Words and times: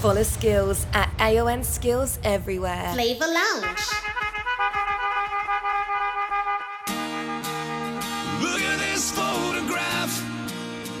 Follow 0.00 0.22
Skills 0.22 0.86
at 0.94 1.10
AON 1.20 1.62
Skills 1.62 2.18
everywhere. 2.24 2.90
Flavor 2.94 3.26
Lounge. 3.26 3.86
Look 8.40 8.62
at 8.62 8.78
this 8.78 9.10
photograph. 9.10 10.24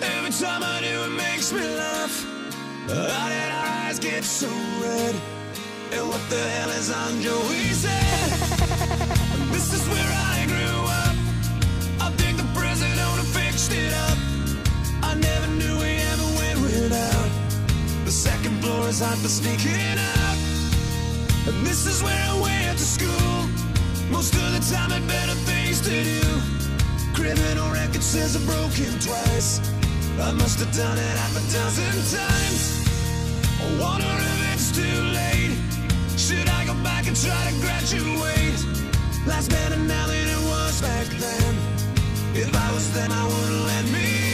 Every 0.02 0.30
time 0.32 0.62
I 0.62 0.80
do, 0.82 1.04
it 1.04 1.16
makes 1.16 1.50
me 1.50 1.62
laugh. 1.62 2.26
How 2.88 3.28
did 3.30 3.50
our 3.50 3.86
eyes 3.86 3.98
get 3.98 4.22
so 4.22 4.48
red? 4.82 5.14
And 5.92 6.06
what 6.06 6.20
the 6.28 6.36
hell 6.36 6.68
is 6.68 6.90
on 6.90 7.22
Joey's 7.22 7.82
head? 7.82 8.30
this 9.50 9.72
is 9.72 9.88
where 9.88 10.12
I. 10.12 10.29
time 19.00 19.16
for 19.16 19.28
sneaking 19.28 19.96
out. 19.96 20.38
And 21.48 21.64
this 21.64 21.86
is 21.86 22.02
where 22.02 22.22
I 22.28 22.38
went 22.38 22.76
to 22.76 22.84
school. 22.84 23.48
Most 24.12 24.34
of 24.34 24.52
the 24.52 24.60
time, 24.60 24.92
I 24.92 25.00
had 25.00 25.08
better 25.08 25.32
things 25.48 25.80
to 25.88 26.04
do. 26.04 26.20
Criminal 27.16 27.72
record 27.72 28.02
says 28.02 28.36
I'm 28.36 28.44
broken 28.44 28.92
twice. 29.00 29.56
I 30.20 30.32
must 30.32 30.60
have 30.60 30.72
done 30.76 30.98
it 30.98 31.16
half 31.16 31.32
a 31.32 31.44
dozen 31.48 31.96
times. 32.12 32.60
I 33.64 33.66
wonder 33.80 34.04
if 34.04 34.38
it's 34.52 34.68
too 34.76 34.98
late. 35.16 35.56
Should 36.20 36.48
I 36.50 36.66
go 36.66 36.74
back 36.84 37.06
and 37.08 37.16
try 37.16 37.40
to 37.48 37.54
graduate? 37.64 38.60
Life's 39.24 39.48
better 39.48 39.80
now 39.80 40.08
than 40.08 40.28
it 40.28 40.42
was 40.44 40.82
back 40.82 41.06
then. 41.16 41.52
If 42.36 42.52
I 42.54 42.68
was 42.74 42.92
them, 42.92 43.10
I 43.10 43.24
wouldn't 43.24 43.64
let 43.64 43.84
me. 43.96 44.29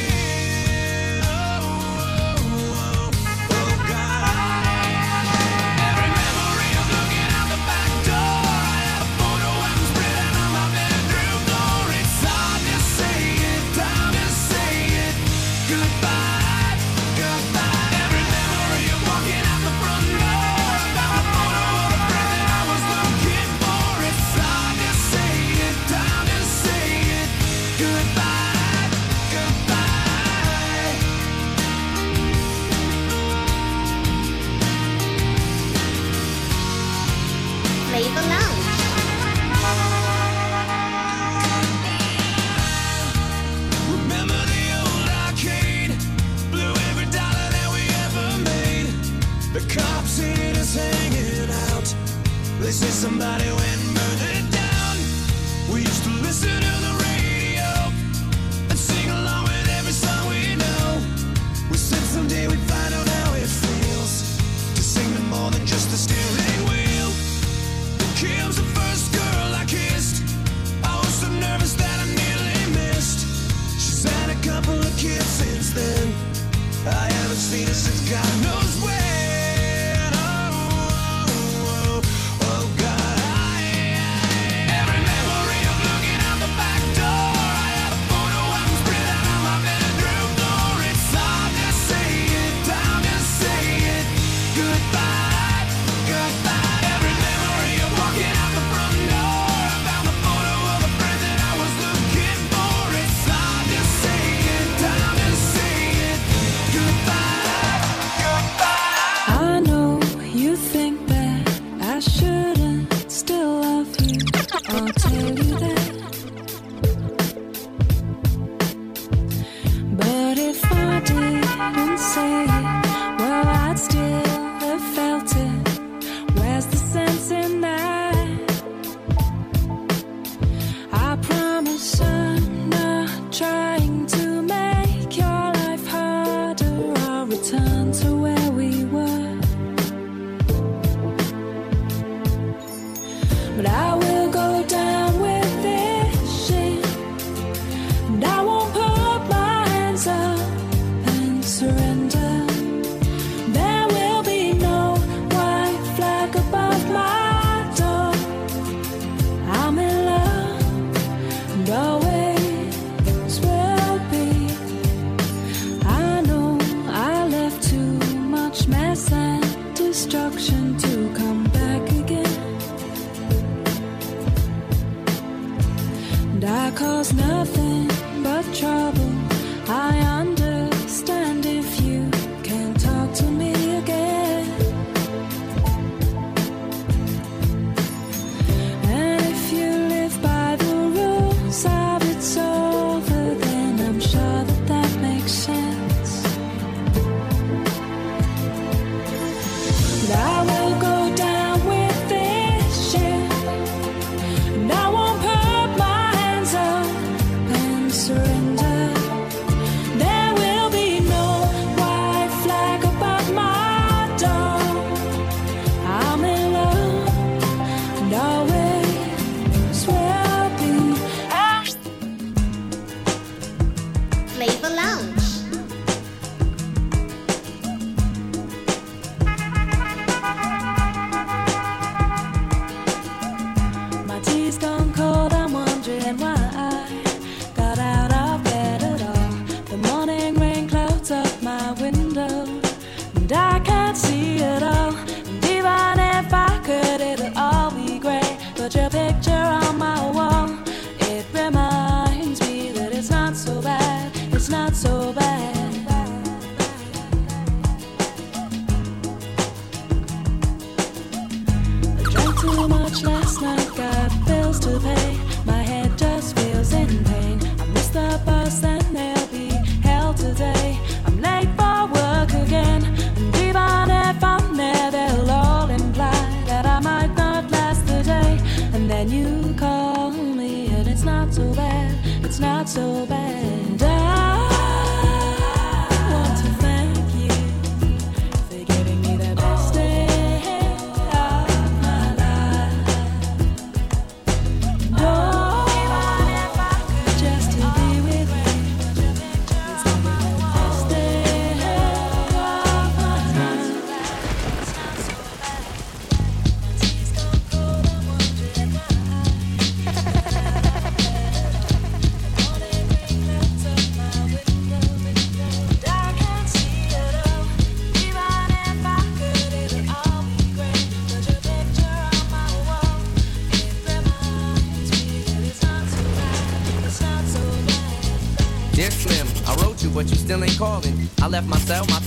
so 282.66 283.06
bad. 283.06 283.25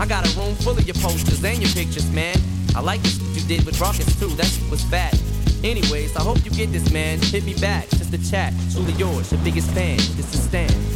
I 0.00 0.06
got 0.06 0.26
a 0.26 0.40
room 0.40 0.54
full 0.54 0.72
of 0.72 0.86
your 0.86 0.94
posters 0.94 1.44
and 1.44 1.58
your 1.58 1.70
pictures, 1.72 2.10
man. 2.10 2.34
I 2.74 2.80
like 2.80 3.02
the 3.02 3.08
shit 3.08 3.42
you 3.42 3.46
did 3.46 3.66
with 3.66 3.76
Rawkus 3.76 4.18
too, 4.18 4.34
that 4.36 4.46
shit 4.46 4.70
was 4.70 4.82
fat. 4.84 5.14
Anyways, 5.62 6.16
I 6.16 6.22
hope 6.22 6.42
you 6.42 6.50
get 6.50 6.72
this, 6.72 6.90
man. 6.90 7.20
Hit 7.20 7.44
me 7.44 7.52
back, 7.60 7.86
just 7.90 8.14
a 8.14 8.30
chat. 8.30 8.54
Truly 8.72 8.94
yours, 8.94 9.30
your 9.30 9.42
biggest 9.44 9.70
fan. 9.72 9.98
This 10.16 10.32
is 10.32 10.42
Stan. 10.44 10.89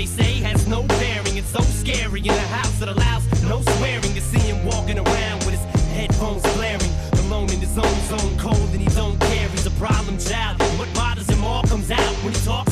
They 0.00 0.06
say 0.06 0.40
has 0.40 0.66
no 0.66 0.82
bearing. 0.84 1.36
It's 1.36 1.50
so 1.50 1.60
scary 1.60 2.20
in 2.20 2.30
a 2.30 2.48
house 2.56 2.78
that 2.78 2.88
allows 2.88 3.22
no 3.42 3.60
swearing. 3.76 4.14
You 4.14 4.22
see 4.22 4.38
him 4.38 4.64
walking 4.64 4.98
around 4.98 5.44
with 5.44 5.54
his 5.56 5.64
headphones 5.92 6.42
blaring, 6.54 6.92
alone 7.24 7.50
in 7.50 7.60
his 7.60 7.76
own 7.76 7.96
zone, 8.08 8.38
cold 8.38 8.70
and 8.72 8.80
he 8.80 8.88
don't 8.96 9.20
care. 9.20 9.48
He's 9.48 9.66
a 9.66 9.70
problem 9.72 10.16
child. 10.16 10.58
What 10.78 10.88
bothers 10.94 11.28
him 11.28 11.44
all 11.44 11.64
comes 11.64 11.90
out 11.90 12.14
when 12.24 12.32
he 12.32 12.40
talks 12.40 12.69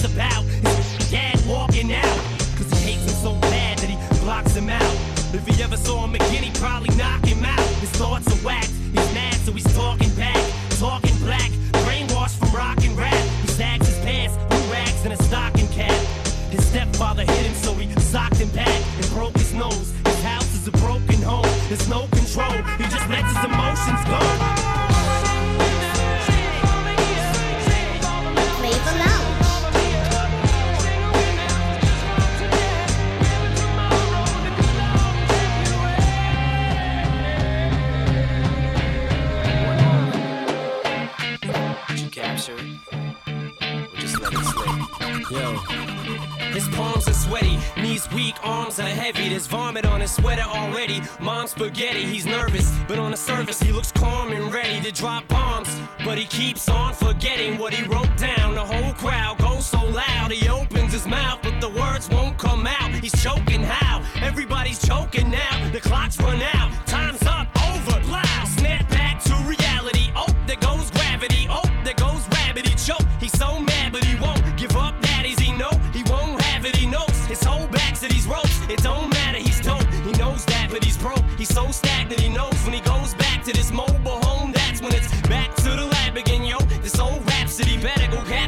sweater 50.09 50.43
already. 50.43 51.03
Mom's 51.21 51.51
spaghetti, 51.51 52.05
he's 52.05 52.27
nervous, 52.27 52.73
but 52.89 52.99
on 52.99 53.11
the 53.11 53.17
surface 53.17 53.61
he 53.61 53.73
looks 53.73 53.93
calm 53.93 54.33
and 54.33 54.53
ready 54.53 54.81
to 54.81 54.93
drop 54.93 55.27
bombs. 55.29 55.69
But 56.05 56.19
he 56.19 56.25
keeps 56.25 56.69
on 56.69 56.78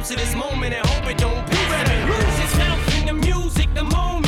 capture 0.01 0.17
this 0.17 0.35
moment 0.35 0.73
and 0.73 0.87
hope 0.87 1.07
it 1.11 1.19
don't. 1.19 1.37
You 1.37 1.69
better 1.69 2.07
lose 2.07 2.41
yourself 2.41 2.99
in 2.99 3.07
the 3.07 3.13
music 3.13 3.69
the 3.75 3.85
moment 3.85 4.20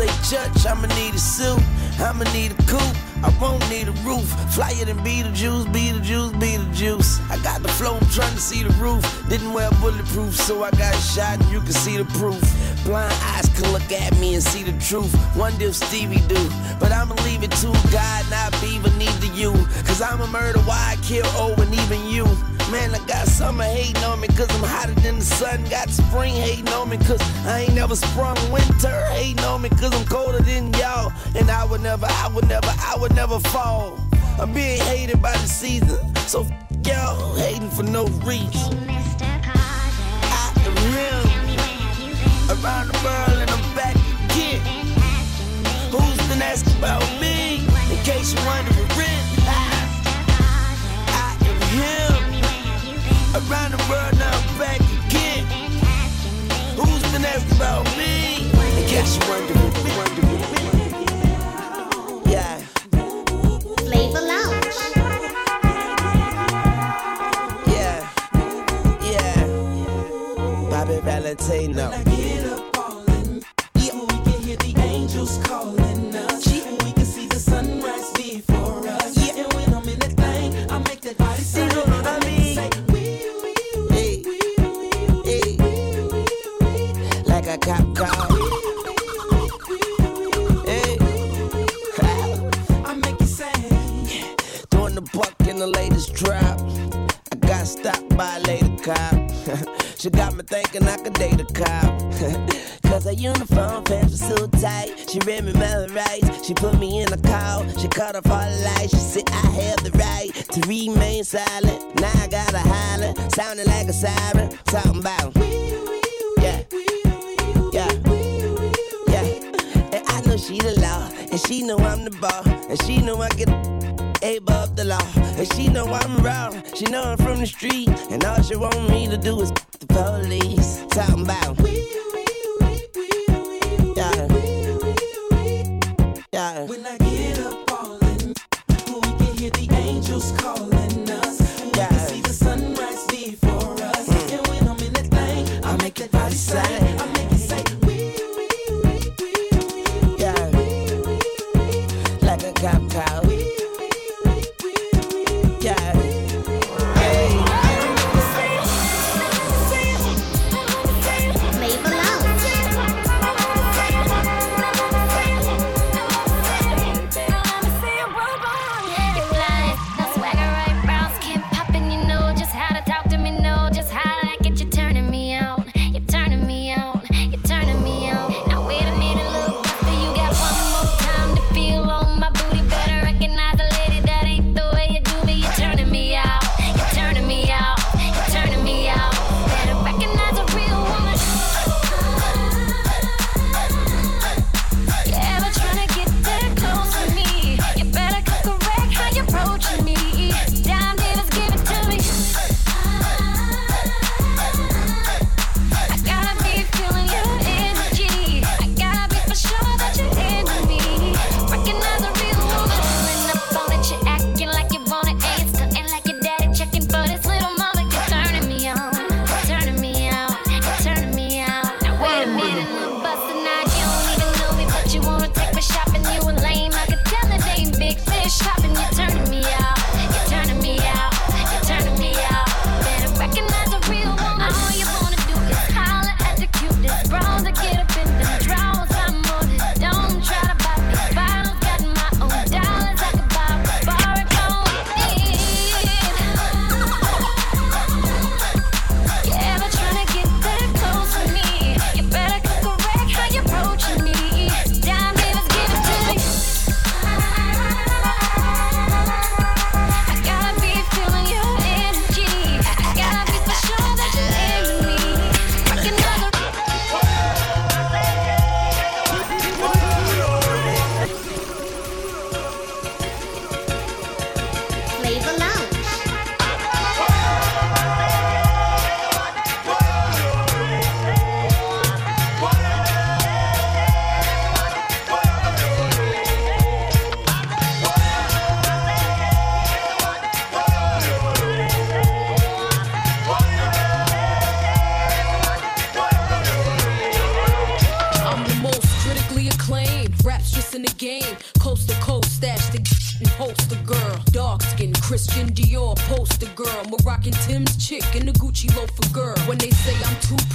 say, 0.00 0.36
Church, 0.36 0.66
I'ma 0.66 0.86
need 0.94 1.14
a 1.14 1.18
suit, 1.18 1.62
I'ma 1.98 2.24
need 2.32 2.52
a 2.52 2.62
coupe, 2.64 2.96
I 3.22 3.28
won't 3.40 3.68
need 3.68 3.88
a 3.88 3.92
roof. 4.08 4.28
Flyer 4.54 4.84
than 4.84 4.98
Beetlejuice, 4.98 5.66
Beetlejuice, 5.66 6.32
Beetlejuice. 6.40 7.20
I 7.30 7.36
got 7.42 7.62
the 7.62 7.68
flow, 7.68 7.96
I'm 7.96 8.08
trying 8.08 8.34
to 8.34 8.40
see 8.40 8.62
the 8.62 8.70
roof. 8.84 9.02
Didn't 9.28 9.52
wear 9.52 9.70
bulletproof, 9.80 10.34
so 10.34 10.62
I 10.62 10.70
got 10.72 10.94
shot 10.94 11.40
and 11.40 11.50
you 11.50 11.60
can 11.60 11.72
see 11.72 11.96
the 11.96 12.06
proof. 12.18 12.40
Blind 12.84 13.12
eyes 13.32 13.48
can 13.50 13.70
look 13.72 13.90
at 13.92 14.16
me 14.18 14.34
and 14.34 14.42
see 14.42 14.62
the 14.62 14.76
truth. 14.80 15.12
Wonder 15.36 15.66
if 15.66 15.74
Stevie 15.74 16.26
do, 16.28 16.42
but 16.78 16.92
I'ma 16.92 17.14
leave 17.24 17.42
it 17.42 17.52
to 17.62 17.68
God, 17.92 18.22
not 18.30 18.52
Beaver, 18.60 18.90
neither 18.96 19.32
you. 19.34 19.52
Cause 19.84 20.00
I'm 20.00 20.20
a 20.20 20.26
murder, 20.26 20.60
why 20.60 20.94
I 20.94 20.96
kill 21.02 21.26
O 21.34 21.54
and 21.58 21.74
even 21.74 22.06
you. 22.06 22.24
Man, 22.70 22.94
I 22.94 23.04
got 23.06 23.26
summer 23.26 23.64
hating 23.64 24.04
on 24.04 24.20
me 24.20 24.28
cause 24.28 24.48
I'm 24.50 24.62
hotter 24.62 24.94
than 25.00 25.18
the 25.18 25.24
sun. 25.24 25.64
Got 25.64 25.90
spring 25.90 26.34
hating 26.34 26.68
on 26.68 26.88
me 26.88 26.98
cause 26.98 27.20
I 27.44 27.62
ain't 27.62 27.74
never 27.74 27.96
sprung. 27.96 28.36
Winter 28.52 29.04
hating 29.10 29.44
on 29.44 29.62
me 29.62 29.70
cause 29.70 29.92
I'm 29.92 30.06
colder 30.06 30.40
than 30.40 30.72
y'all. 30.74 31.12
And 31.34 31.50
I 31.50 31.64
would 31.64 31.80
never, 31.80 32.06
I 32.06 32.28
would 32.28 32.48
never, 32.48 32.68
I 32.68 32.96
would 33.00 33.14
never 33.16 33.40
fall. 33.40 33.98
I'm 34.38 34.52
being 34.52 34.80
hated 34.82 35.20
by 35.20 35.32
the 35.32 35.48
season. 35.48 35.98
So 36.28 36.42
f- 36.44 36.86
y'all 36.86 37.34
hating 37.34 37.70
for 37.70 37.82
no 37.82 38.04
reason. 38.24 38.78
Hey, 38.86 39.02
Mr. 39.02 39.42
Carter, 39.42 40.70
around 42.62 42.88
the 42.88 42.98
world 43.04 43.38
and 43.42 43.50
I'm 43.50 43.74
back 43.74 43.96
again. 44.30 44.60
Who's 45.90 46.28
been 46.28 46.40
asking 46.40 46.78
about 46.78 47.02
me? 47.20 47.66
In 47.90 47.98
case 48.04 48.32
you're 48.32 48.46
wondering, 48.46 48.79
around 53.48 53.72
the 53.72 53.78
world 53.88 54.18
now 54.18 54.30
I'm 54.32 54.58
back 54.58 54.80
again. 55.06 55.44
Who's 56.76 57.12
been 57.12 57.24
asking 57.24 57.56
about 57.56 57.84
me? 57.96 58.50
In 58.80 58.88
case 58.88 59.16
you 59.16 59.30
wondering, 59.30 59.54
wondering. 59.54 59.69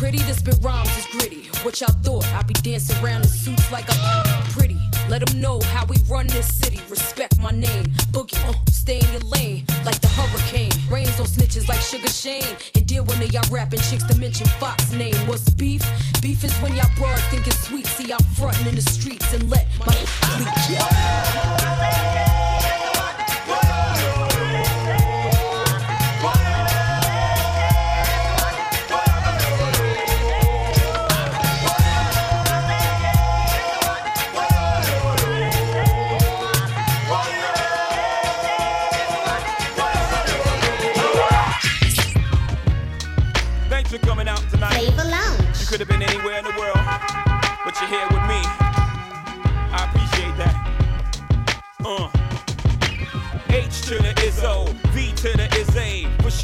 pretty, 0.05 0.21
this 0.25 0.39
bit 0.39 0.55
rhymes 0.61 0.95
is 0.99 1.07
gritty. 1.07 1.49
What 1.63 1.81
y'all 1.81 1.91
thought? 2.03 2.27
I 2.27 2.43
be 2.43 2.53
dancing 2.53 2.95
around 3.03 3.23
in 3.23 3.27
suits 3.27 3.71
like 3.71 3.85
I'm 3.89 4.43
pretty. 4.51 4.79
Let 5.09 5.25
them 5.25 5.41
know 5.41 5.59
how 5.73 5.83
we 5.87 5.97
run 6.07 6.27
this 6.27 6.45
city. 6.45 6.79
Respect 6.89 7.39
my 7.39 7.49
name. 7.49 7.85
Boogie, 8.13 8.37
uh, 8.47 8.53
stay 8.69 8.99
in 8.99 9.11
your 9.13 9.21
lane 9.21 9.65
like 9.83 9.99
the 10.01 10.07
hurricane. 10.09 10.69
Rains 10.91 11.19
on 11.19 11.25
snitches 11.25 11.67
like 11.67 11.81
Sugar 11.81 12.07
Shane. 12.07 12.55
And 12.75 12.85
deal 12.85 13.03
when 13.05 13.19
they 13.19 13.29
y'all 13.29 13.49
rapping 13.49 13.79
chicks 13.79 14.03
to 14.03 14.15
mention 14.19 14.45
Fox 14.59 14.91
name. 14.91 15.15
What's 15.25 15.49
beef? 15.49 15.81
Beef 16.21 16.43
is 16.43 16.53
when 16.57 16.75
y'all 16.75 16.91
broad 16.97 17.17
think 17.31 17.47
it's 17.47 17.67
sweet. 17.67 17.87
See, 17.87 18.13
I'm 18.13 18.23
frontin' 18.37 18.67
in 18.67 18.75
the 18.75 18.83
streets 18.83 19.33
and 19.33 19.49
let 19.49 19.65
my 19.79 19.87
leak. 20.37 22.54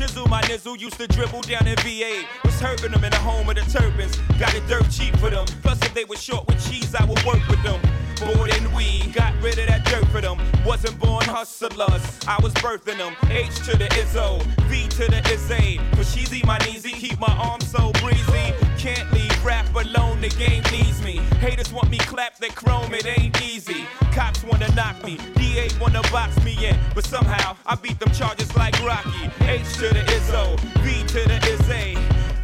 chisel, 0.01 0.27
my 0.27 0.41
nizzle 0.43 0.79
used 0.79 0.97
to 0.97 1.07
dribble 1.07 1.41
down 1.41 1.67
in 1.67 1.75
VA. 1.77 2.23
Was 2.43 2.59
hurting 2.59 2.91
them 2.91 3.03
in 3.03 3.11
the 3.11 3.17
home 3.17 3.47
of 3.49 3.55
the 3.55 3.61
Terrapins. 3.61 4.15
Got 4.39 4.55
it 4.55 4.65
dirt 4.67 4.89
cheap 4.89 5.15
for 5.17 5.29
them. 5.29 5.45
Plus, 5.61 5.79
if 5.83 5.93
they 5.93 6.05
were 6.05 6.15
short 6.15 6.47
with 6.47 6.59
cheese, 6.69 6.95
I 6.95 7.05
would 7.05 7.23
work 7.23 7.45
with 7.47 7.61
them. 7.63 7.79
More 8.25 8.47
than 8.47 8.73
we 8.73 9.07
got 9.11 9.33
rid 9.41 9.57
of 9.59 9.67
that 9.67 9.85
dirt 9.85 10.05
for 10.07 10.21
them. 10.21 10.37
Wasn't 10.65 10.97
born 10.99 11.25
hustlers, 11.25 12.03
I 12.27 12.37
was 12.41 12.53
birthing 12.55 12.97
them. 12.97 13.15
H 13.29 13.55
to 13.65 13.77
the 13.77 13.85
Izzo, 14.01 14.41
V 14.69 14.87
to 14.87 15.05
the 15.09 15.21
Izzy. 15.31 15.79
For 15.95 16.03
cheesy 16.03 16.41
my 16.45 16.57
kneesy, 16.59 16.93
keep 16.93 17.19
my 17.19 17.33
arms 17.37 17.69
so 17.69 17.91
breezy. 17.93 18.53
Can't 18.77 19.11
leave 19.11 19.30
Rap 19.43 19.73
alone, 19.75 20.21
the 20.21 20.29
game 20.29 20.63
needs 20.71 21.01
me. 21.03 21.17
Haters 21.39 21.71
want 21.73 21.89
me 21.89 21.97
clapped, 21.97 22.39
they 22.39 22.49
chrome, 22.49 22.93
it 22.93 23.05
ain't 23.05 23.41
easy. 23.41 23.85
Cops 24.11 24.43
wanna 24.43 24.73
knock 24.75 25.03
me, 25.03 25.17
DA 25.35 25.69
wanna 25.79 26.01
box 26.11 26.41
me 26.43 26.53
in. 26.65 26.77
But 26.93 27.05
somehow, 27.05 27.57
I 27.65 27.75
beat 27.75 27.99
them 27.99 28.11
charges 28.11 28.55
like 28.55 28.79
Rocky. 28.85 29.31
H 29.41 29.73
to 29.75 29.89
the 29.89 30.03
Izzo, 30.17 30.57
B 30.83 31.05
to 31.07 31.27
the 31.27 31.39
Izzy 31.51 31.97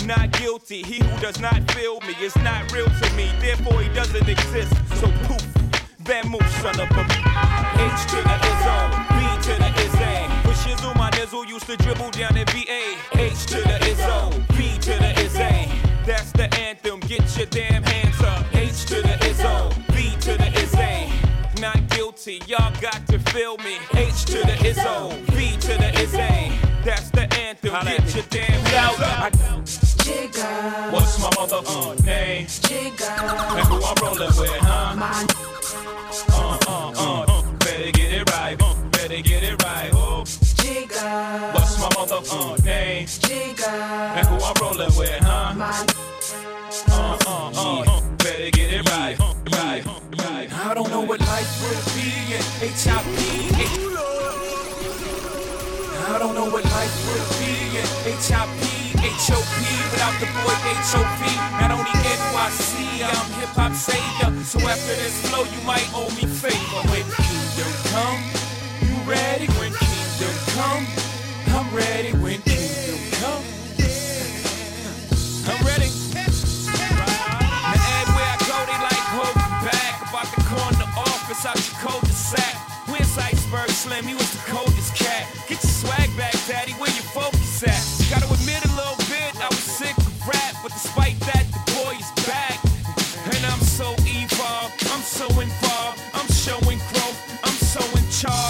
not 0.07 0.31
guilty. 0.31 0.81
He 0.83 1.03
who 1.03 1.19
does 1.19 1.39
not 1.39 1.69
feel 1.71 1.99
me 2.01 2.15
is 2.21 2.35
not 2.37 2.71
real 2.71 2.85
to 2.87 3.13
me, 3.13 3.29
therefore 3.41 3.81
he 3.81 3.89
doesn't 3.93 4.27
exist. 4.27 4.73
So 4.95 5.07
poof, 5.27 5.43
that 6.05 6.25
move, 6.25 6.47
son 6.61 6.79
of 6.79 6.89
a 6.89 7.03
B. 7.03 7.13
H 7.83 8.01
to 8.11 8.19
the 8.23 8.37
Izzo, 8.51 8.77
B 9.11 9.19
to 9.45 9.53
the 9.59 9.69
Izzy. 9.83 10.47
With 10.47 10.57
Shizzle, 10.63 10.95
my 10.95 11.11
nizzle 11.11 11.45
used 11.45 11.67
to 11.67 11.75
dribble 11.75 12.11
down 12.11 12.37
in 12.37 12.45
VA. 12.47 12.95
H 13.13 13.45
to 13.47 13.57
the 13.57 13.77
Izzo, 13.91 14.31
B 14.57 14.79
to 14.79 14.97
the 14.97 15.11
Izzy. 15.21 15.86
That's 16.07 16.31
the 16.31 16.47
anthem. 16.57 17.01
Get 17.01 17.35
your 17.37 17.47
damn 17.47 17.83
hands 17.83 18.21
up. 18.21 18.45
H 18.55 18.85
to 18.85 18.95
the 19.01 19.15
Izzo, 19.27 19.75
B 19.93 20.15
to 20.21 20.37
the 20.37 20.47
Izzy. 20.63 21.11
Not 21.61 21.85
guilty, 21.89 22.41
y'all 22.47 22.73
got 22.79 23.05
to 23.07 23.19
feel 23.19 23.57
me. 23.57 23.75
H 23.93 24.23
to 24.27 24.37
the 24.37 24.55
Izzo, 24.63 25.11
B 25.35 25.57
to 25.59 25.73
the 25.77 25.91
Izzy. 25.99 26.57
That's 26.85 27.09
the 27.11 27.27
anthem. 27.37 27.73
Get 27.83 28.15
your 28.15 28.23
damn 28.29 28.63
hands 28.71 29.01
up. 29.01 29.33
Jigga, 30.07 30.93
What's 30.93 31.21
my 31.21 31.29
motherfucking 31.31 32.05
name? 32.05 32.45
jigga, 32.47 33.57
And 33.57 33.67
who 33.67 33.83
I'm 33.83 33.95
rolling 34.01 34.39
with, 34.39 34.61
huh? 34.61 34.95
my 34.95 35.27
Uh, 36.29 36.57
uh, 36.67 36.93
uh, 36.95 37.25
uh. 37.27 37.41
Better 37.59 37.91
get 37.91 38.13
it 38.13 38.31
right. 38.31 38.55
Uh, 38.61 38.75
better 38.91 39.21
get 39.21 39.43
it 39.43 39.61
right. 39.61 39.96
What's 41.07 41.79
my 41.79 41.87
motherfucking 41.95 42.65
name? 42.65 43.05
jigga, 43.07 43.67
And 44.17 44.27
who 44.27 44.35
I'm 44.43 44.55
rolling 44.61 44.93
with, 44.97 45.19
huh? 45.23 45.53
my 45.55 45.85
Uh, 46.89 47.17
uh, 47.27 47.51
uh. 47.55 48.01
Better 48.17 48.51
get 48.51 48.73
it 48.73 48.89
right. 48.91 49.17
Right. 49.51 49.85
Right. 50.19 50.49
I 50.67 50.73
don't 50.73 50.89
know 50.89 51.01
what 51.01 51.21
life 51.21 51.51
would 51.63 51.95
be 51.95 52.35
in 52.35 52.43
HIP. 52.59 53.05
I 56.09 56.19
don't 56.19 56.35
know 56.35 56.49
what 56.51 56.65
life 56.65 56.95
would 57.07 57.27
be 57.39 57.79
in 57.79 57.87
HIP. 58.19 58.49
HOP 58.99 59.47
without 59.91 60.19
the 60.19 60.27
boy 60.27 60.55
HOP. 60.91 61.21
Not 61.61 61.71
only 61.71 61.91
NYC, 61.91 63.03
I'm 63.07 63.31
hip 63.39 63.49
hop 63.55 63.73
savior. 63.73 64.43
So 64.43 64.59
after 64.59 64.95
this 64.95 65.15
flow, 65.29 65.43
you 65.45 65.61
might 65.65 65.87
owe 65.93 66.09
me 66.15 66.25
favor. 66.27 66.81
When 66.91 67.03
kingdom 67.15 67.71
come, 67.95 68.21
you 68.83 68.95
ready? 69.09 69.47
When 69.59 69.71
come, 70.57 70.85
I'm 71.53 71.69
ready. 71.69 72.11
When 72.17 72.41
kingdom 72.41 72.97
come, 73.21 73.45
I'm 75.45 75.61
ready. 75.61 75.89
Now 77.69 77.93
everywhere 78.01 78.31
I 78.33 78.37
go, 78.49 78.57
they 78.65 78.79
like 78.81 79.05
holding 79.13 79.55
back. 79.61 79.93
About 80.09 80.27
to 80.33 80.41
corner 80.49 80.89
office 80.97 81.45
out 81.45 81.61
your 81.61 81.77
cul-de-sac. 81.77 82.55
Where's 82.89 83.17
Iceberg 83.17 83.69
Slim? 83.69 84.05
He 84.05 84.15
was 84.15 84.31
the 84.33 84.41
coldest 84.49 84.95
cat. 84.95 85.29
Get 85.47 85.61
your 85.61 85.75
swag 85.81 86.09
back, 86.17 86.33
daddy. 86.47 86.73
Where 86.81 86.89
your 86.89 87.05
focus 87.13 87.61
at? 87.63 87.83
Gotta 88.09 88.25
admit 88.33 88.65
a 88.65 88.73
little 88.73 88.97
bit, 89.13 89.37
I 89.37 89.49
was 89.49 89.61
sick 89.61 89.95
of 89.97 90.27
rap, 90.27 90.55
but 90.63 90.71
despite 90.73 91.19
that, 91.29 91.45
the 91.53 91.61
boy 91.77 91.93
is 92.01 92.09
back. 92.25 92.57
And 93.29 93.45
I'm 93.45 93.61
so 93.61 93.93
evolved, 94.07 94.73
I'm 94.89 95.03
so 95.03 95.27
involved, 95.37 95.99
I'm 96.15 96.29
showing 96.31 96.79
growth, 96.95 97.19
I'm 97.43 97.59
so 97.59 97.83
in 97.99 98.07
charge, 98.09 98.46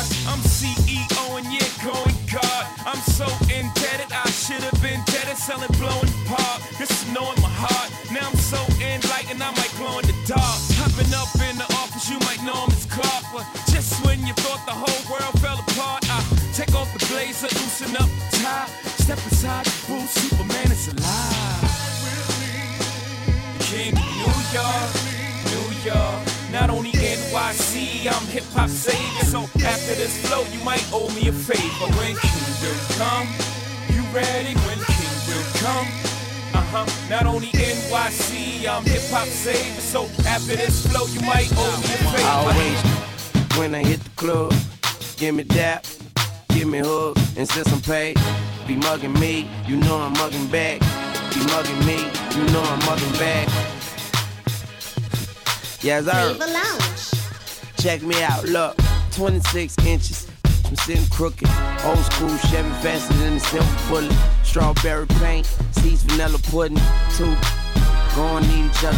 selling 5.48 5.72
blowing 5.80 6.12
pop. 6.28 6.60
This 6.76 6.92
is 6.92 7.08
knowing 7.16 7.40
my 7.40 7.48
heart. 7.48 7.88
Now 8.12 8.28
I'm 8.28 8.36
so 8.36 8.60
enlightened, 8.84 9.40
I 9.40 9.52
might 9.56 9.72
glow 9.80 9.96
in 10.04 10.04
the 10.04 10.18
dark. 10.28 10.60
I've 10.84 10.92
up 11.16 11.32
in 11.40 11.56
the 11.56 11.68
office, 11.80 12.12
you 12.12 12.20
might 12.28 12.44
know 12.44 12.68
him 12.68 12.76
as 12.76 12.84
but 13.32 13.48
just 13.72 14.04
when 14.04 14.20
you 14.28 14.34
thought 14.44 14.60
the 14.68 14.76
whole 14.76 15.04
world 15.08 15.40
fell 15.40 15.56
apart, 15.56 16.04
I 16.12 16.20
take 16.52 16.76
off 16.76 16.92
the 16.92 17.00
blazer, 17.08 17.48
loosen 17.48 17.96
up 17.96 18.12
the 18.12 18.44
tie, 18.44 18.68
step 19.00 19.20
inside 19.24 19.64
the 19.64 19.76
booth, 19.88 20.12
Superman 20.20 20.68
is 20.68 20.92
alive. 20.92 21.64
King 23.72 23.96
New 24.20 24.36
York, 24.52 24.92
New 25.48 25.68
York. 25.88 26.20
Not 26.52 26.68
only 26.70 26.92
NYC, 26.92 28.04
I'm 28.12 28.26
hip 28.28 28.44
hop 28.52 28.68
savior. 28.68 29.24
So 29.24 29.48
after 29.64 29.96
this 29.96 30.12
flow, 30.28 30.44
you 30.52 30.60
might 30.68 30.84
owe 30.92 31.08
me 31.16 31.30
a 31.30 31.32
favor. 31.32 31.88
When 31.96 32.20
kingdom 32.20 32.78
come, 33.00 33.28
you 33.96 34.04
ready? 34.12 34.56
When 34.68 34.97
kingdom 35.28 35.44
come, 35.56 35.88
uh 36.54 36.62
huh. 36.72 37.10
Not 37.10 37.26
only 37.26 37.48
NYC, 37.48 38.68
I'm 38.68 38.84
hip 38.84 39.02
hop 39.10 39.28
savior. 39.28 39.82
So 39.82 40.06
after 40.28 40.56
this 40.56 40.86
flow, 40.88 41.06
you 41.08 41.22
might 41.22 41.52
owe 41.56 41.78
me 41.78 41.94
a 41.94 41.98
favor. 42.12 42.28
Always 42.28 43.58
when 43.58 43.76
I 43.76 43.84
hit 43.84 44.02
the 44.04 44.10
club, 44.12 44.54
give 45.18 45.36
me 45.36 45.44
dap, 45.44 45.86
give 46.50 46.68
me 46.68 46.80
hug, 46.80 47.18
and 47.36 47.48
since 47.48 47.72
I'm 47.72 47.82
paid, 47.82 48.18
be 48.68 48.76
mugging 48.76 49.14
me, 49.14 49.50
you 49.66 49.78
know 49.78 49.98
I'm 49.98 50.14
mugging 50.14 50.48
back. 50.48 50.82
Be 51.34 51.40
mugging 51.48 51.80
me, 51.86 51.98
you 52.36 52.44
know 52.52 52.64
I'm 52.64 52.80
mugging 52.86 53.14
back. 53.20 53.48
Yes, 55.82 56.06
sir. 56.06 57.14
Check 57.82 58.02
me 58.02 58.22
out, 58.24 58.44
look, 58.46 58.76
26 59.12 59.78
inches. 59.86 60.28
I'm 60.68 60.76
sitting 60.76 61.06
crooked, 61.10 61.48
old 61.86 62.00
school 62.00 62.36
Chevy 62.50 62.70
faster 62.82 63.14
than 63.14 63.38
a 63.38 63.40
silver 63.40 63.90
bullet. 63.90 64.14
Strawberry 64.44 65.08
paint, 65.08 65.46
seeds 65.72 66.04
vanilla 66.04 66.40
pudding, 66.40 66.78
two 67.16 67.36
going 68.16 68.46
need 68.50 68.66
each 68.66 68.84
other. 68.84 68.98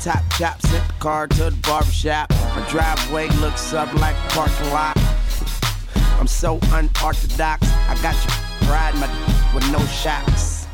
Top 0.00 0.22
chop, 0.36 0.60
sent 0.62 0.86
the 0.88 0.94
car 0.94 1.28
to 1.28 1.50
the 1.50 1.56
barbershop. 1.62 2.30
My 2.30 2.66
driveway 2.68 3.28
looks 3.40 3.72
up 3.72 3.92
like 3.94 4.16
a 4.16 4.28
parking 4.30 4.70
lot. 4.70 4.96
I'm 6.18 6.26
so 6.26 6.58
unorthodox. 6.72 7.68
I 7.88 7.96
got 8.02 8.16
you 8.24 8.68
riding 8.68 8.98
my 8.98 9.08
with 9.54 9.70
no 9.70 9.78
shocks. 9.86 10.66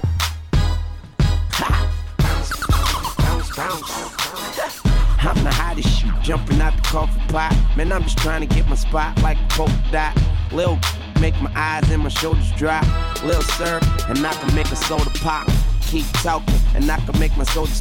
Ha! 1.53 1.93
Bounce, 2.19 3.55
bounce, 3.57 3.57
bounce. 3.57 4.83
I'm 5.27 5.43
the 5.43 5.51
hottest 5.51 5.89
shoot, 5.89 6.13
jumping 6.23 6.61
out 6.61 6.77
the 6.77 6.83
coffee 6.83 7.21
pot. 7.33 7.57
Man, 7.77 7.91
I'm 7.91 8.05
just 8.05 8.19
trying 8.19 8.47
to 8.47 8.55
get 8.55 8.69
my 8.69 8.77
spot 8.77 9.21
like 9.23 9.39
a 9.39 9.47
polka 9.49 9.75
dot. 9.91 10.17
Lil 10.53 10.79
make 11.21 11.35
my 11.43 11.51
eyes 11.57 11.91
and 11.91 12.03
my 12.03 12.09
shoulders 12.09 12.51
drop. 12.53 12.85
Lil 13.25 13.43
sir, 13.43 13.81
and 14.09 14.25
I 14.25 14.33
can 14.35 14.55
make 14.55 14.71
a 14.71 14.77
soda 14.77 15.11
pop. 15.21 15.49
Keep 15.83 16.07
talking, 16.23 16.55
and 16.75 16.91
I 16.91 16.99
can 17.01 17.19
make 17.19 17.37
my 17.37 17.45
soda 17.45 17.73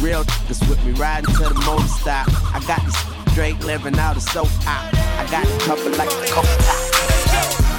Real 0.00 0.24
niggas 0.24 0.68
with 0.68 0.84
me 0.84 0.92
riding 0.92 1.32
to 1.34 1.48
the 1.48 1.54
motor 1.66 1.86
stop. 1.86 2.26
I 2.52 2.60
got 2.66 2.84
this 2.84 2.96
straight 3.32 3.58
living 3.64 3.98
out 3.98 4.16
of 4.16 4.22
soap 4.22 4.48
out. 4.66 4.92
I 4.94 5.26
got 5.30 5.46
a 5.46 5.58
couple 5.64 5.90
like 5.92 6.10
a 6.10 6.26
coke 6.32 6.44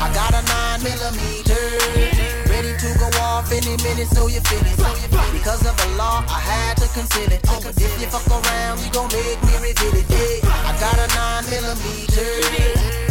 I 0.01 0.11
got 0.13 0.33
a 0.33 0.41
nine 0.47 0.83
millimeter, 0.83 1.94
to 2.79 2.99
go 2.99 3.07
off 3.21 3.51
any 3.51 3.75
minute, 3.83 4.07
so 4.09 4.27
you 4.27 4.41
feel 4.41 4.65
it. 4.65 4.77
Because 5.31 5.65
of 5.65 5.75
the 5.77 5.89
law, 5.97 6.23
I 6.27 6.39
had 6.39 6.77
to 6.77 6.87
consider 6.93 7.35
it. 7.35 7.41
But 7.43 7.75
if 7.79 8.01
you 8.01 8.07
fuck 8.07 8.27
around, 8.27 8.79
you 8.83 8.91
gon' 8.91 9.07
make 9.11 9.39
me 9.43 9.53
reveal 9.61 9.95
it. 9.95 10.05
Yeah. 10.09 10.69
I 10.69 10.71
got 10.79 10.97
a 10.99 11.07
nine 11.15 11.45
millimeter, 11.49 12.27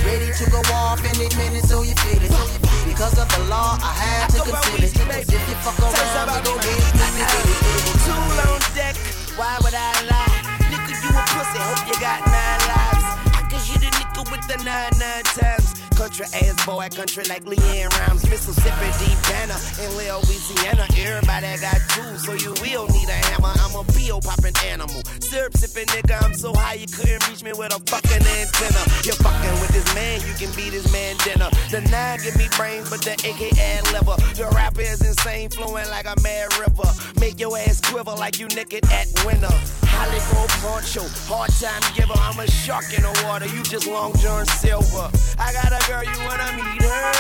ready 0.05 0.33
to 0.33 0.45
go 0.51 0.61
off 0.73 1.01
any 1.05 1.29
minute, 1.37 1.65
so 1.65 1.83
you 1.83 1.95
feel 2.05 2.23
it. 2.23 2.33
Because 2.85 3.19
of 3.19 3.29
the 3.29 3.43
law, 3.49 3.79
I 3.81 3.93
had 3.93 4.27
to 4.35 4.39
conceal 4.43 4.85
it. 4.85 4.93
But 5.09 5.25
if 5.33 5.43
you 5.49 5.57
fuck 5.65 5.79
around, 5.81 5.93
you 5.93 6.43
gon' 6.45 6.59
make 6.61 6.95
me 6.95 7.04
Country 16.15 16.47
ass 16.47 16.65
boy, 16.65 16.89
country 16.95 17.25
like 17.25 17.43
LeAnn 17.43 17.91
Rimes, 17.91 18.23
Mississippi, 18.31 18.87
deep 19.03 19.19
Banner, 19.27 19.59
in 19.83 19.97
Lil 19.97 20.23
Louisiana. 20.23 20.87
Everybody 20.95 21.59
got 21.59 21.83
tools, 21.91 22.23
so 22.23 22.35
you 22.35 22.55
will 22.63 22.87
need 22.95 23.09
a 23.09 23.19
hammer. 23.35 23.51
I'm 23.59 23.75
a 23.75 23.83
bill 23.91 24.21
popping 24.21 24.55
animal, 24.63 25.03
syrup 25.19 25.57
sipping 25.57 25.89
nigga. 25.91 26.23
I'm 26.23 26.33
so 26.33 26.55
high 26.55 26.75
you 26.75 26.87
couldn't 26.87 27.29
reach 27.29 27.43
me 27.43 27.51
with 27.51 27.75
a 27.75 27.81
fucking 27.91 28.23
antenna. 28.23 28.83
You're 29.03 29.19
fucking 29.27 29.59
with 29.59 29.75
this 29.75 29.93
man, 29.93 30.21
you 30.23 30.35
can 30.39 30.55
beat 30.55 30.71
this 30.71 30.87
man 30.93 31.17
dinner. 31.27 31.51
The 31.73 31.81
nine 31.91 32.23
give 32.23 32.39
me 32.39 32.47
brains, 32.55 32.89
but 32.91 33.03
the 33.03 33.19
AK 33.19 33.59
add 33.59 33.83
liver. 33.91 34.15
The 34.39 34.47
rapper 34.55 34.83
is 34.83 35.03
insane, 35.03 35.51
flowing 35.51 35.91
like 35.91 36.07
a 36.07 36.15
mad 36.23 36.47
river. 36.63 36.95
Make 37.19 37.41
your 37.41 37.59
ass 37.59 37.81
quiver 37.81 38.15
like 38.15 38.39
you 38.39 38.47
naked 38.55 38.87
at 38.93 39.11
winter. 39.27 39.51
Hollywood 39.97 40.51
poncho, 40.63 41.03
hard 41.29 41.51
time 41.61 41.83
giver. 41.95 42.15
I'm 42.17 42.39
a 42.41 42.47
shark 42.47 42.93
in 42.93 43.03
the 43.03 43.13
water, 43.25 43.47
you 43.47 43.63
just 43.63 43.87
long 43.87 44.13
John 44.19 44.47
Silver. 44.47 45.11
I 45.39 45.53
got 45.53 45.73
a 45.73 45.81
girl, 45.89 46.03
you 46.03 46.19
wanna 46.27 46.51
meet 46.57 46.83
her? 46.83 47.13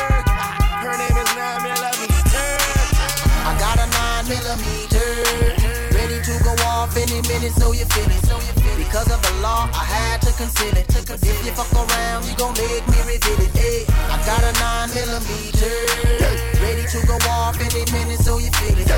Her 0.83 0.97
name 0.99 1.17
is 1.17 1.31
Nine 1.37 1.63
Millimeter. 1.63 2.15
I 3.47 3.53
got 3.59 3.79
a 3.79 3.87
nine 3.87 4.25
millimeter, 4.29 5.64
to 6.25 6.43
go 6.43 6.57
off 6.65 6.97
any 6.97 7.21
minute, 7.29 7.53
so 7.53 7.73
you 7.73 7.85
feel 7.93 8.09
it. 8.09 8.25
Because 8.81 9.13
of 9.13 9.21
the 9.21 9.35
law, 9.43 9.69
I 9.77 9.85
had 9.85 10.23
to 10.23 10.33
conceal 10.33 10.73
it. 10.73 10.89
But 11.05 11.21
if 11.21 11.37
you 11.45 11.53
fuck 11.53 11.69
around, 11.77 12.25
you 12.25 12.35
gon' 12.41 12.57
make 12.57 12.81
me 12.89 12.99
reveal 13.05 13.41
it. 13.45 13.53
Hey, 13.53 13.85
I 14.09 14.17
got 14.25 14.41
a 14.41 14.53
nine 14.57 14.89
millimeter, 14.97 15.77
ready 16.65 16.89
to 16.89 16.99
go 17.05 17.21
off 17.29 17.61
any 17.61 17.85
minute, 17.93 18.25
so 18.25 18.39
you 18.39 18.49
feel 18.57 18.73
it. 18.73 18.89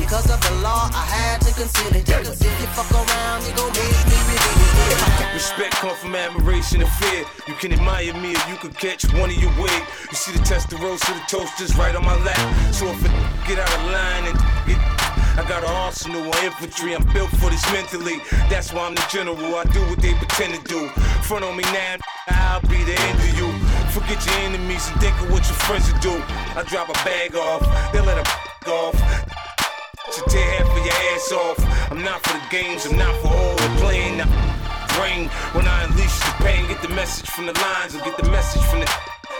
Because 0.00 0.30
of 0.32 0.40
the 0.40 0.54
law, 0.64 0.88
I 0.94 1.04
had 1.04 1.40
to 1.44 1.52
conceal 1.52 1.92
it. 1.92 2.06
Cause 2.08 2.40
if 2.40 2.60
you 2.60 2.68
fuck 2.72 2.88
around, 2.96 3.44
you 3.44 3.52
gon' 3.52 3.72
make 3.76 4.00
me 4.08 4.16
reveal 4.24 4.96
it. 4.96 5.34
Respect 5.34 5.74
come 5.84 5.96
from 5.96 6.14
admiration 6.14 6.80
and 6.80 6.90
fear. 6.96 7.24
You 7.46 7.54
can 7.60 7.72
admire 7.72 8.14
me 8.14 8.32
or 8.32 8.44
you 8.48 8.56
could 8.56 8.76
catch 8.76 9.04
one 9.20 9.28
of 9.28 9.36
your 9.36 9.52
wig. 9.60 9.82
You 10.10 10.16
see 10.16 10.32
the 10.32 10.42
test 10.44 10.70
the 10.70 10.76
roast 10.76 11.04
to 11.04 11.12
the 11.12 11.24
toasters 11.28 11.76
right 11.76 11.94
on 11.94 12.04
my 12.04 12.16
lap. 12.24 12.40
So 12.72 12.88
if 12.88 13.04
it 13.04 13.12
get 13.46 13.58
out 13.58 13.68
of 13.68 13.84
line 13.92 14.24
and 14.32 14.38
get 14.66 14.99
I 15.38 15.44
got 15.48 15.62
an 15.62 15.70
arsenal 15.70 16.28
of 16.28 16.44
infantry, 16.44 16.94
I'm 16.94 17.04
built 17.12 17.30
for 17.30 17.50
this 17.50 17.64
mentally. 17.72 18.22
That's 18.48 18.72
why 18.72 18.86
I'm 18.86 18.94
the 18.94 19.06
general, 19.10 19.38
I 19.56 19.64
do 19.64 19.80
what 19.86 20.00
they 20.00 20.14
pretend 20.14 20.54
to 20.54 20.62
do. 20.64 20.88
Front 21.22 21.44
on 21.44 21.56
me 21.56 21.64
now, 21.64 21.96
I'll 22.28 22.60
be 22.62 22.82
the 22.84 22.98
end 22.98 23.18
of 23.18 23.38
you. 23.38 23.48
Forget 23.90 24.24
your 24.26 24.34
enemies 24.46 24.88
and 24.90 25.00
think 25.00 25.14
of 25.20 25.30
what 25.30 25.44
your 25.46 25.58
friends 25.66 25.92
will 25.92 26.00
do. 26.00 26.22
I 26.56 26.64
drop 26.66 26.88
a 26.88 26.94
bag 27.04 27.34
off, 27.34 27.62
they 27.92 28.00
let 28.00 28.18
a 28.18 28.70
off. 28.70 28.96
To 30.14 30.22
tear 30.28 30.42
half 30.42 30.76
of 30.76 30.84
your 30.84 30.94
ass 31.14 31.32
off. 31.32 31.90
I'm 31.92 32.02
not 32.02 32.20
for 32.26 32.32
the 32.32 32.44
games, 32.50 32.84
I'm 32.86 32.98
not 32.98 33.14
for 33.22 33.28
all 33.28 33.56
the 33.56 33.80
playing. 33.80 34.18
Now, 34.18 34.59
brain 35.00 35.28
when 35.56 35.66
I 35.66 35.84
unleash 35.84 36.18
the 36.20 36.34
pain. 36.44 36.68
Get 36.68 36.82
the 36.82 36.92
message 37.00 37.28
from 37.30 37.46
the 37.46 37.54
lines 37.54 37.94
or 37.94 38.00
get 38.00 38.16
the 38.16 38.28
message 38.30 38.62
from 38.68 38.80
the. 38.80 38.88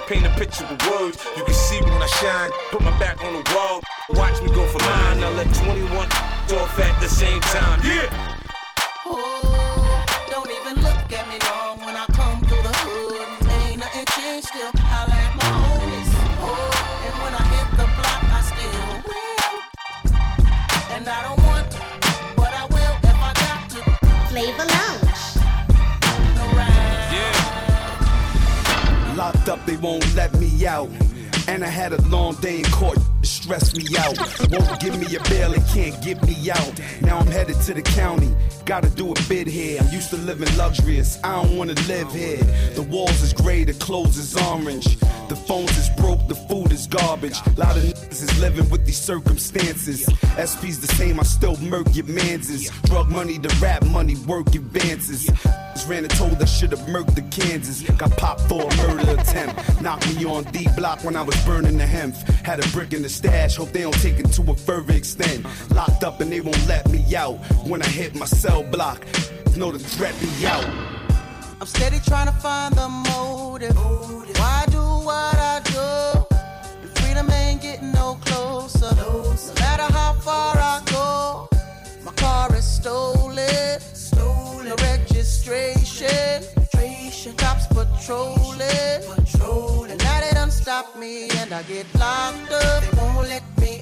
Paint 0.08 0.26
a 0.26 0.30
picture 0.30 0.66
with 0.68 0.82
words. 0.90 1.16
You 1.36 1.44
can 1.44 1.54
see 1.54 1.80
when 1.82 2.02
I 2.02 2.06
shine. 2.06 2.50
Put 2.72 2.82
my 2.82 2.98
back 2.98 3.22
on 3.22 3.32
the 3.32 3.44
wall. 3.54 3.80
Watch 4.10 4.42
me 4.42 4.48
go 4.48 4.66
for 4.66 4.80
mine. 4.80 5.22
I 5.22 5.30
let 5.38 5.54
21 5.54 6.08
off 6.58 6.78
at 6.80 7.00
the 7.00 7.08
same 7.08 7.40
time. 7.40 7.78
Yeah. 7.84 8.09
They 29.70 29.76
won't 29.76 30.16
let 30.16 30.32
me 30.34 30.66
out. 30.66 30.90
And 31.46 31.64
I 31.64 31.68
had 31.68 31.92
a 31.92 32.02
long 32.08 32.34
day 32.36 32.58
in 32.58 32.64
court, 32.66 32.98
stressed 33.22 33.76
me 33.76 33.86
out. 33.98 34.18
Won't 34.50 34.80
give 34.80 34.98
me 34.98 35.14
a 35.14 35.22
bail, 35.30 35.52
it 35.52 35.62
can't 35.72 35.96
get 36.02 36.22
me 36.24 36.50
out. 36.50 36.72
Now 37.02 37.18
I'm 37.18 37.26
headed 37.26 37.60
to 37.66 37.74
the 37.74 37.82
county, 37.82 38.34
gotta 38.64 38.90
do 38.90 39.12
a 39.12 39.14
bid 39.28 39.46
here. 39.46 39.80
I'm 39.80 39.88
used 39.92 40.10
to 40.10 40.16
living 40.16 40.48
luxurious, 40.56 41.18
I 41.22 41.42
don't 41.42 41.56
wanna 41.56 41.74
live 41.86 42.10
here. 42.12 42.42
The 42.74 42.82
walls 42.82 43.22
is 43.22 43.32
gray, 43.32 43.64
the 43.64 43.74
clothes 43.74 44.18
is 44.18 44.36
orange. 44.36 44.98
The 45.28 45.36
phones 45.36 45.76
is 45.78 45.88
broke, 45.90 46.26
the 46.26 46.34
food 46.34 46.72
is 46.72 46.88
garbage. 46.88 47.38
A 47.46 47.60
lot 47.60 47.76
of 47.76 47.84
niggas 47.84 48.22
is 48.24 48.40
living 48.40 48.68
with 48.70 48.84
these 48.84 49.00
circumstances. 49.00 50.04
SP's 50.36 50.80
the 50.80 50.92
same, 50.98 51.20
I 51.20 51.22
still 51.22 51.56
murk 51.58 51.94
your 51.94 52.06
manses. 52.06 52.70
Drug 52.84 53.08
money, 53.08 53.38
the 53.38 53.56
rap 53.62 53.84
money, 53.86 54.16
work 54.26 54.48
advances. 54.48 55.30
Just 55.74 55.88
ran 55.88 56.04
and 56.04 56.10
told 56.10 56.40
I 56.42 56.44
should've 56.44 56.80
murked 56.80 57.14
the 57.14 57.22
Kansas. 57.22 57.82
Got 57.96 58.16
popped 58.16 58.42
for 58.42 58.62
a 58.62 58.76
murder 58.76 59.20
attempt. 59.20 59.80
Knocked 59.80 60.14
me 60.16 60.24
on 60.24 60.44
D 60.44 60.68
block 60.76 61.04
when 61.04 61.16
I 61.16 61.22
was 61.22 61.36
burning 61.44 61.78
the 61.78 61.86
hemp. 61.86 62.14
Had 62.44 62.64
a 62.64 62.68
brick 62.68 62.92
in 62.92 63.02
the 63.02 63.08
stash, 63.08 63.56
hope 63.56 63.70
they 63.72 63.82
don't 63.82 64.00
take 64.00 64.18
it 64.18 64.30
to 64.32 64.50
a 64.50 64.54
further 64.54 64.94
extent. 64.94 65.46
Locked 65.70 66.04
up 66.04 66.20
and 66.20 66.30
they 66.30 66.40
won't 66.40 66.66
let 66.66 66.88
me 66.90 67.14
out. 67.14 67.36
When 67.66 67.82
I 67.82 67.86
hit 67.86 68.14
my 68.14 68.26
cell 68.26 68.62
block, 68.62 69.04
know 69.56 69.70
the 69.70 69.78
threat 69.78 70.14
be 70.20 70.46
out. 70.46 70.64
I'm 71.60 71.66
steady 71.66 71.98
trying 72.00 72.26
to 72.26 72.32
find 72.32 72.74
the 72.74 72.88
motive. 72.88 73.76
Why 73.76 74.64
do 74.70 74.78
what 74.78 75.36
I 75.36 75.60
do? 75.64 76.36
And 76.82 76.90
freedom 76.98 77.30
ain't 77.30 77.60
getting 77.60 77.92
no 77.92 78.18
closer. 78.24 78.94
No 78.96 79.34
matter 79.56 79.92
how 79.92 80.14
far 80.14 80.56
registration. 85.50 87.34
Cops 87.36 87.66
patrolling. 87.66 89.02
Patrolling. 89.14 89.90
And 89.90 89.98
now 89.98 90.20
they 90.20 90.30
done 90.30 90.50
stop 90.50 90.96
me 90.96 91.28
and 91.30 91.52
I 91.52 91.62
get 91.64 91.86
locked 91.98 92.52
up. 92.52 92.82
They 92.82 92.96
won't 92.96 93.28
let 93.28 93.42
me 93.60 93.79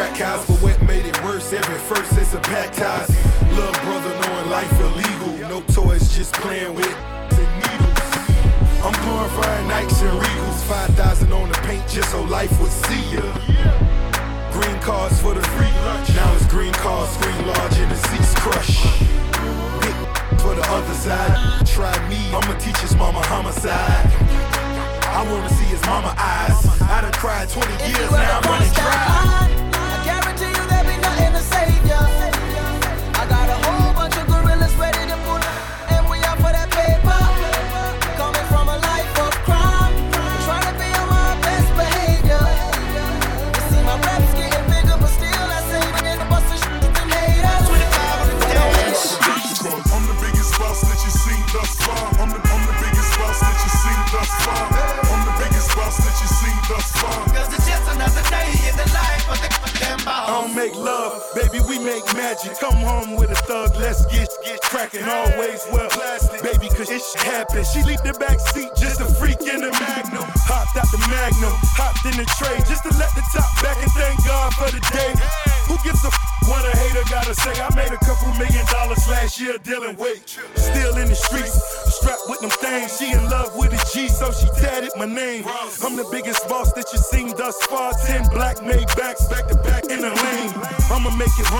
crack 0.00 0.16
house, 0.16 0.46
but 0.46 0.56
what 0.62 0.80
made 0.88 1.04
it 1.04 1.16
worse? 1.22 1.52
Every 1.52 1.78
first 1.78 2.16
is 2.16 2.32
a 2.32 2.40
pack 2.40 2.72
ties. 2.72 3.10
Little 3.52 3.72
brother 3.84 4.12
knowing 4.20 4.48
life 4.48 4.72
illegal. 4.80 5.48
No 5.48 5.60
toys, 5.72 6.16
just 6.16 6.32
playing 6.34 6.74
with 6.74 6.96
and 7.36 7.52
needles. 7.60 8.00
I'm 8.80 8.96
glorifying 9.04 9.68
Nikes 9.68 10.00
and 10.00 10.16
Regals. 10.24 10.62
5,000 10.64 11.32
on 11.32 11.48
the 11.50 11.58
paint 11.68 11.86
just 11.86 12.10
so 12.10 12.22
life 12.22 12.50
would 12.60 12.72
see 12.72 13.04
ya. 13.12 13.20
Green 14.52 14.78
cards 14.80 15.20
for 15.20 15.34
the 15.34 15.42
free 15.52 15.74
lunch. 15.84 16.08
Now 16.16 16.34
it's 16.34 16.46
green 16.46 16.72
cards, 16.80 17.12
screen 17.12 17.46
large 17.46 17.76
and 17.76 17.90
the 17.90 18.00
seats 18.08 18.34
crush. 18.36 18.80
For 20.40 20.54
the 20.54 20.64
other 20.70 20.94
side. 20.94 21.66
Try 21.66 21.92
me, 22.08 22.20
I'ma 22.32 22.56
teach 22.58 22.78
his 22.78 22.96
mama 22.96 23.20
homicide. 23.26 24.08
I 25.12 25.30
wanna 25.30 25.50
see 25.50 25.68
his 25.68 25.82
mama 25.84 26.14
eyes. 26.16 26.56
I 26.80 27.02
done 27.02 27.12
cried 27.12 27.50
20 27.50 27.74
If 27.74 27.98
years, 27.98 28.10
now 28.12 28.40
I'm 28.40 28.50
running 28.50 28.72
dry. 28.72 29.59
Nothing 31.20 31.32
to 31.34 31.42
save 31.42 31.86
ya. 31.86 32.00
I 33.14 33.26
got 33.28 33.48
a 33.50 33.59
cracking. 64.80 65.04
Always 65.04 65.60
wear 65.72 65.88
plastic, 65.88 66.42
baby, 66.42 66.68
cause 66.72 66.90
it 66.90 67.02
happens. 67.20 67.70
She 67.72 67.82
leave 67.82 68.02
the 68.02 68.14
back 68.14 68.40
seat, 68.40 68.70
just 68.76 69.00
a 69.00 69.06
freak 69.20 69.40
in 69.40 69.60
the 69.60 69.72
magnum. 69.72 70.24
Hopped 70.48 70.76
out 70.76 70.88
the 70.88 71.00
magnum, 71.10 71.52
hopped 71.76 72.04
in 72.08 72.16
the 72.16 72.24
tray, 72.40 72.56
just 72.64 72.84
to 72.84 72.92
let 72.96 73.12
the 73.14 73.24
top 73.32 73.50
back 73.62 73.76
and 73.82 73.92
thank 73.92 74.16
God 74.24 74.52
for 74.54 74.70
the 74.72 74.80
day. 74.92 75.12
Who 75.68 75.76
gives 75.84 76.02
a 76.04 76.08
f- 76.08 76.48
what 76.48 76.64
a 76.64 76.72
hater 76.76 77.04
gotta 77.10 77.34
say? 77.34 77.52
I 77.60 77.68
made 77.76 77.92
a 77.92 78.00
couple 78.04 78.32
million 78.40 78.64
dollars 78.66 79.06
last 79.08 79.40
year 79.40 79.58
dealing 79.62 79.96
weight. 79.96 80.28
Still 80.56 80.96
in 80.96 81.08
the 81.08 81.14
streets, 81.14 81.60
strapped 82.00 82.24
with 82.28 82.40
them 82.40 82.50
things. 82.50 82.96
She 82.96 83.12
in 83.12 83.22
love 83.28 83.54
with 83.56 83.72
a 83.72 83.80
G, 83.92 84.08
so 84.08 84.32
she 84.32 84.48
tatted 84.60 84.92
my 84.96 85.06
name. 85.06 85.44
I'm 85.84 85.96
the 85.96 86.08
biggest 86.10 86.48
boss 86.48 86.72
that 86.72 86.88
you 86.92 86.98
seen 86.98 87.36
thus 87.36 87.60
far. 87.66 87.92
Ten 88.06 88.24
black 88.30 88.64
made 88.64 88.88
backs 88.96 89.28
back 89.28 89.46
to 89.48 89.56
back 89.56 89.79
make 91.30 91.46
it 91.46 91.52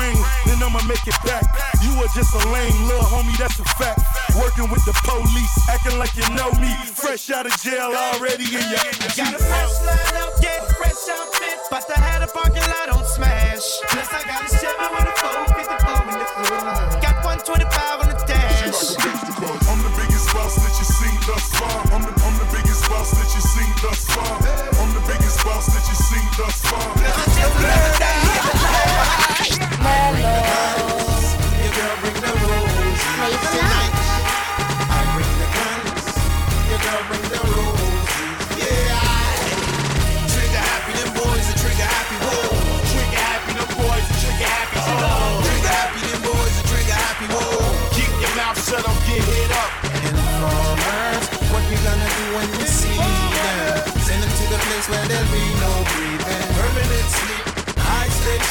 then 0.46 0.62
I'ma 0.62 0.82
make 0.86 1.06
it 1.06 1.14
back. 1.24 1.44
You 1.82 1.92
are 2.02 2.08
just 2.14 2.34
a 2.34 2.38
lame 2.50 2.74
little 2.86 3.02
homie, 3.02 3.36
that's 3.38 3.58
a 3.58 3.64
fact. 3.78 4.00
Working 4.38 4.70
with 4.70 4.84
the 4.84 4.92
police, 5.04 5.68
acting 5.68 5.98
like 5.98 6.14
you 6.16 6.26
know 6.34 6.50
me. 6.60 6.74
Fresh 6.94 7.30
out 7.30 7.46
of 7.46 7.56
jail 7.60 7.92
already 7.94 8.44
in 8.44 8.66
your 8.70 8.80
Got 9.16 9.34
a 9.34 9.38
fresh 9.38 10.09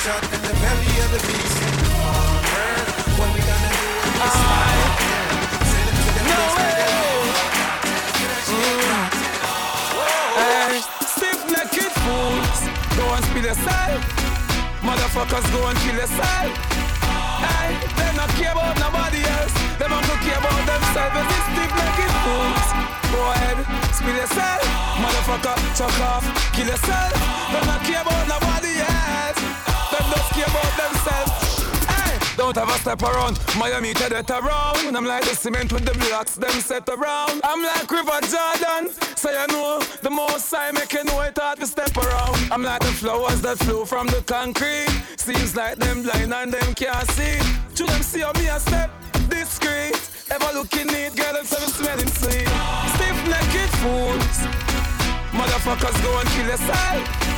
in 0.10 0.42
the 0.42 0.54
belly 0.58 0.94
of 1.06 1.10
the 1.14 1.22
beast. 1.28 1.60
No 6.30 6.46
way. 6.58 6.80
Motherfuckers, 14.82 15.46
go 15.54 15.68
and 15.68 15.78
kill 15.80 15.96
yourself. 15.96 16.50
Hey, 17.46 17.78
they 17.98 18.10
not 18.18 18.30
care 18.30 18.52
about 18.52 18.80
nobody 18.80 19.22
else. 19.22 19.54
They 19.78 19.86
want 19.86 20.06
to 20.06 20.16
care 20.26 20.40
about 20.40 20.66
themselves. 20.66 21.38
Fools. 22.26 22.68
Go 23.14 23.22
ahead, 23.32 23.58
spill 23.94 24.16
yourself. 24.16 24.62
Motherfucker, 25.02 25.56
chuck 25.78 26.00
off, 26.02 26.26
kill 26.54 26.68
yourself. 26.68 27.14
Don't 27.54 27.84
care 27.84 28.02
about 28.02 28.28
nobody 28.28 28.80
else. 28.80 28.99
About 30.40 30.78
themselves. 30.78 31.50
Don't 32.38 32.56
have 32.56 32.70
a 32.70 32.80
step 32.80 33.02
around. 33.04 33.38
Miami 33.58 33.94
to 33.96 34.08
that 34.08 34.30
around. 34.32 34.96
I'm 34.96 35.04
like 35.04 35.26
the 35.26 35.36
cement 35.36 35.74
with 35.74 35.84
the 35.84 35.92
blocks, 36.00 36.36
them 36.36 36.52
set 36.62 36.88
around. 36.88 37.42
I'm 37.44 37.62
like 37.62 37.92
River 37.92 38.20
Jordan. 38.24 38.94
So 39.18 39.30
you 39.30 39.48
know, 39.48 39.80
the 40.02 40.10
most 40.10 40.54
I 40.54 40.72
make 40.72 40.94
you 40.94 41.04
know 41.04 41.20
it 41.20 41.38
hard 41.38 41.60
to 41.60 41.68
step 41.68 41.96
around. 41.98 42.38
I'm 42.50 42.64
like 42.64 42.80
the 42.80 42.94
flowers 42.96 43.42
that 43.42 43.58
flow 43.60 43.84
from 43.84 44.08
the 44.08 44.24
concrete. 44.26 44.88
Seems 45.18 45.58
like 45.58 45.76
them 45.76 46.04
blind 46.04 46.34
and 46.34 46.54
them 46.54 46.74
can't 46.74 47.06
see. 47.12 47.38
To 47.76 47.84
them 47.84 48.02
see 48.02 48.22
how 48.22 48.32
me 48.40 48.48
a 48.48 48.58
step 48.58 48.90
discreet. 49.28 50.00
Ever 50.32 50.52
looking 50.54 50.88
neat, 50.88 51.18
girl, 51.18 51.44
seven 51.44 51.68
smelling 51.68 52.08
sweet. 52.08 52.48
Stiff 52.96 53.20
naked 53.28 53.70
fools. 53.84 54.38
Motherfuckers 55.36 56.02
go 56.02 56.20
and 56.20 56.30
kill 56.30 56.48
yourself. 56.48 57.29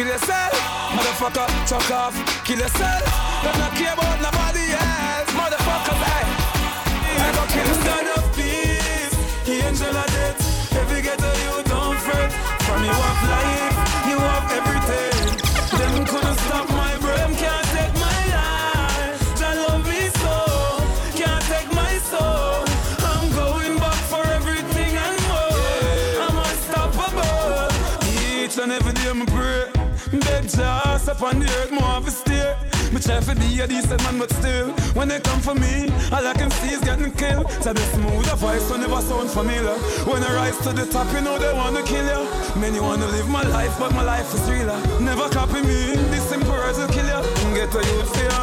Spill 0.00 0.12
yourself. 0.12 0.52
Motherfucker, 0.96 1.46
chuck 1.68 1.90
off, 1.90 2.44
kill 2.44 2.58
yourself. 2.58 3.04
They 3.42 3.52
not 3.58 3.72
care 3.72 3.92
about 3.92 4.16
nobody 4.20 4.72
else. 4.72 5.30
Motherfuckers, 5.36 6.02
hey. 6.08 6.24
I 7.20 7.32
go 7.36 7.44
kill 7.52 7.66
yourself. 7.68 8.00
God 8.00 8.18
of 8.18 8.36
peace, 8.36 9.14
angel 9.48 9.96
of 9.96 10.06
death. 10.06 10.72
Every 10.76 11.02
ghetto 11.02 11.30
you 11.44 11.62
don't 11.64 11.98
fret. 11.98 12.32
From 12.64 12.84
you 12.84 12.90
have 12.90 13.22
life, 13.28 14.08
you 14.08 14.18
have 14.18 14.52
everything. 14.52 15.19
Up 31.10 31.22
on 31.22 31.40
the 31.40 31.46
earth, 31.58 31.72
more 31.72 31.96
of 31.98 32.06
a 32.06 32.10
stay. 32.10 32.54
Me 32.92 33.00
try 33.00 33.18
to 33.20 33.34
be 33.34 33.60
a 33.60 33.66
decent 33.66 34.00
man, 34.04 34.18
but 34.18 34.30
still, 34.30 34.70
when 34.94 35.08
they 35.08 35.18
come 35.20 35.40
for 35.40 35.54
me, 35.54 35.90
all 36.12 36.24
I 36.26 36.34
can 36.34 36.50
see 36.50 36.70
is 36.74 36.80
getting 36.80 37.12
killed. 37.12 37.50
So 37.62 37.72
the 37.72 37.84
smooth 37.94 38.28
a 38.32 38.36
voice 38.36 38.70
will 38.70 38.78
never 38.78 39.00
sound 39.02 39.30
familiar. 39.30 39.76
When 40.06 40.22
I 40.22 40.30
rise 40.34 40.58
to 40.64 40.72
the 40.72 40.86
top, 40.86 41.12
you 41.12 41.20
know 41.20 41.36
they 41.38 41.52
wanna 41.52 41.82
kill 41.82 42.06
you. 42.14 42.22
Many 42.60 42.80
wanna 42.80 43.06
live 43.06 43.28
my 43.28 43.42
life, 43.42 43.74
but 43.78 43.92
my 43.92 44.02
life 44.02 44.32
is 44.34 44.42
realer. 44.50 44.78
Never 45.00 45.28
copy 45.28 45.60
me, 45.62 45.96
this 46.12 46.24
simple 46.28 46.52
words 46.52 46.78
will 46.78 46.88
kill 46.88 47.06
you. 47.06 47.20
Get 47.58 47.74
a 47.74 47.82
youth 47.90 48.10
fear. 48.16 48.40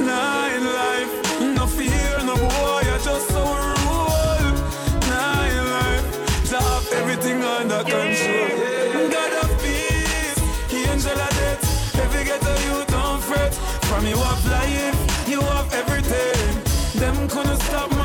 In 0.00 0.64
life, 0.80 1.12
no 1.56 1.66
fear, 1.66 2.12
no 2.24 2.34
boy, 2.36 2.82
I 2.94 2.98
just 3.04 3.28
so 3.28 3.42
rule. 3.84 4.56
In 5.04 5.64
life, 5.76 6.08
to 6.48 6.56
have 6.56 6.92
everything 7.00 7.42
under 7.42 7.82
control. 7.84 8.09
From 14.00 14.08
you 14.08 14.16
have 14.16 14.46
life, 14.46 15.28
you 15.28 15.42
have 15.42 15.74
everything. 15.74 16.98
Them 16.98 17.28
couldn't 17.28 17.60
stop 17.60 17.90
my 17.90 17.99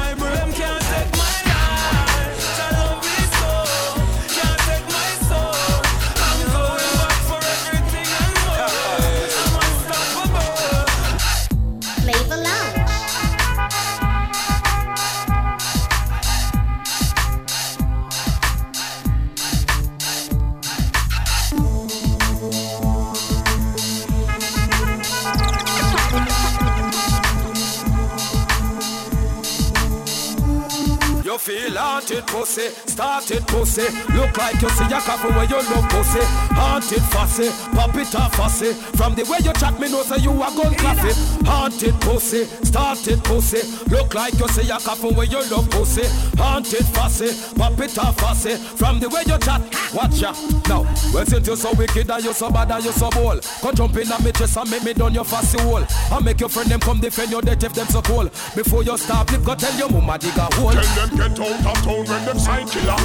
Haunted 31.56 32.28
pussy, 32.28 32.68
started 32.86 33.48
pussy. 33.48 33.88
Look 34.14 34.38
like 34.38 34.62
you 34.62 34.70
see 34.70 34.86
a 34.86 35.00
couple 35.00 35.32
where 35.32 35.46
you 35.46 35.56
love 35.56 35.88
pussy. 35.90 36.20
Haunted 36.52 37.02
fussy, 37.04 37.50
pop 37.74 37.96
it 37.96 38.14
off 38.16 38.36
fussy. 38.36 38.74
From 38.74 39.16
the 39.16 39.24
way 39.24 39.38
you 39.42 39.54
chat, 39.54 39.80
me 39.80 39.90
know 39.90 40.04
say 40.04 40.18
you 40.18 40.32
a 40.32 40.52
gun 40.52 40.74
clappy. 40.76 41.16
Haunted 41.46 41.96
pussy, 42.02 42.44
started 42.66 43.24
pussy. 43.24 43.64
Look 43.90 44.14
like 44.14 44.34
you 44.38 44.48
see 44.50 44.70
a 44.70 44.78
couple 44.80 45.14
where 45.14 45.28
you 45.28 45.40
love 45.50 45.70
pussy. 45.72 46.04
Haunted 46.38 46.86
fussy, 46.92 47.32
pop 47.56 47.80
it 47.80 47.98
off 48.00 48.20
fussy. 48.20 48.56
From 48.56 49.00
the 49.00 49.08
way 49.08 49.24
you 49.26 49.40
chat, 49.40 49.62
watch 49.94 50.20
ya. 50.20 50.34
Now, 50.68 50.84
well 51.14 51.26
since 51.26 51.48
you 51.48 51.56
so 51.56 51.74
wicked 51.74 52.12
and 52.12 52.24
you 52.24 52.34
so 52.34 52.52
bad 52.52 52.72
and 52.72 52.84
you 52.84 52.92
so 52.92 53.10
bold, 53.12 53.48
come 53.62 53.76
jump 53.76 53.96
in 53.96 54.12
at 54.12 54.22
me 54.24 54.32
chest 54.34 54.58
and 54.58 54.70
make 54.70 54.84
me 54.84 54.94
done 54.94 55.14
your 55.14 55.24
fussy 55.24 55.60
hole. 55.62 55.86
I 56.12 56.20
make 56.20 56.40
your 56.42 56.50
friend 56.50 56.70
them 56.70 56.82
come 56.82 57.00
defend 57.00 57.32
your 57.32 57.42
death 57.42 57.64
if 57.64 57.74
them 57.74 57.88
so 57.88 58.02
cold. 58.02 58.32
Before 58.56 58.84
you 58.84 58.98
stop, 58.98 59.32
lip 59.32 59.44
go 59.46 59.56
tell 59.56 59.74
your 59.80 59.90
mama 59.90 60.18
dig 60.20 60.36
a 60.36 60.52
hole. 60.56 60.74
Tell 60.74 61.08
them 61.08 61.16
get 61.16 61.45
out 61.46 61.78
of 61.78 61.84
town 61.84 62.06
when 62.06 62.26
them 62.26 62.40
sign 62.40 62.68
killer. 62.68 62.96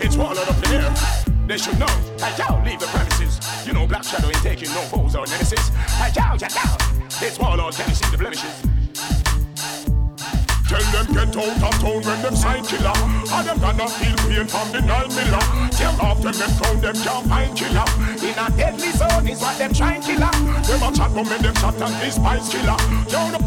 It's 0.00 0.16
one 0.16 0.38
up 0.38 0.48
in 0.48 0.80
here. 0.80 0.94
They 1.46 1.58
should 1.58 1.78
know. 1.78 1.86
Hey, 2.18 2.34
yo, 2.38 2.62
leave 2.64 2.78
the 2.78 2.86
premises. 2.86 3.66
You 3.66 3.72
know, 3.72 3.86
Black 3.86 4.04
Shadow 4.04 4.28
ain't 4.28 4.36
taking 4.36 4.70
no 4.70 4.80
foes 4.82 5.16
or 5.16 5.26
nemesis. 5.26 5.68
Hey, 5.68 6.12
yo, 6.14 6.34
yo, 6.34 6.48
yo. 6.48 7.26
It's 7.26 7.38
Warlord, 7.38 7.74
can 7.74 7.88
you 7.88 7.94
see 7.94 8.10
the 8.10 8.18
blemishes? 8.18 8.77
Tell 10.68 10.84
them 10.92 11.06
get 11.14 11.34
out 11.34 11.62
of 11.64 11.80
town 11.80 12.02
when 12.04 12.22
them 12.22 12.36
sign 12.36 12.62
killer. 12.62 12.92
And 12.92 13.48
them 13.48 13.58
gonna 13.58 13.88
feel 13.88 14.16
pain 14.28 14.46
from 14.46 14.68
the 14.70 14.80
nine 14.84 15.08
miller. 15.16 15.40
Tear 15.72 15.96
off 16.04 16.20
them 16.20 16.36
them 16.36 16.52
town, 16.60 16.80
them 16.80 16.94
can't 16.94 17.26
find 17.26 17.56
killer. 17.56 17.88
In 18.20 18.36
a 18.36 18.46
deadly 18.52 18.92
zone 18.92 19.26
is 19.26 19.40
what 19.40 19.56
them 19.56 19.72
trying 19.72 20.02
killer. 20.02 20.30
Them 20.68 20.82
a 20.84 20.92
chat 20.92 21.10
come 21.16 21.32
and 21.32 21.44
them 21.44 21.54
shot 21.56 21.80
and 21.80 21.94
despise 22.04 22.48
killer. 22.52 22.76
Yo, 23.08 23.32
the 23.32 23.40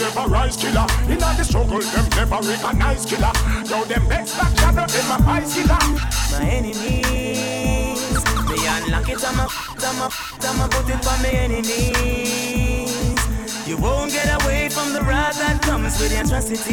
never 0.00 0.28
rise 0.28 0.56
killer. 0.56 0.86
In 1.04 1.22
a 1.22 1.28
the 1.36 1.44
struggle, 1.44 1.80
them 1.80 2.08
never 2.16 2.40
recognize 2.48 3.04
killer. 3.04 3.32
Yo, 3.68 3.84
them 3.84 4.08
next 4.08 4.36
back 4.38 4.56
shadow, 4.56 4.86
them 4.86 5.10
a 5.12 5.22
vice 5.22 5.54
killer. 5.54 5.84
My 6.32 6.48
enemies, 6.48 8.24
they 8.48 8.66
unlock 8.72 9.08
it, 9.08 9.20
I'm 9.20 9.38
a, 9.38 9.48
I'm 9.84 10.00
a, 10.00 10.08
I'm 10.48 10.60
a 10.60 10.68
put 10.68 10.88
it 10.88 11.06
on 11.06 11.22
my 11.22 11.28
enemies. 11.28 12.61
You 13.72 13.78
won't 13.78 14.12
get 14.12 14.28
away 14.42 14.68
from 14.68 14.92
the 14.92 15.00
wrath 15.00 15.38
that 15.38 15.62
comes 15.62 15.98
with 15.98 16.10
the 16.10 16.20
atrocities. 16.20 16.68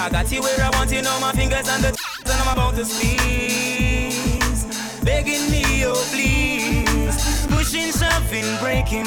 I 0.00 0.10
got 0.10 0.32
you 0.32 0.42
where 0.42 0.60
I 0.60 0.70
want 0.70 0.90
you, 0.90 1.02
know 1.02 1.20
my 1.20 1.30
fingers 1.30 1.68
on 1.68 1.82
the 1.82 1.96
and 2.26 2.32
I'm 2.42 2.52
about 2.52 2.74
to 2.74 2.84
squeeze. 2.84 4.64
Begging 5.04 5.48
me, 5.52 5.86
oh 5.86 5.94
please. 6.10 7.46
Pushing, 7.46 7.92
shoving, 7.92 8.58
breaking. 8.58 9.06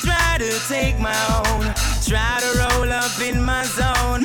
Try 0.00 0.38
to 0.38 0.50
take 0.68 0.98
my 0.98 1.20
own. 1.44 1.68
Try 2.00 2.40
to 2.40 2.48
roll 2.56 2.90
up 2.90 3.20
in 3.20 3.44
my 3.44 3.64
zone. 3.76 4.24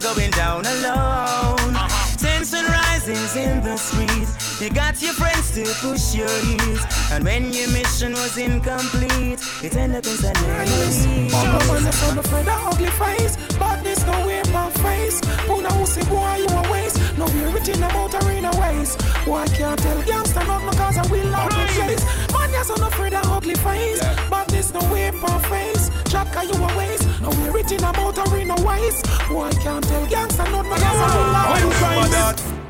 Going 0.00 0.30
down 0.30 0.64
alone. 0.64 1.76
Tension 2.16 2.64
rises 2.72 3.36
in 3.36 3.60
the 3.62 3.76
streets. 3.76 4.43
You 4.60 4.70
got 4.70 5.02
your 5.02 5.12
friends 5.14 5.50
to 5.56 5.64
push 5.82 6.14
your 6.14 6.28
heels. 6.46 6.80
And 7.10 7.24
when 7.24 7.52
your 7.52 7.68
mission 7.70 8.12
was 8.12 8.38
incomplete, 8.38 9.40
it 9.64 9.76
ended 9.76 9.98
up 9.98 10.06
inside 10.06 10.40
memories. 10.42 11.04
Jump 11.32 11.70
on 11.70 11.82
the 11.82 11.92
front 11.92 12.18
of 12.18 12.30
the 12.30 12.52
ugly 12.52 12.86
face. 12.86 13.36
Badness 13.58 14.06
no 14.06 14.26
way 14.26 14.42
my 14.52 14.70
face. 14.70 15.20
Puna 15.46 15.72
who 15.72 16.04
boy 16.06 16.36
you 16.38 16.46
a 16.46 16.72
waste. 16.72 17.18
No 17.18 17.26
be 17.26 17.44
written 17.52 17.82
about 17.82 18.14
arena 18.24 18.50
ways. 18.60 18.94
Why 19.26 19.44
can't 19.48 19.78
tell 19.80 20.00
gangster 20.04 20.44
not 20.46 20.70
because 20.70 20.98
I 20.98 21.06
will 21.10 21.34
out 21.34 21.50
the 21.50 21.66
place. 21.74 22.04
Man, 22.32 22.50
yes, 22.52 22.70
I'm 22.70 22.82
afraid 22.84 23.14
of 23.14 23.26
ugly 23.26 23.56
face. 23.56 24.00
Badness 24.30 24.72
no 24.72 24.80
way 24.92 25.10
my 25.10 25.38
face. 25.50 25.90
Chaka 26.10 26.44
you 26.44 26.54
a 26.54 26.78
waste. 26.78 27.08
No 27.20 27.30
be 27.30 27.50
written 27.50 27.82
about 27.82 28.16
arena 28.30 28.54
ways. 28.62 29.02
Why 29.28 29.50
can't 29.50 29.84
tell 29.84 30.06
gangster 30.06 30.44
not 30.44 30.64
because 30.64 30.84
I 30.84 31.16
will 31.16 31.34
out 31.34 32.36
the 32.36 32.44
place. 32.44 32.63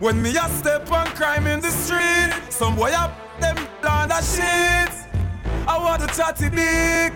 When 0.00 0.20
me 0.20 0.36
a 0.36 0.48
step 0.48 0.90
on 0.90 1.06
crime 1.08 1.46
in 1.46 1.60
the 1.60 1.70
street, 1.70 2.32
some 2.50 2.74
boy 2.76 2.90
up 2.90 3.40
them 3.40 3.56
on 3.88 4.08
that 4.08 4.24
shit. 4.24 4.92
I 5.68 5.78
want 5.78 6.02
to 6.02 6.08
chatty 6.08 6.50
big. 6.50 7.12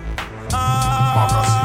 Ah. 0.53 1.58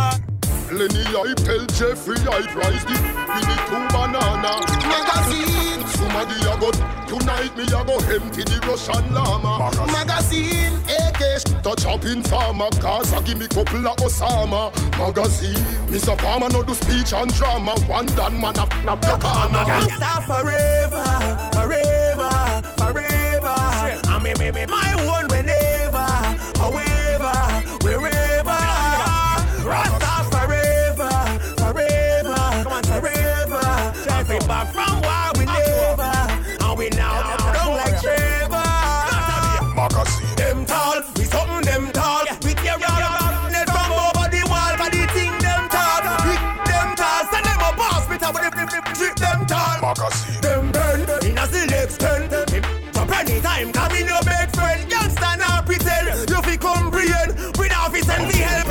Lenny, 0.74 1.06
I 1.06 1.34
tell 1.38 1.66
Jeffrey 1.78 2.18
I 2.18 2.42
price 2.50 2.84
the 2.86 2.98
with 2.98 3.46
the 3.46 3.58
two 3.70 3.86
banana 3.94 4.54
magazine. 4.90 5.86
Somebody 5.94 6.34
a 6.50 6.58
go 6.58 6.72
tonight 7.08 7.56
me 7.56 7.64
a 7.64 7.82
go 7.86 7.96
empty 8.10 8.44
the 8.44 8.58
Russian 8.66 9.14
llama 9.14 9.70
Magazine, 9.92 10.74
vacation. 10.90 11.62
Touch 11.62 11.86
up 11.86 12.04
in 12.06 12.24
farmer, 12.24 12.70
Gaza 12.82 13.22
give 13.22 13.38
me 13.38 13.48
couple 13.48 13.86
of 13.88 13.98
Osama. 13.98 14.74
Magazine, 14.98 15.64
Mr. 15.94 16.18
Palmer 16.18 16.50
no 16.50 16.64
do 16.64 16.74
speech 16.74 17.14
and 17.14 17.32
drama. 17.36 17.74
One 17.88 18.08
done 18.08 18.42
man 18.42 18.58
up, 18.58 18.74
up 18.86 19.04
your 19.06 19.20
corner. 19.20 19.64
Gangsta 19.70 20.26
forever, 20.26 21.06
forever, 21.54 22.34
forever. 22.78 23.56
I 24.10 24.20
mean, 24.24 24.34
me, 24.40 24.52
me, 24.52 24.66
my 24.66 25.06
one 25.06 25.28
Magazine. 49.98 50.42
Them 50.42 50.72
burn 50.72 51.02
in 51.26 51.38
a 51.38 51.46
still 51.48 51.74
extend. 51.74 52.32
So 52.94 53.04
anytime 53.04 53.72
come 53.72 53.92
in 53.96 54.08
your 54.08 54.22
bed 54.24 54.54
friend, 54.56 54.90
youngster 54.90 55.38
now 55.38 55.62
pretend 55.62 56.30
you 56.30 56.42
fi 56.42 56.58
comprehend. 56.58 57.58
We 57.58 57.68
now 57.70 57.90
fi 57.90 58.02
send 58.02 58.32
the 58.32 58.38
help 58.38 58.63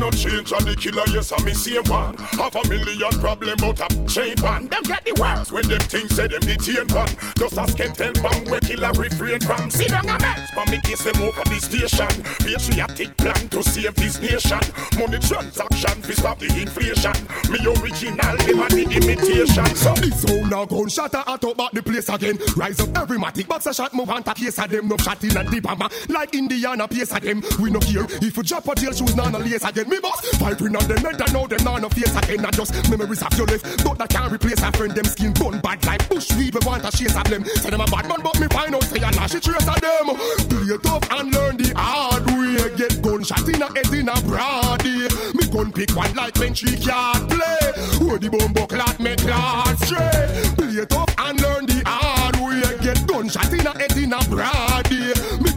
no 0.00 0.10
change 0.10 0.50
and 0.52 0.66
the 0.66 0.74
killer, 0.74 1.04
yes, 1.12 1.30
I 1.30 1.44
me 1.44 1.52
same 1.52 1.84
one. 1.84 2.16
Half 2.16 2.56
a 2.56 2.68
million 2.68 3.12
problem 3.20 3.60
out 3.62 3.80
of 3.80 3.92
chain 4.08 4.34
one. 4.40 4.66
Them 4.66 4.82
get 4.84 5.04
the 5.04 5.12
worst 5.20 5.52
when 5.52 5.68
them 5.68 5.80
things 5.80 6.16
say 6.16 6.26
them 6.26 6.40
detain 6.40 6.88
one. 6.88 7.12
Just 7.36 7.60
a 7.60 7.68
skeleton 7.68 8.16
bomb 8.24 8.44
where 8.48 8.60
killer 8.60 8.92
refrain 8.96 9.40
from. 9.40 9.70
See 9.70 9.86
them 9.86 10.08
a 10.08 10.18
mess, 10.18 10.50
but 10.56 10.70
me 10.70 10.80
kiss 10.82 11.04
them 11.04 11.20
over 11.22 11.44
the 11.44 11.60
station. 11.60 12.08
Patriotic 12.40 13.16
plan 13.18 13.48
to 13.52 13.62
save 13.62 13.94
this 13.94 14.16
nation. 14.18 14.64
Money 14.96 15.20
transaction 15.20 16.02
fi 16.02 16.14
stop 16.16 16.38
the 16.40 16.48
inflation. 16.48 17.16
Me 17.52 17.60
original, 17.68 18.34
never 18.48 18.68
the 18.72 18.88
imitation. 18.88 19.68
So 19.76 19.92
This 20.00 20.22
sound 20.24 20.52
a 20.52 20.64
gunshot 20.64 21.14
a 21.14 21.20
hot 21.28 21.44
up 21.44 21.56
back 21.56 21.72
the 21.72 21.82
place 21.82 22.08
again. 22.08 22.38
Rise 22.56 22.80
up 22.80 22.96
every 22.96 23.18
matic 23.18 23.46
box 23.46 23.66
a 23.66 23.74
shot 23.74 23.92
move 23.92 24.08
on 24.08 24.22
to 24.22 24.32
case 24.32 24.58
of 24.58 24.70
them. 24.70 24.88
No 24.88 24.96
shot 24.96 25.22
in 25.24 25.36
and 25.36 25.48
the 25.48 25.60
bomber 25.60 25.88
like 26.08 26.34
Indiana 26.34 26.88
pace 26.88 27.12
of 27.12 27.20
them. 27.20 27.42
We 27.60 27.70
no 27.70 27.80
care 27.80 28.06
if 28.24 28.36
you 28.36 28.42
drop 28.42 28.66
a 28.66 28.74
jail 28.74 28.92
shoes 28.92 29.14
none 29.14 29.34
a 29.34 29.38
lace 29.38 29.64
again. 29.64 29.88
Me 29.90 29.98
boss 30.00 30.20
fighting 30.36 30.76
on 30.76 30.86
them 30.88 30.98
head 30.98 31.20
and 31.20 31.32
now 31.32 31.46
them 31.46 31.64
none 31.64 31.84
a 31.84 31.86
again. 31.86 32.42
Not 32.42 32.54
just 32.54 32.72
memories 32.90 33.22
of 33.22 33.32
your 33.36 33.46
life, 33.46 33.62
but 33.84 33.98
that 33.98 34.08
can't 34.08 34.32
replace 34.32 34.62
a 34.62 34.72
friend. 34.72 34.92
Them 34.92 35.04
skin 35.04 35.32
bone 35.32 35.60
bad 35.60 35.84
like 35.86 36.08
bush 36.08 36.30
weed. 36.36 36.54
We 36.54 36.60
want 36.66 36.84
a 36.84 36.90
chase 36.90 37.16
of 37.16 37.24
them. 37.24 37.44
Say 37.44 37.70
them 37.70 37.80
a 37.80 37.86
bad 37.86 38.08
man, 38.08 38.20
but 38.22 38.38
me 38.40 38.46
find 38.48 38.74
out 38.74 38.84
say 38.84 38.98
a 38.98 39.10
lash 39.12 39.34
it 39.34 39.42
trace 39.42 39.68
of 39.68 39.80
them. 39.80 40.06
Play 40.48 40.76
tough 40.82 41.06
and 41.12 41.34
learn 41.34 41.56
the 41.56 41.72
hard 41.76 42.26
way. 42.26 42.76
Get 42.76 43.02
gunshot 43.02 43.48
in 43.48 43.62
a 43.62 43.68
head 43.72 43.92
in 43.92 44.08
a 44.08 44.16
broad. 44.22 44.84
Me 44.84 45.44
gun 45.52 45.72
pick 45.72 45.94
one 45.94 46.14
like 46.14 46.36
when 46.38 46.54
she 46.54 46.76
can't 46.76 47.28
play. 47.28 47.64
Where 48.00 48.18
the 48.18 48.28
bumbo 48.30 48.66
clot 48.66 48.98
make 49.00 49.18
clot 49.18 49.78
straight. 49.84 50.56
Play 50.56 50.84
tough 50.86 51.14
and 51.18 51.40
learn 51.40 51.66
the 51.66 51.82
hard 51.86 52.36
way. 52.36 52.78
Get 52.80 53.06
gunshot 53.06 53.52
in 53.52 53.66
a 53.66 53.72
head 53.78 53.96
in 53.96 54.12
a 54.12 54.20
broad 54.28 54.69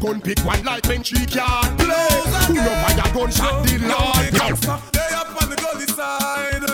gun 0.04 0.20
pick 0.20 0.40
one 0.44 0.62
like 0.66 0.86
when 0.88 1.02
she 1.02 1.16
can't 1.26 1.80
play. 1.80 2.10
Who 2.48 2.56
no 2.56 2.74
fire 2.84 3.14
gunshot 3.14 3.64
the 3.64 3.80
Lord. 3.88 4.58
Stay 4.60 5.16
up 5.16 5.42
on 5.42 5.50
the 5.50 5.56
gully 5.56 5.88
side. 5.88 6.68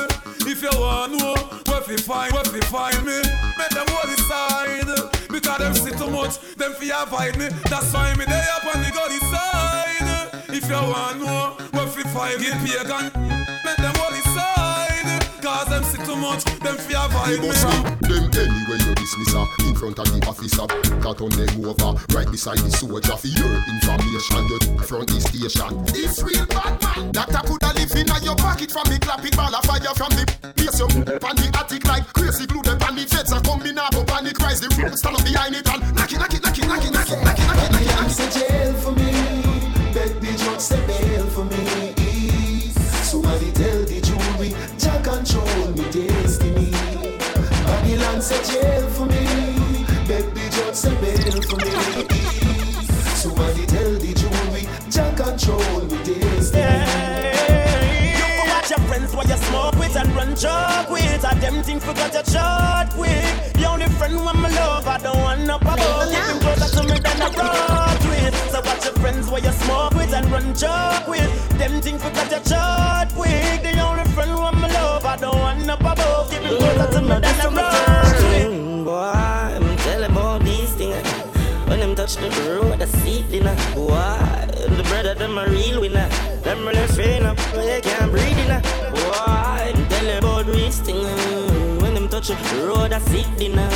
If 0.50 0.64
you 0.64 0.80
want 0.80 1.14
know 1.14 1.36
what 1.70 1.86
fi 1.86 1.96
find, 1.98 2.34
what 2.34 2.48
fi 2.48 2.60
find 2.74 3.06
me, 3.06 3.22
make 3.58 3.70
them 3.70 3.86
the 3.86 4.18
side. 4.28 5.30
Because 5.30 5.58
them 5.60 5.74
see 5.76 5.92
too 5.92 6.10
much, 6.10 6.40
them 6.56 6.74
fi 6.74 6.90
avoid 6.90 7.38
me. 7.38 7.50
That's 7.70 7.94
why 7.94 8.16
me 8.16 8.26
day 8.26 8.46
up 8.56 8.66
on 8.76 8.82
the 8.82 8.90
gully 8.98 9.20
side. 9.30 10.50
If 10.50 10.68
you 10.68 10.82
want 10.82 11.20
know 11.22 11.56
what 11.72 11.90
fi 11.90 12.02
find, 12.10 12.42
get 12.42 12.58
pagan, 12.66 13.39
Cause 15.42 15.70
them 15.70 15.84
see 15.84 16.04
too 16.04 16.18
much, 16.18 16.44
them 16.60 16.76
fi 16.76 17.00
avoid 17.00 17.40
me. 17.40 17.50
Them 18.04 18.28
anyway 18.36 18.80
you 18.84 18.94
dismiss 18.96 19.32
her 19.32 19.48
uh, 19.48 19.68
in 19.68 19.76
front 19.76 20.00
of 20.00 20.08
the 20.12 20.20
officer. 20.28 20.68
Got 21.00 21.22
uh, 21.22 21.26
on 21.26 21.32
them 21.32 21.64
over 21.64 21.96
right 22.12 22.28
beside 22.28 22.60
the 22.60 22.70
soldier 22.76 23.16
for 23.16 23.32
your 23.32 23.48
information. 23.72 24.44
You 24.52 24.60
front 24.84 25.08
the 25.08 25.20
station. 25.24 25.72
This 25.96 26.20
real 26.20 26.44
bad 26.52 26.76
man. 26.84 27.12
Doctor 27.16 27.40
coulda 27.48 27.72
live 27.72 27.96
in 27.96 28.12
your 28.20 28.36
pocket 28.36 28.68
from 28.68 28.84
the 28.92 29.00
clap 29.00 29.24
it 29.24 29.36
ball 29.38 29.56
of 29.56 29.64
fire 29.64 29.96
from 29.96 30.12
the 30.12 30.28
place 30.60 30.76
you 30.76 30.86
on 31.28 31.36
the 31.40 31.48
attic 31.56 31.88
like 31.88 32.04
crazy 32.12 32.46
glue. 32.46 32.62
Them 32.62 32.82
on 32.84 33.00
the 33.00 33.08
feds 33.08 33.32
are 33.32 33.40
coming 33.40 33.78
up 33.80 33.96
up 33.96 34.12
and 34.20 34.28
the 34.28 34.34
cries. 34.36 34.60
The 34.60 34.68
room 34.76 34.92
stand 34.92 35.16
up 35.16 35.24
behind 35.24 35.56
it 35.56 35.64
and 35.72 35.80
knock 35.96 36.12
it, 36.12 36.20
knock 36.20 36.34
it, 36.36 36.44
knock 36.44 36.58
it, 36.60 36.68
knock 36.68 36.84
it, 36.84 36.92
knock 36.92 37.08
it, 37.08 37.20
knock 37.24 37.40
it, 37.40 37.48
knock 37.48 37.64
it, 37.64 37.72
knock 37.72 37.80
it, 37.80 37.88
knock 37.88 38.06
it. 38.06 38.12
Say 38.12 38.28
jail 38.28 38.74
for 38.84 38.92
me, 38.92 39.12
beg 39.96 40.20
the 40.20 40.32
judge 40.36 40.60
say 40.60 40.84
bail 40.84 41.26
for 41.32 41.46
me. 41.48 41.80
Somebody 43.08 43.52
tell 43.54 43.82
the 43.88 44.02
jury, 44.02 44.50
Jack 44.78 44.79
control 45.10 45.68
me 45.74 45.84
destiny. 45.92 46.72
Jail 48.30 48.88
for 48.90 49.06
me, 49.06 49.26
bail 50.08 51.42
for 51.42 51.58
me. 51.58 51.72
Somebody 53.16 53.66
tell 53.66 53.94
the 53.98 54.14
jury, 54.14 54.68
Jack 54.92 55.18
control 55.18 55.82
me 55.90 55.98
destiny. 56.06 56.62
You 58.20 58.28
watch 58.52 58.70
your 58.70 58.80
friends 58.88 59.16
while 59.16 59.26
you 59.26 59.38
smoke 59.38 59.76
with 59.80 59.96
and 59.96 60.10
run 60.16 60.36
joke 60.36 60.90
with. 60.92 61.26
And 61.26 61.42
them 61.42 61.64
things 61.64 61.84
forgot 61.84 62.14
your 62.14 62.24
short 62.26 62.90
quick. 62.94 63.54
The 63.54 63.66
only 63.66 63.88
friend 63.98 64.16
when 64.24 64.38
my 64.38 64.50
love, 64.50 64.88
I 64.88 64.98
don't 65.00 65.18
want 65.18 65.46
no 65.48 65.58
bubble. 65.58 66.06
Keep 66.12 66.24
him 66.24 66.40
closer 66.40 66.70
to 66.78 66.84
me 66.88 67.00
than 67.00 67.22
a 67.22 67.30
road 67.34 68.02
with. 68.10 68.36
So 68.52 68.62
watch 68.62 68.86
your 68.86 68.94
friends 69.02 69.28
while 69.28 69.42
you 69.42 69.52
smoke 69.54 69.96
with 69.96 70.14
and 70.14 70.30
run 70.32 70.54
joke 70.54 71.08
with. 71.08 71.58
Them 71.58 71.82
things 71.82 72.04
forgot 72.04 72.30
your 72.30 72.44
short 72.46 73.10
quick. 73.18 73.64
The 73.64 73.80
only 73.82 74.06
friend 74.14 74.36
when 74.38 74.56
my 74.62 74.69
I 75.10 75.16
don't 75.16 75.40
want 75.40 75.66
no 75.66 75.76
bubble. 75.76 76.28
Keep 76.30 76.42
him 76.44 76.58
closer 76.60 76.92
to 76.92 77.02
me 77.02 77.18
than 77.20 78.84
Boy, 78.86 78.94
I'm 78.94 79.78
telling 79.78 80.12
about 80.12 80.44
these 80.44 80.70
things. 80.76 81.08
When 81.68 81.80
them 81.80 81.96
touch 81.96 82.18
the 82.18 82.30
road, 82.30 82.80
I 82.80 82.86
see 82.86 83.24
dinner. 83.24 83.56
Boy, 83.74 83.90
the 84.78 84.86
brother, 84.88 85.16
them 85.16 85.40
a 85.40 85.50
real 85.50 85.82
winner. 85.82 86.08
Them 86.44 86.64
really 86.64 86.86
fain 86.90 87.26
up, 87.26 87.38
but 87.38 87.66
they 87.66 87.82
can't 87.82 88.12
breathe, 88.12 88.36
dinner. 88.38 88.62
Boy, 88.94 89.12
I'm 89.18 89.88
telling 89.90 90.18
about 90.20 90.46
these 90.46 90.78
things. 90.80 91.82
When 91.82 91.96
them 91.96 92.08
touch 92.08 92.28
the 92.28 92.68
road, 92.68 92.94
I 92.94 93.00
see 93.00 93.26
dinner. 93.36 93.68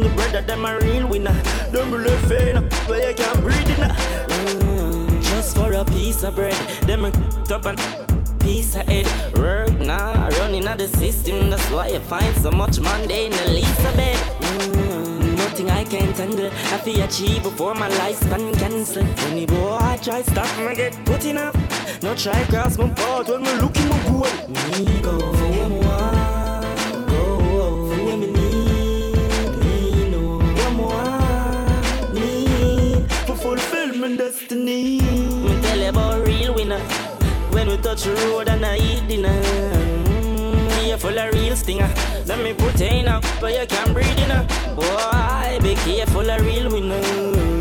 The 0.00 0.12
brother, 0.14 0.42
them 0.42 0.64
a 0.64 0.78
real 0.78 1.08
winner. 1.08 1.34
Them 1.72 1.90
really 1.90 2.16
fain 2.28 2.56
up, 2.56 2.70
but 2.86 3.02
they 3.02 3.14
can't 3.14 3.40
breathe, 3.40 3.66
dinner. 3.66 3.92
Mm, 4.28 5.22
Just 5.24 5.56
for 5.56 5.72
a 5.72 5.84
piece 5.84 6.22
of 6.22 6.36
bread, 6.36 6.54
them 6.86 7.04
a 7.04 7.52
up 7.52 7.66
and 7.66 8.09
piece 8.50 8.74
of 8.74 8.86
head. 8.88 9.06
Work 9.38 9.78
now, 9.78 10.28
running 10.38 10.66
out 10.66 10.78
the 10.78 10.88
system. 10.88 11.50
That's 11.50 11.68
why 11.70 11.88
you 11.88 12.00
find 12.00 12.34
so 12.36 12.50
much 12.50 12.80
Monday 12.80 13.26
in 13.26 13.32
the 13.32 13.46
Lisa 13.56 13.90
bed. 13.98 14.18
Mm, 14.40 15.36
nothing 15.42 15.70
I 15.70 15.84
can't 15.84 16.16
handle. 16.16 16.50
I 16.74 16.76
feel 16.84 17.00
achieve 17.02 17.42
before 17.42 17.74
my 17.74 17.88
lifespan 18.00 18.52
cancel. 18.58 19.06
Any 19.28 19.46
boy 19.46 19.76
I 19.92 19.96
try 20.04 20.22
stop 20.22 20.50
me 20.58 20.74
get 20.74 20.92
put 21.04 21.24
in 21.24 21.38
up. 21.38 21.54
No 22.02 22.14
try 22.14 22.42
cross 22.52 22.76
my 22.78 22.88
path 22.90 23.28
when 23.28 23.42
me 23.42 23.52
looking 23.62 23.88
my 23.92 24.00
goal. 24.08 24.32
Me 24.72 24.84
go 25.06 25.14
for 25.36 25.50
me 28.06 28.16
need. 28.16 29.16
Me 29.62 29.74
know 30.12 30.30
what 30.56 31.12
me. 32.14 32.28
Me 32.62 33.06
for 33.26 33.36
fulfill 33.44 33.90
my 34.02 34.16
destiny. 34.16 35.00
Me 35.44 35.52
tell 35.62 35.78
you 35.78 35.90
about. 35.90 36.29
When 37.60 37.68
we 37.68 37.76
touch 37.76 38.04
the 38.04 38.14
road 38.14 38.48
and 38.48 38.64
I 38.64 38.78
eat 38.78 39.06
dinner. 39.06 39.28
Mm, 40.08 40.88
Yeah, 40.88 40.96
full 40.96 41.18
of 41.18 41.34
real 41.34 41.54
stinger. 41.54 41.92
Let 42.24 42.38
me 42.42 42.54
put 42.54 42.80
in 42.80 43.06
up, 43.06 43.22
but 43.38 43.52
you 43.52 43.66
can't 43.66 43.92
breathe 43.92 44.18
in 44.18 44.30
her 44.30 44.46
Boy, 44.74 45.58
be 45.60 45.74
careful 45.74 46.30
of 46.30 46.40
real 46.40 46.70
winner. 46.70 47.00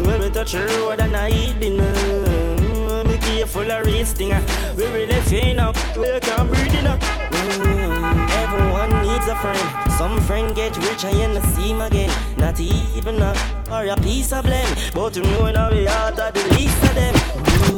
When 0.07 0.21
we 0.21 0.29
touch 0.29 0.53
the 0.53 0.59
road 0.79 1.01
and 1.01 1.13
I 1.17 1.29
eat 1.31 1.59
dinner. 1.59 1.91
Mm, 1.91 3.11
Be 3.11 3.17
careful 3.17 3.69
of 3.69 3.85
real 3.85 4.05
stinger. 4.05 4.41
We 4.77 4.85
really 4.87 5.19
faint 5.27 5.59
up, 5.59 5.75
but 5.95 6.07
you 6.13 6.19
can't 6.21 6.47
breathe 6.49 6.75
in 6.79 6.85
her 6.85 6.97
mm, 6.97 8.29
Everyone 8.43 8.91
needs 9.05 9.27
a 9.27 9.35
friend. 9.35 9.91
Some 9.97 10.21
friend 10.21 10.55
get 10.55 10.77
rich 10.77 11.03
and 11.03 11.33
you 11.35 11.41
see 11.53 11.71
him 11.71 11.81
again. 11.81 12.09
Not 12.37 12.57
even 12.61 13.21
a, 13.21 13.35
or 13.69 13.85
a 13.85 13.97
piece 13.97 14.31
of 14.31 14.45
blame 14.45 14.73
But 14.93 15.17
you 15.17 15.23
know 15.23 15.51
now 15.51 15.69
we 15.71 15.87
are 15.87 16.11
the 16.13 16.31
least 16.55 16.81
of 16.85 16.95
them. 16.95 17.13
mm, 17.15 17.68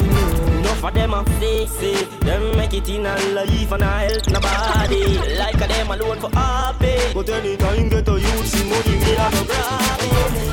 Enough 0.62 0.84
of 0.84 0.94
them 0.94 1.12
a 1.14 1.24
fake, 1.40 1.68
say 1.68 2.04
Them 2.20 2.56
make 2.56 2.72
it 2.72 2.88
in 2.88 3.04
a 3.04 3.16
life 3.34 3.72
and 3.72 3.82
a 3.82 3.84
health 3.84 4.28
in 4.28 4.36
a 4.36 4.40
body 4.40 5.18
Like 5.36 5.56
a 5.56 5.66
them 5.66 5.90
alone 5.90 6.20
for 6.20 6.30
happy. 6.30 7.12
But 7.12 7.28
anytime 7.30 7.88
get 7.88 8.08
a 8.08 8.12
youth 8.12 8.46
see 8.46 8.62
money, 8.70 8.96
me 9.00 9.12
a 9.12 9.28
no 9.28 9.42
grab 9.42 10.02
it 10.02 10.52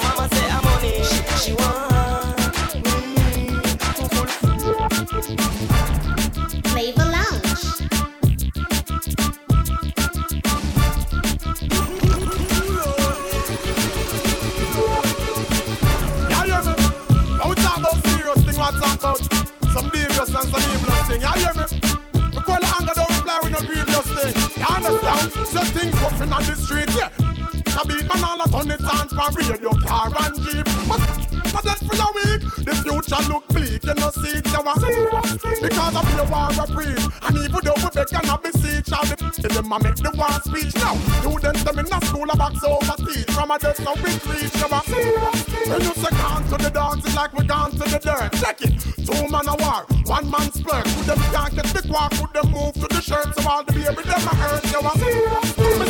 Mama 0.00 0.28
say 0.30 0.46
I'm 0.48 0.62
money, 0.64 1.02
she, 1.02 1.18
she 1.42 1.52
want 1.54 2.36
Flavor 5.26 5.55
on 26.36 26.44
the 26.44 26.54
street, 26.54 26.90
yeah. 26.92 27.08
I 27.76 27.82
beat 27.88 28.04
man 28.08 28.24
all 28.24 28.40
a 28.40 28.46
ton 28.48 28.70
it 28.70 28.84
on 28.84 29.08
from 29.08 29.32
radio, 29.36 29.72
car 29.80 30.12
and 30.12 30.36
jeep. 30.44 30.68
But, 30.84 31.00
but 31.52 31.64
then 31.64 31.80
for 31.88 31.96
a 31.96 32.08
week, 32.12 32.40
the 32.60 32.74
future 32.84 33.22
look 33.32 33.48
bleak. 33.48 33.80
You 33.84 33.94
know 33.96 34.10
see 34.12 34.36
it, 34.36 34.44
you 34.44 34.60
want 34.60 34.84
Because 35.64 35.96
of 35.96 36.06
your 36.12 36.28
war 36.28 36.52
of 36.52 36.68
breed. 36.76 37.00
And 37.24 37.36
even 37.40 37.60
though 37.64 37.80
we 37.80 37.88
beg 37.88 38.12
and 38.12 38.42
beseech, 38.42 38.92
all 38.92 39.06
the 39.08 39.16
them 39.48 39.72
a 39.72 39.78
make 39.80 39.96
the 39.96 40.12
war 40.12 40.36
speech 40.44 40.74
now. 40.76 40.94
Students 41.24 41.64
them 41.64 41.78
in 41.78 41.86
the 41.86 42.00
school 42.04 42.28
a 42.28 42.36
box 42.36 42.64
over 42.64 42.96
teach. 43.08 43.30
From 43.32 43.50
a 43.50 43.58
desk 43.58 43.80
now 43.80 43.94
we 43.96 44.12
reach, 44.28 44.52
you 44.60 44.68
want 44.68 44.88
When 44.88 45.80
you 45.80 45.92
say 45.96 46.12
gone 46.20 46.44
to 46.52 46.56
the 46.60 46.70
dogs, 46.70 47.04
it's 47.04 47.16
like 47.16 47.32
we 47.32 47.46
gone 47.46 47.72
to 47.72 47.84
the 47.88 47.98
dirt. 47.98 48.32
Check 48.40 48.60
it. 48.60 48.76
Two 49.06 49.28
man 49.32 49.48
a 49.48 49.56
war, 49.56 49.88
one 50.04 50.28
man 50.30 50.52
splurge. 50.52 50.84
Could 50.84 51.06
them 51.08 51.20
can't 51.32 51.54
get 51.54 51.66
the 51.72 51.82
quark, 51.88 52.12
could 52.12 52.32
them 52.36 52.52
move 52.52 52.74
to 52.74 52.88
the 52.92 53.00
shirt. 53.00 53.32
So 53.36 53.48
all 53.48 53.64
the 53.64 53.72
baby 53.72 54.02
them 54.04 54.26
a 54.28 54.34
hurt, 54.36 54.64
you 54.72 54.80
want 54.84 55.00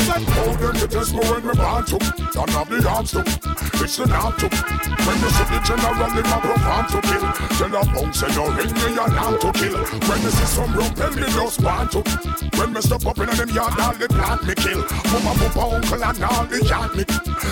Say, 0.06 0.22
oh, 0.38 0.54
then 0.62 0.78
the 0.78 0.86
test 0.86 1.14
me 1.14 1.20
when 1.26 1.42
me 1.42 1.50
to. 1.50 1.98
Don't 2.30 2.50
have 2.50 2.70
the 2.70 2.78
arms 2.86 3.10
to. 3.10 3.26
It's 3.82 3.96
the 3.98 4.06
not 4.06 4.38
to. 4.38 4.46
When 4.46 5.18
you 5.18 5.30
see 5.34 5.46
the 5.50 5.58
general 5.66 6.14
in 6.14 6.26
my 6.30 6.38
profound 6.46 6.86
to 6.94 6.98
kill. 7.02 7.26
Tell 7.58 7.74
a 7.74 7.82
bounce 7.90 8.22
and 8.22 8.34
you 8.38 8.46
ring 8.54 8.70
me 8.70 8.94
alarm 8.94 9.34
to 9.42 9.50
kill. 9.50 9.74
When 10.06 10.22
you 10.22 10.30
see 10.30 10.46
some 10.46 10.70
rum, 10.78 10.94
tell 10.94 11.10
me 11.10 11.26
just 11.26 11.58
want 11.58 11.90
to. 11.90 12.06
When 12.54 12.72
me 12.72 12.80
step 12.86 13.02
up 13.02 13.18
in 13.18 13.34
them 13.34 13.50
yard, 13.50 13.74
all 13.82 13.98
the 13.98 14.06
plant 14.06 14.46
me 14.46 14.54
kill. 14.54 14.86
Mama, 15.10 15.34
papa, 15.42 15.74
uncle 15.74 16.04
and 16.06 16.22
all 16.22 16.46
the 16.46 16.58
yard 16.62 16.94
me. 16.94 17.02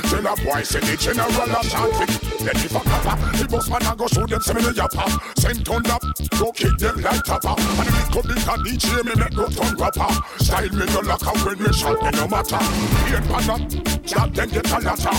Tell 0.07 0.23
a 0.23 0.33
boy 0.39 0.63
say 0.63 0.79
the 0.79 0.95
general 0.95 1.35
a 1.35 1.61
chant 1.67 2.07
it. 2.07 2.11
Then 2.39 2.55
if 2.55 2.71
a 2.71 2.81
copper, 2.87 3.19
the 3.35 3.49
boss 3.51 3.67
man 3.67 3.83
a 3.83 3.97
go 3.99 4.07
show 4.07 4.27
them 4.31 4.41
some 4.41 4.59
in 4.59 4.65
the 4.65 4.71
yapper. 4.71 5.11
Send 5.43 5.67
thunder, 5.67 5.99
go 6.39 6.53
kick 6.53 6.79
them 6.79 7.03
like 7.03 7.25
tapper. 7.27 7.59
And 7.59 7.89
if 7.91 7.99
it 7.99 8.13
come 8.15 8.27
big 8.31 8.47
a 8.47 8.55
DJ, 8.63 9.03
me 9.03 9.13
make 9.19 9.35
go 9.35 9.51
turn 9.51 9.75
rapper. 9.75 10.07
Style 10.39 10.71
me 10.71 10.87
no 10.93 11.01
lock 11.03 11.27
out 11.27 11.41
when 11.43 11.59
me 11.59 11.73
shot 11.73 11.99
me 11.99 12.11
no 12.15 12.29
matter. 12.29 12.44
Here 12.45 13.23
pan 13.23 13.49
up, 13.49 14.05
chat 14.05 14.35
them 14.35 14.49
get 14.51 14.71
a 14.71 14.79
latter. 14.79 15.15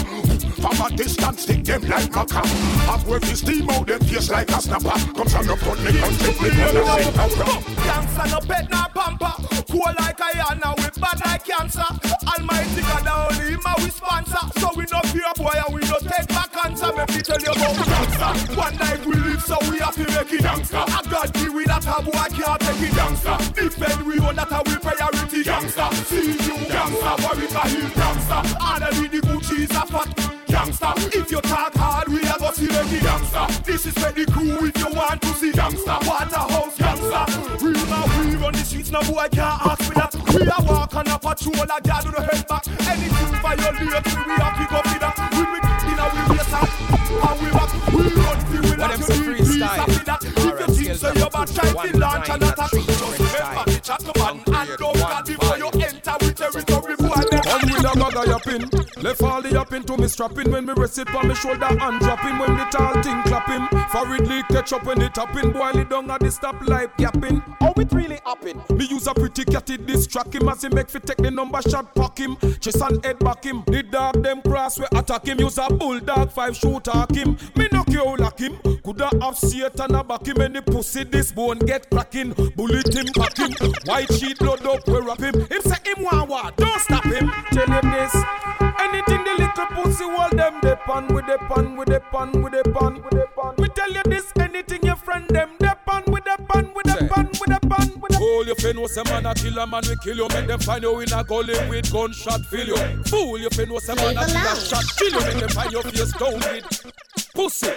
From 0.61 0.81
a 0.81 0.95
distance, 0.95 1.41
stick 1.41 1.63
them 1.63 1.81
like 1.81 2.11
maca. 2.11 2.45
Halfway 2.85 3.19
fi 3.19 3.33
steam 3.33 3.69
out 3.69 3.87
them 3.87 3.99
face 4.01 4.29
like 4.29 4.49
a 4.51 4.61
snapper. 4.61 5.13
Come 5.15 5.27
stand 5.27 5.49
up 5.49 5.59
front 5.59 5.83
me, 5.83 5.99
come 5.99 6.15
take 6.17 6.41
me 6.41 6.49
when 6.49 6.77
I 6.77 7.01
sing 7.01 7.17
out 7.17 7.37
rock. 7.37 7.63
Gangsta 7.85 8.31
no 8.31 8.39
pet 8.47 8.69
na 8.69 8.87
pamper 8.89 9.33
Cool 9.69 9.93
like 9.99 10.19
a 10.19 10.37
yana 10.37 10.75
with 10.77 10.99
bad 11.01 11.19
like 11.25 11.45
cancer 11.45 12.14
Almighty 12.37 12.81
God 12.81 13.07
only 13.07 13.53
him 13.53 13.61
a 13.65 13.73
we 13.81 13.89
sponsor 13.89 14.43
So 14.59 14.69
we 14.75 14.85
no 14.91 14.99
fear 15.07 15.31
boy 15.37 15.55
and 15.55 15.73
we 15.73 15.81
no 15.87 15.97
take 15.99 16.27
back 16.27 16.51
answer. 16.65 16.91
Let 16.91 17.09
me 17.15 17.21
tell 17.21 17.39
you 17.39 17.51
about 17.51 17.75
gangsta 17.75 18.57
One 18.57 18.75
night 18.75 19.05
we 19.05 19.15
live 19.15 19.41
so 19.41 19.57
we 19.71 19.79
have 19.79 19.95
to 19.95 20.03
make 20.03 20.33
it 20.33 20.41
gangsta 20.43 20.83
I 20.83 21.09
got 21.09 21.31
deal 21.33 21.53
with 21.53 21.67
that 21.67 21.85
a 21.87 22.01
boy 22.03 22.11
can't 22.11 22.59
take 22.59 22.81
it 22.81 22.93
gangsta 22.95 23.53
Defend 23.55 24.05
we 24.05 24.19
own 24.19 24.35
that 24.35 24.51
a 24.51 24.59
we 24.67 24.75
priority 24.77 25.43
gangsta 25.43 25.93
See 26.05 26.31
you 26.31 26.57
gangsta 26.67 27.11
Warwick 27.23 27.55
a 27.55 27.63
hill 27.69 27.95
Honor 28.59 28.91
me 28.99 29.07
the 29.07 29.21
Gucci 29.23 29.63
is 29.63 29.71
a 29.71 29.85
fat 29.87 30.11
gangsta 30.47 31.15
If 31.15 31.31
you 31.31 31.39
talk 31.41 31.73
hard 31.75 32.09
we 32.09 32.19
a 32.19 32.35
go 32.37 32.51
see 32.51 32.67
the 32.67 32.99
gangsta 32.99 33.63
This 33.63 33.85
is 33.85 33.93
for 33.93 34.11
the 34.11 34.25
crew 34.25 34.67
if 34.67 34.77
you 34.77 34.93
want 34.93 35.21
to 35.21 35.27
see 35.35 35.51
gangsta 35.51 36.05
Waterhouse 36.05 36.77
gangsta 36.77 37.63
We 37.63 37.71
now 37.71 38.05
we 38.19 38.35
run 38.35 38.51
the 38.51 38.59
streets 38.59 38.91
now 38.91 39.03
boy 39.03 39.29
can't 39.31 39.65
ask 39.65 39.81
me 39.87 39.95
that 39.95 40.14
We 40.35 40.41
a 40.43 40.59
walk 40.67 40.93
on 40.95 41.07
a 41.07 41.17
patrol 41.17 41.63
a 41.71 41.79
gal 41.81 42.01
do 42.03 42.11
the 42.11 42.21
head 42.21 42.47
back. 42.47 42.67
Anything 42.67 43.31
violate 43.39 43.79
we 43.79 43.87
we 43.87 44.35
have 44.35 44.55
to 44.59 44.65
go 44.67 44.79
for 44.83 44.99
that. 44.99 45.15
We 45.31 45.43
we 45.47 45.59
in 45.87 45.95
a 45.95 46.05
we 46.11 46.21
race 46.35 46.51
and 46.51 46.69
and 47.23 47.37
we 47.39 47.49
back 47.55 47.71
We 47.95 48.03
run 48.11 48.35
the 48.35 48.59
What 48.75 48.89
them 48.91 49.01
you 49.07 49.31
need 49.31 49.47
peace 49.47 49.63
after 49.63 50.03
that 50.03 50.21
If 50.25 50.35
you 50.35 50.67
think 50.75 50.97
so 50.97 51.07
you 51.13 51.29
bad 51.29 51.47
try 51.47 51.87
to 51.87 51.97
launch 51.97 52.29
an 52.29 52.43
attack 52.43 52.94
a 57.93 58.27
yapping. 58.27 58.69
Left 59.01 59.23
all 59.23 59.41
the 59.41 59.49
yapping 59.51 59.83
to 59.83 59.97
me 59.97 60.07
strapping. 60.07 60.51
When 60.51 60.65
me 60.65 60.73
rest 60.73 60.97
it 60.97 61.13
on 61.13 61.27
me 61.27 61.35
shoulder 61.35 61.67
and 61.69 61.99
dropping. 61.99 62.37
When 62.39 62.57
the 62.57 62.65
tall 62.71 62.93
thing 63.03 63.21
clapping. 63.23 63.67
Forward 63.89 64.27
leak 64.27 64.47
catch 64.47 64.73
up 64.73 64.83
when 64.85 65.01
it 65.01 65.13
tapping. 65.13 65.51
Boil 65.51 65.77
it 65.77 65.89
down 65.89 66.09
at 66.09 66.21
the 66.21 66.31
stop 66.31 66.61
light 66.67 66.89
yapping. 66.97 67.41
How 67.59 67.73
it 67.77 67.91
really 67.91 68.19
happen? 68.25 68.61
Me 68.75 68.85
use 68.85 69.07
a 69.07 69.13
pretty 69.13 69.45
catty 69.45 69.77
distract 69.77 70.33
him 70.33 70.49
as 70.49 70.61
he 70.61 70.69
make 70.69 70.89
fi 70.89 70.99
take 70.99 71.17
the 71.17 71.31
number 71.31 71.61
shot 71.61 71.93
pack 71.95 72.17
him. 72.17 72.37
Chest 72.59 72.81
and 72.81 73.03
head 73.05 73.19
back 73.19 73.43
him. 73.43 73.63
The 73.67 73.83
dog 73.83 74.23
them 74.23 74.41
cross 74.41 74.79
we 74.79 74.85
attack 74.93 75.25
him. 75.25 75.39
Use 75.39 75.57
a 75.57 75.67
bulldog 75.67 76.31
five 76.31 76.55
shoot 76.55 76.87
hack 76.87 77.13
him. 77.13 77.37
Me 77.55 77.67
no 77.71 77.83
care 77.83 78.03
lock 78.17 78.39
him. 78.39 78.57
Coulda 78.83 79.09
have 79.21 79.37
Satan 79.37 79.95
a 79.95 80.03
back 80.03 80.25
him. 80.25 80.41
Any 80.41 80.61
pussy 80.61 81.03
this 81.03 81.31
bone 81.31 81.59
get 81.59 81.89
cracking. 81.89 82.33
Bullet 82.55 82.93
him 82.93 83.05
back 83.15 83.37
him. 83.37 83.51
White 83.85 84.11
sheet 84.13 84.41
load 84.41 84.65
up 84.65 84.87
we 84.87 84.99
wrap 84.99 85.19
him. 85.19 85.33
Him 85.33 85.61
say 85.61 85.77
him 85.85 86.03
want 86.03 86.29
what? 86.29 86.57
Don't 86.57 86.79
stop 86.81 87.05
him. 87.05 87.31
Tell 87.51 87.74
him 87.75 87.91
this. 87.91 88.15
Anything 88.79 89.23
the 89.23 89.33
little 89.37 89.65
pussy 89.75 90.03
hold 90.03 90.31
them 90.37 90.59
they 90.61 90.75
pan 90.85 91.07
with 91.13 91.25
the 91.25 91.37
pan 91.49 91.75
with 91.75 91.89
the 91.89 91.99
pan 92.11 92.31
with 92.41 92.53
the 92.53 92.63
pan 92.71 92.93
with 93.03 93.11
the 93.11 93.27
pan. 93.35 93.53
We 93.57 93.67
tell 93.69 93.91
you 93.91 94.03
this. 94.05 94.31
Anything 94.39 94.83
your 94.83 94.95
friend 94.95 95.27
them 95.29 95.49
they 95.59 95.73
pan 95.85 96.03
with 96.07 96.23
the 96.23 96.37
pan 96.49 96.71
with 96.75 96.85
the 96.85 97.09
pan 97.11 97.27
with 97.27 97.51
the 97.51 97.59
pan 97.67 97.99
with 97.99 98.11
the. 98.11 98.17
Fool 98.17 98.45
you 98.45 98.55
fin 98.55 98.79
was 98.79 98.97
a 98.97 99.03
man 99.05 99.25
a 99.25 99.33
kill 99.33 99.57
a 99.57 99.67
man 99.67 99.83
we 99.87 99.95
kill 100.03 100.17
you. 100.17 100.27
Make 100.29 100.47
them 100.47 100.59
find 100.59 100.83
you 100.83 100.99
in 100.99 101.13
a 101.13 101.23
gully 101.23 101.55
with 101.69 101.91
gunshot 101.91 102.45
fill 102.45 102.67
you. 102.67 103.03
Fool 103.05 103.39
you 103.39 103.49
fin 103.49 103.71
was 103.71 103.89
a 103.89 103.95
man 103.95 104.17
a 104.17 104.25
kill 104.25 104.37
a 104.37 104.55
shot 104.55 104.83
kill 104.97 105.13
you. 105.13 105.25
Make 105.25 105.39
them 105.39 105.49
find 105.49 105.71
your 105.71 105.83
face 105.83 106.13
down 106.13 106.33
with. 106.35 106.94
Pussy, 107.35 107.67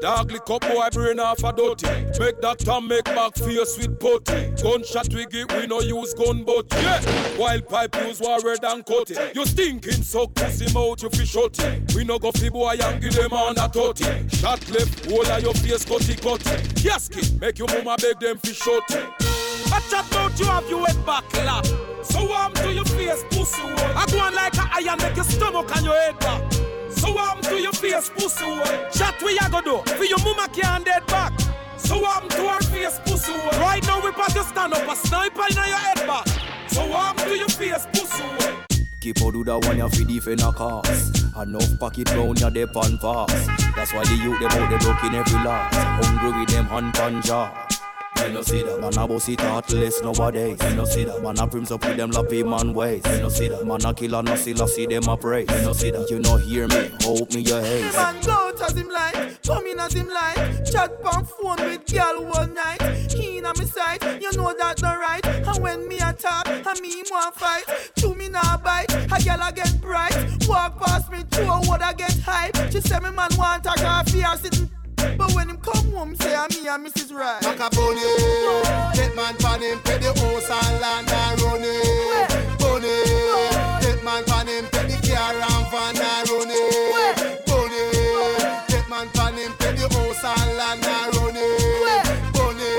dog 0.00 0.32
lick 0.32 0.48
up 0.48 0.62
boy 0.62 0.88
brain 0.90 1.20
off 1.20 1.44
a 1.44 1.52
dirty. 1.52 1.86
Make 2.18 2.40
that 2.40 2.60
time 2.60 2.88
make 2.88 3.04
back 3.04 3.34
face 3.34 3.76
with 3.76 4.00
putty. 4.00 4.50
Gunshot 4.62 5.12
we 5.12 5.26
get, 5.26 5.52
we 5.54 5.66
no 5.66 5.80
use 5.80 6.14
gun 6.14 6.44
but 6.44 6.64
yeah. 6.72 6.98
Wild 7.38 7.68
pipe 7.68 7.94
use 7.96 8.20
warrior 8.20 8.56
than 8.56 8.82
cutty. 8.84 9.14
You 9.34 9.44
stinking 9.44 10.02
suck 10.02 10.34
pussy 10.34 10.72
mouth 10.72 11.02
you 11.02 11.10
fi 11.10 11.24
shut. 11.24 11.58
We 11.94 12.04
no 12.04 12.18
go 12.18 12.32
fi 12.32 12.48
boy 12.48 12.76
and 12.82 13.02
give 13.02 13.12
them 13.12 13.34
on 13.34 13.58
a 13.58 13.68
totty. 13.68 14.28
Shot 14.30 14.66
left, 14.70 15.10
whole 15.10 15.26
of 15.26 15.42
your 15.42 15.54
face 15.54 15.84
cutty 15.84 16.14
cutty. 16.14 16.82
Casket, 16.82 17.38
make 17.38 17.58
your 17.58 17.68
mama 17.68 17.96
beg 18.00 18.18
them 18.18 18.38
fi 18.38 18.52
shut 18.52 18.90
it. 18.92 19.04
I 19.70 19.80
chat 19.90 20.10
about 20.10 20.40
you 20.40 20.46
have 20.46 20.68
you 20.70 20.84
head 20.86 21.04
back 21.04 21.24
la. 21.44 21.60
So 22.02 22.24
warm 22.26 22.54
to 22.54 22.72
your 22.72 22.86
face 22.86 23.22
pussy. 23.30 23.60
I 23.62 24.06
go 24.10 24.20
on 24.20 24.34
like 24.34 24.56
a 24.56 24.70
iron 24.72 24.98
make 25.00 25.16
your 25.16 25.24
stomach 25.26 25.70
and 25.76 25.84
your 25.84 26.00
head 26.00 26.18
back. 26.18 26.81
So 27.02 27.12
warm 27.12 27.40
to 27.42 27.60
your 27.60 27.72
face, 27.72 28.10
pussy 28.10 28.44
hole. 28.44 28.62
Chat 28.92 29.20
we 29.24 29.36
a 29.36 29.50
go 29.50 29.60
do. 29.60 29.90
For 29.94 30.04
your 30.04 30.18
mama 30.20 30.46
can't 30.52 30.84
dead 30.84 31.04
back. 31.06 31.32
So 31.76 32.00
I'm 32.06 32.28
to 32.28 32.48
her 32.48 32.60
face, 32.60 33.00
pussy 33.04 33.32
hole. 33.32 33.60
Right 33.60 33.84
now 33.88 34.00
we 34.00 34.10
about 34.10 34.30
to 34.30 34.44
stand 34.44 34.72
up 34.72 34.88
a 34.88 34.94
sniper 34.94 35.42
in 35.50 35.56
your 35.56 35.64
head 35.64 36.06
back. 36.06 36.28
So 36.68 36.82
I'm 36.94 37.16
to 37.16 37.36
your 37.36 37.48
face, 37.48 37.88
pussy 37.92 38.22
hole. 38.22 38.54
Keep 39.00 39.20
on 39.20 39.32
do 39.32 39.42
that 39.42 39.66
one 39.66 39.78
you 39.78 39.88
fi 39.88 40.04
defend 40.04 40.42
a 40.42 40.52
cause 40.52 41.24
Enough 41.34 41.80
pocket 41.80 42.08
round 42.14 42.40
ya 42.40 42.50
dep 42.50 42.76
on 42.76 42.96
fast 42.98 43.48
That's 43.74 43.92
why 43.92 44.04
the 44.04 44.14
youth 44.14 44.38
them 44.38 44.52
out 44.52 44.70
they 44.70 44.78
broken 44.78 45.14
every 45.16 45.42
last 45.42 45.74
Hungry 46.06 46.38
with 46.38 46.48
them 46.50 46.66
hand 46.66 46.94
pan 46.94 47.20
jaw 47.20 47.50
Me 48.22 48.32
no 48.32 48.42
see 48.42 48.62
that 48.62 48.80
man 48.80 48.98
a 48.98 49.08
bossy 49.08 49.36
thoughtless 49.36 50.02
nowadays 50.02 50.60
Me 50.60 50.74
no 50.74 50.84
see 50.84 51.04
that 51.04 51.22
man 51.22 51.38
a 51.38 51.46
prims 51.46 51.70
up 51.70 51.84
with 51.84 51.96
them 51.96 52.10
lappy 52.10 52.42
man 52.42 52.72
ways 52.72 53.04
Me 53.04 53.20
no 53.20 53.28
see 53.28 53.48
that 53.48 53.66
man 53.66 53.84
a 53.84 54.22
no 54.22 54.36
still 54.36 54.62
a 54.62 54.68
see 54.68 54.86
them 54.86 55.08
a 55.08 55.16
praise 55.16 55.48
no 55.48 55.72
see 55.72 55.90
that 55.90 56.08
you 56.10 56.18
no 56.20 56.36
hear 56.36 56.68
me 56.68 56.90
hope 57.02 57.32
me 57.32 57.40
your 57.40 57.60
haze 57.60 57.92
Man 57.94 58.20
go 58.22 58.42
out 58.52 58.60
as 58.62 58.76
him 58.76 58.88
like, 58.88 59.42
come 59.42 59.66
in 59.66 59.80
as 59.80 59.92
him 59.92 60.08
like. 60.08 60.64
Chat 60.64 61.02
pan 61.02 61.24
phone 61.24 61.56
with 61.58 61.86
girl 61.92 62.24
one 62.24 62.54
night. 62.54 62.80
In 63.14 63.44
a 63.44 63.58
me 63.58 63.64
sight, 63.66 64.02
you 64.20 64.30
know 64.32 64.54
that 64.58 64.80
not 64.82 64.98
right. 64.98 65.26
And 65.26 65.62
when 65.62 65.88
me 65.88 65.98
a 65.98 66.12
talk, 66.12 66.48
and 66.48 66.80
me 66.80 67.02
want 67.10 67.34
fight. 67.34 67.64
To 67.96 68.14
me 68.14 68.28
nah 68.28 68.56
bite, 68.58 68.92
a 68.92 69.22
girl 69.24 69.40
a 69.42 69.52
get 69.52 69.80
bright. 69.80 70.14
Walk 70.48 70.78
past 70.80 71.10
me, 71.10 71.22
through 71.30 71.50
a 71.50 71.60
word 71.68 71.82
I 71.82 71.92
get 71.92 72.18
hype. 72.20 72.56
She 72.70 72.80
say 72.80 72.98
me 72.98 73.10
man 73.10 73.30
want 73.36 73.66
a 73.66 73.74
coffee 73.74 74.24
or 74.24 74.36
sitting. 75.02 75.16
But 75.18 75.32
when 75.34 75.48
him 75.50 75.58
come 75.58 75.92
home, 75.92 76.16
say 76.16 76.34
I'm 76.34 76.48
me 76.50 76.68
and 76.68 76.86
Mrs. 76.86 77.12
Right. 77.12 77.42
Macaroni, 77.42 78.02
take 78.94 79.14
man 79.14 79.36
pan 79.36 79.60
him, 79.62 79.78
pay 79.80 79.98
the 79.98 80.12
house 80.14 80.50
and 80.50 80.80
land 80.80 81.10
and 81.10 81.40
run 81.42 81.60
it. 81.62 82.58
Bunny, 82.58 82.94
take 83.82 84.02
man 84.04 84.24
pan 84.24 84.46
him, 84.48 84.64
pay 84.72 84.86
the 84.88 84.96
car 85.06 85.34
and 85.34 85.66
van 85.70 85.96
and 85.96 86.30
run 86.30 86.50
it. 86.50 87.46
Bunny, 87.46 87.84
take 88.68 88.88
man 88.88 89.08
pan 89.14 89.34
him, 89.34 89.52
pay 89.58 89.72
the 89.76 89.86
house 89.92 90.24
and 90.24 90.56
land 90.56 90.84
and 90.84 91.16
run 91.16 91.36
it. 91.36 92.32
Bunny, 92.32 92.70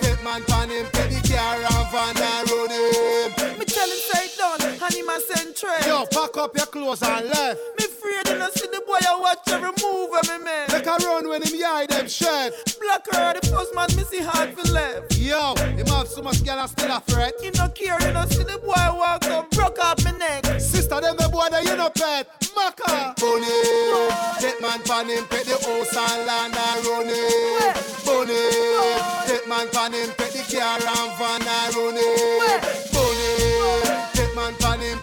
take 0.00 0.22
man 0.24 0.42
pan 0.44 0.70
him, 0.70 0.86
pay 0.92 1.08
the 1.08 1.20
car 1.28 1.56
and 1.56 1.86
van 1.92 2.16
and 2.16 2.50
run 2.50 2.70
it. 2.70 3.58
Me 3.58 3.64
tell 3.64 3.88
him 3.88 4.00
say 4.08 4.24
it 4.26 4.36
done, 4.36 4.62
and 4.62 4.94
him 4.94 5.08
a 5.08 5.20
send 5.20 5.56
trade. 5.56 5.86
Yo, 5.86 6.06
pack 6.06 6.36
up 6.36 6.56
your 6.56 6.66
clothes 6.66 7.02
and 7.02 7.28
left. 7.28 7.60
Me 7.78 7.87
afraid 8.18 8.32
you 8.32 8.38
know 8.38 8.48
see 8.50 8.66
the 8.66 8.82
boy 8.86 8.98
I 9.00 9.18
watch 9.20 9.48
every 9.48 9.70
move 9.82 10.10
of 10.14 10.28
me 10.28 10.44
man. 10.44 10.68
Make 10.72 10.86
a 10.86 10.96
run 11.04 11.28
when 11.28 11.42
him 11.42 11.60
eye 11.64 11.86
them 11.88 12.08
shirt. 12.08 12.54
Black 12.80 13.06
her 13.12 13.34
the 13.34 13.46
first 13.48 13.74
man 13.74 13.88
me 13.96 14.04
see 14.04 14.22
hard 14.22 14.56
for 14.56 14.72
left. 14.72 15.16
Yo, 15.16 15.54
him 15.54 15.86
have 15.86 16.08
so 16.08 16.22
much 16.22 16.44
girl 16.44 16.58
and 16.58 16.70
still 16.70 16.90
a 16.90 17.00
threat. 17.00 17.34
He 17.40 17.50
no 17.50 17.68
care, 17.68 18.00
you 18.00 18.12
know 18.12 18.26
see 18.26 18.44
the 18.44 18.58
boy 18.58 18.74
walk 18.74 19.24
up, 19.26 19.50
broke 19.50 19.78
off 19.78 20.04
me 20.04 20.12
neck. 20.18 20.44
Sister, 20.60 21.00
them 21.00 21.16
the 21.16 21.28
boy 21.28 21.48
that 21.50 21.64
you 21.64 21.76
no 21.76 21.90
pet. 21.90 22.28
Maka. 22.54 23.14
Bunny, 23.18 23.46
take 24.40 24.60
man 24.60 24.82
pan 24.82 25.08
him, 25.08 25.24
pay 25.26 25.42
the 25.44 25.56
house 25.62 25.96
and 25.96 26.26
land 26.26 26.56
and 26.56 26.86
run 26.86 27.06
it. 27.06 27.76
Bunny, 28.04 28.34
take 29.26 29.38
Take 29.38 29.48
man 29.48 29.68
pan 29.70 29.92
him, 29.92 30.10
take 30.16 30.32
the 30.32 30.58
car 30.58 30.78
and 30.78 31.12
van 31.18 31.42
and 31.46 31.74
run 31.76 31.94
it. 31.96 32.92
Bunny. 32.92 34.08
Take 34.14 34.34
man 34.34 34.54
pan 34.56 34.80
him, 34.80 34.98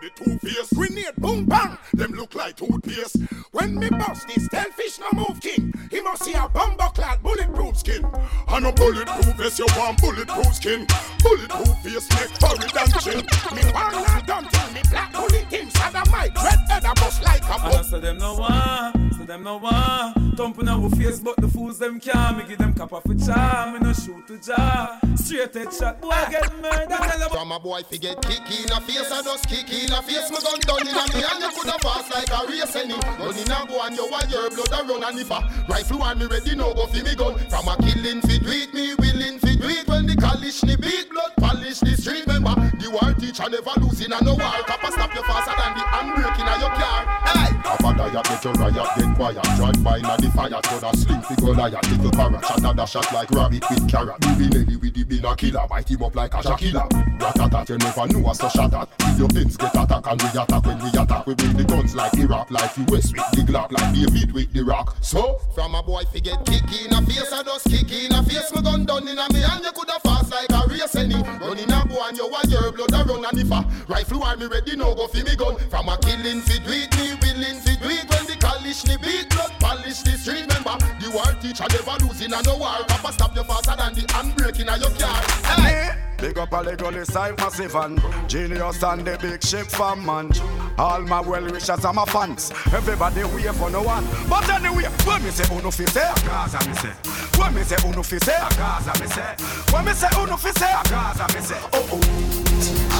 the 0.00 0.10
two 0.14 0.38
face. 0.38 0.72
Grenade 0.72 1.16
boom 1.18 1.44
bang. 1.44 1.78
Them 1.94 2.12
look 2.12 2.34
like 2.34 2.56
toothpaste. 2.56 3.16
When 3.52 3.78
me 3.78 3.88
bust 3.90 4.26
this 4.28 4.48
tell 4.48 4.70
fish 4.72 4.98
no 4.98 5.06
move 5.12 5.40
king. 5.40 5.72
He 5.90 6.00
must 6.00 6.24
see 6.24 6.34
a 6.34 6.48
bumper 6.48 6.90
clad 6.94 7.22
bulletproof 7.22 7.78
skin. 7.78 8.04
And 8.48 8.66
a 8.66 8.72
bulletproof 8.72 9.36
vest, 9.36 9.58
you 9.58 9.66
want 9.76 10.00
bulletproof 10.00 10.54
skin. 10.54 10.86
Bulletproof 11.22 11.78
face, 11.82 12.10
neck, 12.10 12.30
forehead 12.40 12.76
and 12.76 13.00
chin. 13.00 13.26
Me 13.54 13.62
one 13.72 13.94
and 13.94 14.26
done 14.26 14.48
me 14.74 14.82
black 14.90 15.12
bullet 15.12 15.32
him, 15.32 15.48
team. 15.48 15.70
Sada 15.70 16.02
my 16.10 16.28
red 16.44 16.60
head 16.68 16.84
a 16.84 16.94
bust 16.94 17.22
like 17.22 17.42
a 17.44 17.54
And 17.54 17.62
I 17.64 17.82
say 17.82 18.00
them 18.00 18.18
no 18.18 18.34
one, 18.34 18.92
them 19.26 19.42
no 19.42 19.58
one. 19.58 20.36
Thumping 20.36 20.68
our 20.68 20.88
face, 20.90 21.20
but 21.20 21.36
the 21.36 21.48
fools 21.48 21.78
them 21.78 21.98
can't. 21.98 22.38
Me 22.38 22.44
give 22.48 22.58
them 22.58 22.72
cap 22.74 22.92
off 22.92 23.04
a 23.06 23.14
charm, 23.14 23.74
me 23.74 23.78
no 23.80 23.92
shoot 23.92 24.26
to 24.26 24.38
jar. 24.38 25.00
Straight 25.16 25.54
head 25.54 25.72
shot, 25.72 26.00
boy 26.00 26.14
get 26.30 26.54
murdered. 26.60 27.30
From 27.30 27.52
a 27.52 27.58
boy 27.58 27.82
fi 27.82 27.96
get 27.98 28.22
kick 28.22 28.40
in 28.46 28.70
a 28.72 28.80
face, 28.80 29.10
I 29.10 29.22
just 29.22 29.48
kick 29.48 29.68
in 29.72 29.92
a 29.92 30.02
face. 30.02 30.30
Me 30.30 30.38
gun 30.42 30.60
done 30.60 30.88
in 30.88 30.94
a 30.94 31.04
me 31.12 31.24
and 31.24 31.42
you 31.42 31.50
coulda 31.50 31.76
pass 31.80 32.10
like 32.12 32.30
a 32.30 32.46
race 32.46 32.76
any. 32.76 32.94
Run 32.94 33.36
in 33.36 33.50
a 33.50 33.66
go 33.66 33.82
and 33.82 33.96
you 33.96 34.08
want 34.10 34.30
your 34.30 34.50
blood 34.50 34.72
a 34.72 34.84
run 34.86 35.04
and 35.04 35.18
if 35.18 35.30
rifle 35.68 35.98
one 35.98 36.18
me 36.18 36.26
ready 36.26 36.54
now 36.54 36.72
go 36.72 36.86
fi 36.86 37.02
me 37.02 37.14
gun. 37.14 37.34
From 37.50 37.68
a 37.68 37.76
killing 37.78 38.20
fi 38.22 38.38
do 38.38 38.72
me 38.72 38.94
willing 38.94 39.38
fi 39.38 39.55
it. 39.62 39.88
When 39.88 40.06
the 40.06 40.16
college 40.16 40.62
ni 40.64 40.76
beat 40.76 41.10
blood 41.10 41.32
polish 41.36 41.80
the 41.80 41.96
street. 41.96 42.26
Remember 42.26 42.54
the 42.78 42.90
war 42.90 43.12
teacher 43.14 43.48
never 43.48 43.74
losing 43.80 44.12
a 44.12 44.18
no 44.22 44.34
war. 44.34 44.60
Copper 44.66 44.92
stop 44.92 45.14
you 45.14 45.22
faster 45.22 45.54
than 45.56 45.72
the 45.74 45.84
handbrake 45.84 46.40
a 46.40 46.54
your 46.60 46.72
car. 46.74 47.00
Hey. 47.26 47.56
A 47.66 47.94
diet, 47.94 48.24
get 48.24 48.44
your 48.44 48.52
riot, 48.54 48.88
get 48.96 49.16
quiet. 49.16 49.42
Drive 49.56 49.84
by 49.84 49.98
na 50.00 50.16
the 50.16 50.30
fire, 50.30 50.50
the 50.50 50.92
sling, 50.96 51.22
fi 51.22 51.34
go 51.36 51.50
liar. 51.50 51.80
Little 51.90 52.10
parrot, 52.12 52.44
shot 52.44 52.76
dash 52.76 52.90
shot 52.92 53.12
like 53.12 53.30
rabbit 53.30 53.64
with 53.68 53.88
carrot. 53.88 54.20
Baby 54.20 54.48
Nelly 54.48 54.76
with 54.76 54.94
the 54.94 55.04
bin 55.04 55.24
a 55.24 55.34
killer, 55.34 55.66
bite 55.68 55.88
him 55.90 56.02
up 56.02 56.14
like 56.14 56.34
a 56.34 56.38
Shakila. 56.38 56.88
Ratatat, 57.18 57.68
you 57.68 57.78
never 57.78 58.06
know 58.06 58.20
what's 58.20 58.40
so 58.40 58.48
shot 58.48 58.72
at. 58.74 58.88
If 59.00 59.18
your 59.18 59.28
pins 59.28 59.56
get 59.56 59.74
attack 59.74 60.06
and 60.06 60.22
we 60.22 60.28
attack 60.28 60.64
when 60.64 60.78
we 60.78 60.88
attack, 60.90 61.26
we 61.26 61.34
bring 61.34 61.56
the 61.56 61.64
guns 61.64 61.94
like 61.94 62.14
Iraq, 62.14 62.50
like 62.50 62.76
US 62.76 63.12
with 63.12 63.30
the 63.32 63.42
Glock, 63.46 63.72
like 63.72 63.94
David 63.94 64.32
with 64.32 64.52
the 64.52 64.62
rock. 64.62 64.96
So, 65.00 65.38
From 65.54 65.74
a 65.74 65.82
boy 65.82 66.02
fi 66.12 66.20
get 66.20 66.44
kick 66.46 66.62
in 66.84 66.92
a 66.92 67.02
face, 67.02 67.32
I 67.32 67.42
just 67.42 67.66
kick 67.66 67.90
in 67.92 68.12
a 68.12 68.22
face. 68.22 68.54
Me 68.54 68.62
gun 68.62 68.84
done 68.84 69.08
in 69.08 69.18
a 69.18 69.32
me 69.32 69.42
and 69.50 69.64
you 69.64 69.72
coulda 69.72 69.98
fast 70.02 70.30
like 70.30 70.50
a 70.50 70.60
race 70.68 70.96
any. 70.96 71.14
Run 71.14 71.58
in 71.58 71.70
a 71.70 71.84
go 71.88 72.02
and 72.06 72.16
you 72.16 72.28
want 72.28 72.48
your 72.50 72.72
blood 72.72 72.92
a 72.92 73.04
run 73.04 73.24
and 73.24 73.38
if 73.38 73.50
a 73.50 73.60
rifle 73.88 74.20
war 74.20 74.36
me 74.36 74.46
ready 74.46 74.76
now 74.76 74.94
go 74.94 75.06
fi 75.06 75.22
me 75.22 75.36
gun. 75.36 75.56
From 75.70 75.88
a 75.88 75.96
killing 75.98 76.40
fi 76.42 76.58
do 76.58 76.72
it, 76.72 76.90
me 76.96 77.14
willing 77.22 77.60
fi 77.60 77.76
do 77.76 77.88
it. 77.88 78.04
When 78.10 78.24
the 78.26 78.36
college 78.40 78.84
ni 78.86 78.96
beat 78.98 79.30
blood 79.30 79.52
polish 79.60 80.02
the 80.02 80.16
street. 80.18 80.46
Remember 80.46 80.76
the 81.00 81.10
war 81.12 81.32
teacher 81.40 81.66
never 81.70 81.96
losing 82.04 82.32
a 82.32 82.42
no 82.42 82.56
war. 82.56 82.84
Papa 82.88 83.12
stop 83.12 83.34
you 83.34 83.44
faster 83.44 83.76
than 83.76 83.94
the 83.94 84.02
handbrake 84.12 84.60
in 84.60 84.68
a 84.68 84.76
your 84.78 84.90
car. 84.98 85.22
Hey. 85.56 86.05
Big 86.18 86.38
up 86.38 86.52
a 86.52 86.62
Legally 86.62 87.04
side 87.04 87.36
massive 87.38 87.74
and 87.74 88.00
Genius 88.28 88.82
and 88.82 89.04
the 89.06 89.18
big 89.20 89.42
ship 89.44 89.66
fan 89.66 90.04
man 90.04 90.30
All 90.78 91.00
my 91.02 91.20
well 91.20 91.44
wishers 91.44 91.84
and 91.84 91.96
my 91.96 92.04
fans 92.06 92.50
Everybody 92.72 93.22
wait 93.24 93.54
for 93.54 93.70
no 93.70 93.82
one 93.82 94.04
But 94.28 94.48
anyway, 94.48 94.88
when 95.04 95.22
me 95.22 95.30
say 95.30 95.44
uno 95.54 95.70
fi 95.70 95.84
say 95.86 96.10
Gaza 96.24 96.58
me 96.68 96.74
say 96.74 96.92
When 97.38 97.54
me 97.54 97.62
say 97.62 97.76
uno 97.86 98.02
fi 98.02 98.18
say 98.18 98.38
Gaza 98.56 98.92
me 99.00 99.06
say 99.08 99.34
When 99.72 99.84
me 99.84 99.92
say 99.92 100.08
uno 100.18 100.36
fi 100.36 100.50
say 100.52 100.72
Gaza 100.88 101.26
me 101.34 101.40
say 101.44 101.60
Oh 101.72 101.88
oh 101.92 102.00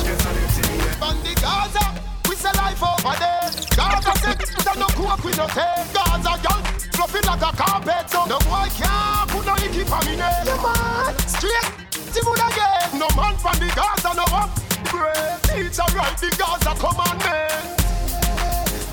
Yes 0.05 0.27
I 0.27 0.33
live 0.33 0.53
to 0.55 0.62
me 0.71 0.79
From 1.01 1.17
the 1.25 1.35
Gaza, 1.41 1.85
we 2.29 2.37
say 2.37 2.53
life 2.53 2.83
over 2.83 3.17
there. 3.19 3.51
Gaza 3.77 4.12
sex, 4.21 4.64
that 4.64 4.77
no 4.79 4.87
cook 4.95 5.25
we 5.25 5.33
no 5.33 5.47
take. 5.49 5.89
Gaza 5.97 6.37
girl, 6.45 6.62
fluffy 6.93 7.21
like 7.27 7.43
a 7.43 7.51
carpet. 7.57 8.11
So 8.11 8.25
no 8.27 8.39
boy 8.47 8.69
can't 8.77 9.31
put 9.31 9.47
no 9.47 9.55
icky 9.57 9.85
for 9.85 10.01
me 10.05 10.17
name. 10.17 10.45
Yeah, 10.45 10.61
man. 10.62 11.19
Straight, 11.27 11.96
see 12.17 12.25
good 12.25 12.39
again. 12.39 12.99
No 12.99 13.09
man 13.17 13.37
from 13.37 13.57
the 13.59 13.69
Gaza 13.75 14.14
no 14.14 14.25
up. 14.33 14.51
Great, 14.89 15.67
it's 15.67 15.79
alright. 15.79 16.17
The 16.19 16.31
Gaza 16.39 16.73
commandment. 16.81 17.79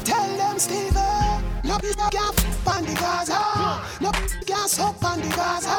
Tell 0.05 0.37
them, 0.37 0.59
Steven, 0.59 1.43
no 1.63 1.77
be 1.79 1.89
a 1.91 2.09
gap 2.11 2.35
on 2.67 2.83
the 2.85 2.93
Gaza. 2.93 3.39
No 4.01 4.11
gas 4.45 4.79
up 4.79 5.03
on 5.03 5.21
the 5.21 5.29
Gaza. 5.29 5.77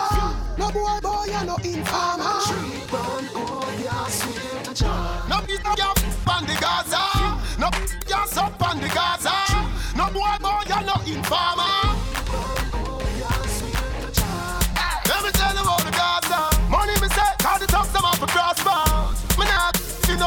No 0.59 0.71
boy, 0.71 0.99
boy, 1.03 1.25
you 1.27 1.45
no 1.45 1.57
informer. 1.57 2.41
No 5.29 5.41
be 5.47 5.57
no 5.65 5.75
gap 5.75 5.99
on 6.29 6.47
the 6.47 6.57
Gaza. 6.61 7.03
No 7.59 7.69
gas 8.07 8.37
up 8.37 8.63
on 8.69 8.81
the 8.81 8.89
Gaza. 8.89 9.37
No 9.97 10.07
boy 10.11 10.37
boy 10.41 10.63
you 10.69 10.87
no 10.87 10.95
informer. 11.07 11.94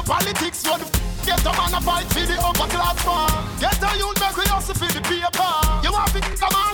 Politics, 0.08 0.64
the 0.64 0.72
f- 0.72 1.26
get 1.26 1.43
a 1.43 1.51
man 1.51 1.74
a 1.76 1.82
fight 1.84 2.08
for 2.08 2.24
the 2.24 2.39
upper 2.39 2.68
class 2.72 2.95
man. 3.03 3.28
Get 3.60 3.76
a 3.84 3.91
youth 3.99 4.16
make 4.24 4.38
we 4.39 4.45
for 4.47 4.88
the 4.88 5.01
paper. 5.03 5.51
You 5.84 5.91
want 5.91 6.16
to 6.16 6.22
come 6.39 6.55
on? 6.55 6.74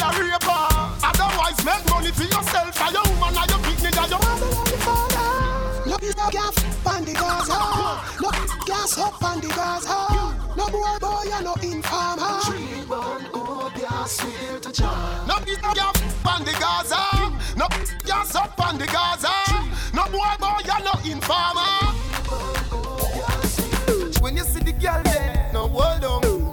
The 0.00 0.08
raper. 0.16 0.64
Otherwise, 1.04 1.60
make 1.60 1.84
money 1.92 2.10
for 2.10 2.24
yourself. 2.24 2.72
And 2.80 2.92
your 2.96 3.04
woman 3.12 3.36
and 3.36 3.50
your 3.52 3.60
picnic 3.60 3.96
and 4.00 4.10
your 4.10 4.20
No 5.84 5.96
be 6.00 6.08
a 6.08 6.26
gap 6.32 6.56
on 6.88 7.04
the 7.04 7.12
Gaza. 7.12 7.60
No 8.16 8.30
gas 8.64 8.96
up 8.96 9.22
on 9.22 9.40
the 9.40 9.48
Gaza. 9.48 9.96
No 10.56 10.64
boy, 10.72 10.96
boy, 11.00 11.28
you 11.28 11.40
no 11.44 11.52
informer. 11.60 12.40
No 15.28 15.36
be 15.44 15.52
no 15.60 15.70
gap 15.76 15.96
on 16.24 16.44
the 16.48 16.52
Gaza. 16.56 17.02
No 17.60 17.68
gas 18.06 18.34
up 18.34 18.56
on 18.66 18.78
the 18.78 18.86
Gaza. 18.86 19.36
No 19.92 20.04
boy 20.08 20.32
boy 20.40 20.64
you 20.64 20.80
no 20.84 20.92
informer. 21.04 21.89
Girl 24.80 25.02
there, 25.04 25.50
no 25.52 25.68
hold 25.68 26.04
on. 26.04 26.50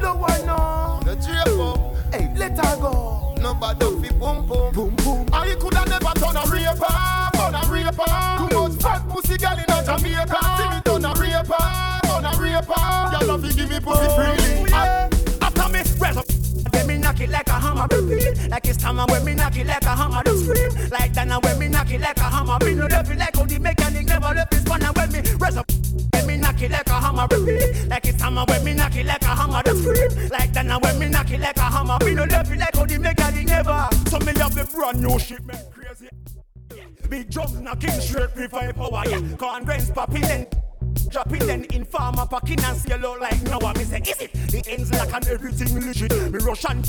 No 0.00 0.14
one 0.14 0.46
no. 0.46 1.00
The 1.04 1.14
drape 1.16 1.58
up. 1.60 2.14
Hey, 2.14 2.32
let 2.36 2.56
her 2.64 2.76
go. 2.80 3.34
Nobody 3.40 3.86
fi 4.08 4.14
boom 4.14 4.46
boom 4.46 4.72
boom 4.72 4.96
boom. 4.96 5.26
I 5.32 5.54
coulda 5.60 5.84
never 5.86 6.12
turn 6.18 6.36
a 6.36 6.44
raper, 6.50 6.94
turn 7.34 7.54
a 7.54 7.62
raper. 7.70 8.48
Too 8.48 8.68
much 8.68 8.82
fat 8.82 9.08
pussy 9.08 9.36
girl 9.36 9.52
in 9.58 9.70
a 9.70 9.84
Jamaica. 9.84 10.40
See 10.56 10.68
me 10.70 10.80
turn 10.84 11.04
a 11.04 11.12
raper, 11.14 11.64
turn 12.04 12.24
a 12.24 12.32
raper. 12.40 13.18
Girl 13.18 13.28
love 13.28 13.42
fi 13.42 13.52
give 13.52 13.70
me 13.70 13.80
pussy 13.80 14.08
freely. 14.16 14.72
Oh, 14.72 14.76
I- 14.76 15.08
After 15.42 15.68
me, 15.72 15.78
raise 16.00 16.16
up. 16.16 16.27
Knock 17.18 17.28
it 17.28 17.32
like 17.32 17.48
a 17.48 17.52
hammer. 17.58 18.48
Like 18.48 18.68
it's 18.68 18.78
time 18.78 18.96
when 18.96 19.24
me 19.24 19.34
knock 19.34 19.56
it 19.56 19.66
like 19.66 19.82
a 19.82 19.96
hammer, 19.96 20.22
do 20.22 20.38
scream. 20.38 20.88
Like 20.88 21.12
that 21.14 21.26
now 21.26 21.40
when 21.40 21.58
me 21.58 21.66
knock 21.66 21.90
it 21.90 22.00
like 22.00 22.16
a 22.16 22.22
hammer, 22.22 22.64
me 22.64 22.74
no 22.74 22.86
left 22.86 23.10
it 23.10 23.18
like 23.18 23.34
how 23.34 23.44
the 23.44 23.58
mechanic 23.58 24.06
never 24.06 24.34
left 24.34 24.54
his 24.54 24.62
spanner 24.62 24.92
when 24.94 25.10
me 25.10 25.18
raise 25.40 25.56
up. 25.56 25.66
Then 26.12 26.26
me 26.28 26.36
knock 26.36 26.62
it 26.62 26.70
like 26.70 26.86
a 26.86 26.92
hammer. 26.92 27.26
Like 27.88 28.06
it's 28.06 28.22
time 28.22 28.36
when 28.36 28.64
me 28.64 28.74
knock 28.74 28.94
it 28.94 29.04
like 29.04 29.22
a 29.22 29.34
hammer, 29.34 29.62
do 29.64 29.74
scream. 29.82 30.28
Like 30.30 30.52
that 30.52 30.66
now 30.66 30.78
when 30.78 30.96
me 31.00 31.08
knock 31.08 31.30
it 31.32 31.40
like 31.40 31.56
a 31.56 31.62
hammer, 31.62 31.98
me 32.04 32.14
no 32.14 32.22
left 32.22 32.52
it 32.52 32.58
like 32.60 32.76
how 32.76 32.86
the 32.86 32.98
mechanic 32.98 33.46
never. 33.48 33.88
So 34.10 34.18
me 34.20 34.32
have 34.38 34.54
the 34.54 34.70
brand 34.72 35.02
new 35.02 35.18
shit, 35.18 35.44
man, 35.44 35.58
crazy. 35.72 36.08
Big 37.08 37.30
drums 37.30 37.58
knocking 37.58 38.00
straight 38.00 38.32
with 38.36 38.52
five 38.52 38.76
power, 38.76 39.02
yeah. 39.08 39.20
Corn 39.36 39.64
grains 39.64 39.90
popping 39.90 40.22
and 40.22 40.46
dropping 41.10 41.46
then 41.46 41.64
in 41.64 41.84
farmer 41.84 42.26
packing 42.26 42.60
and 42.60 42.88
yellow 42.88 43.18
like 43.18 43.40
no 43.42 43.58
one. 43.58 43.76
Me 43.78 43.84
say, 43.84 44.00
is 44.00 44.20
it? 44.20 44.32
The 44.32 44.62
ends 44.68 44.90
like 44.92 45.12
and 45.12 45.26
everything 45.28 45.74
legit. 45.86 46.12
Me 46.32 46.38
rush 46.38 46.64
and 46.68 46.86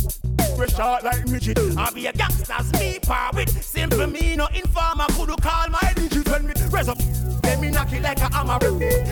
we 0.58 0.68
short 0.68 1.04
like 1.04 1.28
midget. 1.28 1.60
I 1.78 1.92
be 1.92 2.08
a 2.08 2.14
gangsters, 2.14 2.72
me 2.74 3.00
par 3.00 3.32
with 3.34 3.64
simple 3.64 4.08
me 4.08 4.36
no 4.36 4.48
informer. 4.54 5.06
Could 5.16 5.42
call 5.42 5.70
my 5.70 5.94
digit 5.96 6.28
when 6.30 6.48
me 6.48 6.54
raise 6.72 6.90
up? 6.90 6.98
Then 7.42 7.62
me 7.62 7.72
knock 7.72 7.92
it 7.94 8.02
like 8.02 8.20
a 8.20 8.34
hammer. 8.34 8.60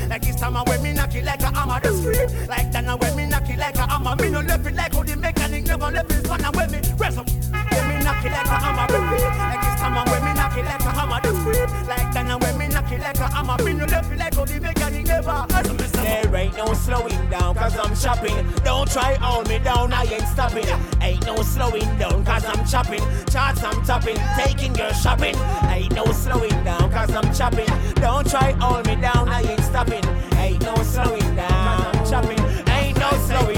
Like 0.10 0.28
it's 0.28 0.40
time 0.40 0.56
when 0.56 0.84
me 0.84 0.94
knock 0.94 1.16
it 1.16 1.24
like 1.24 1.42
a 1.42 1.56
hammer, 1.56 1.80
the 1.80 1.94
scream. 1.94 2.48
Like 2.48 2.72
that 2.72 2.84
now 2.84 2.98
when 2.98 3.16
me 3.16 3.26
knock 3.26 3.50
it 3.50 3.58
like 3.58 3.76
a 3.76 3.88
hammer, 3.88 4.16
me 4.16 4.30
no 4.30 4.42
left 4.42 4.66
it 4.66 4.76
like 4.76 4.94
how 4.94 5.04
the 5.04 5.16
mechanic 5.16 5.68
never 5.68 5.92
left 5.92 6.12
his 6.12 6.24
spanner 6.24 6.52
when 6.52 6.72
me 6.72 6.80
raise 6.98 7.18
up. 7.18 7.28
Then 7.28 7.88
me 7.88 8.04
knock 8.04 8.26
it 8.26 8.32
like 8.32 8.46
a 8.46 8.58
hammer. 8.60 8.88
Like 8.92 9.64
it's 9.64 9.82
time 9.82 9.96
when 9.96 10.26
me 10.26 10.34
knock 10.34 10.58
it 10.58 10.66
like 10.66 10.82
a 10.82 10.92
hammer, 10.92 11.20
the 11.22 11.32
scream. 11.40 11.88
Like 11.88 12.14
that 12.14 12.26
now 12.26 12.38
when 12.38 12.58
me 12.58 12.68
knock 12.68 12.92
it 12.92 13.00
like 13.00 13.18
a 13.18 13.28
hammer, 13.32 13.64
me 13.64 13.74
no 13.74 13.86
left 13.86 14.12
it 14.12 14.18
like 14.18 14.36
how 14.36 14.46
the 14.46 14.60
mechanic 14.60 14.87
There 15.22 16.36
ain't 16.36 16.56
no 16.58 16.74
slowing 16.74 17.30
down 17.30 17.56
cause 17.56 17.76
I'm 17.78 17.96
chopping. 17.96 18.36
Don't 18.64 18.90
try 18.90 19.16
hold 19.16 19.50
me 19.50 19.58
down, 19.60 19.92
I 19.92 20.04
ain't 20.04 20.28
stopping. 20.28 20.66
Ain't 21.02 21.26
no 21.26 21.42
slowing 21.42 21.98
down 21.98 22.24
cause 22.24 22.46
I'm 22.46 22.64
chopping. 22.68 23.02
Charts 23.32 23.64
I'm 23.64 23.84
topping, 23.84 24.18
taking 24.38 24.76
your 24.76 24.94
shopping. 24.94 25.36
Ain't 25.70 25.94
no 25.94 26.06
slowing 26.12 26.64
down 26.64 26.92
cause 26.92 27.10
I'm 27.16 27.34
chopping. 27.34 27.68
Don't 27.96 28.30
try 28.30 28.52
hold 28.54 28.86
me 28.86 28.96
down, 28.96 29.28
I 29.28 29.42
ain't 29.42 29.64
stopping. 29.64 30.06
Ain't 30.38 30.62
no 30.62 30.76
slowing 30.84 31.36
down, 31.36 31.50
cause 31.50 31.96
I'm 31.96 32.06
chopping. 32.12 32.70
Ain't 32.70 32.98
no 33.00 33.10
slowing 33.26 33.57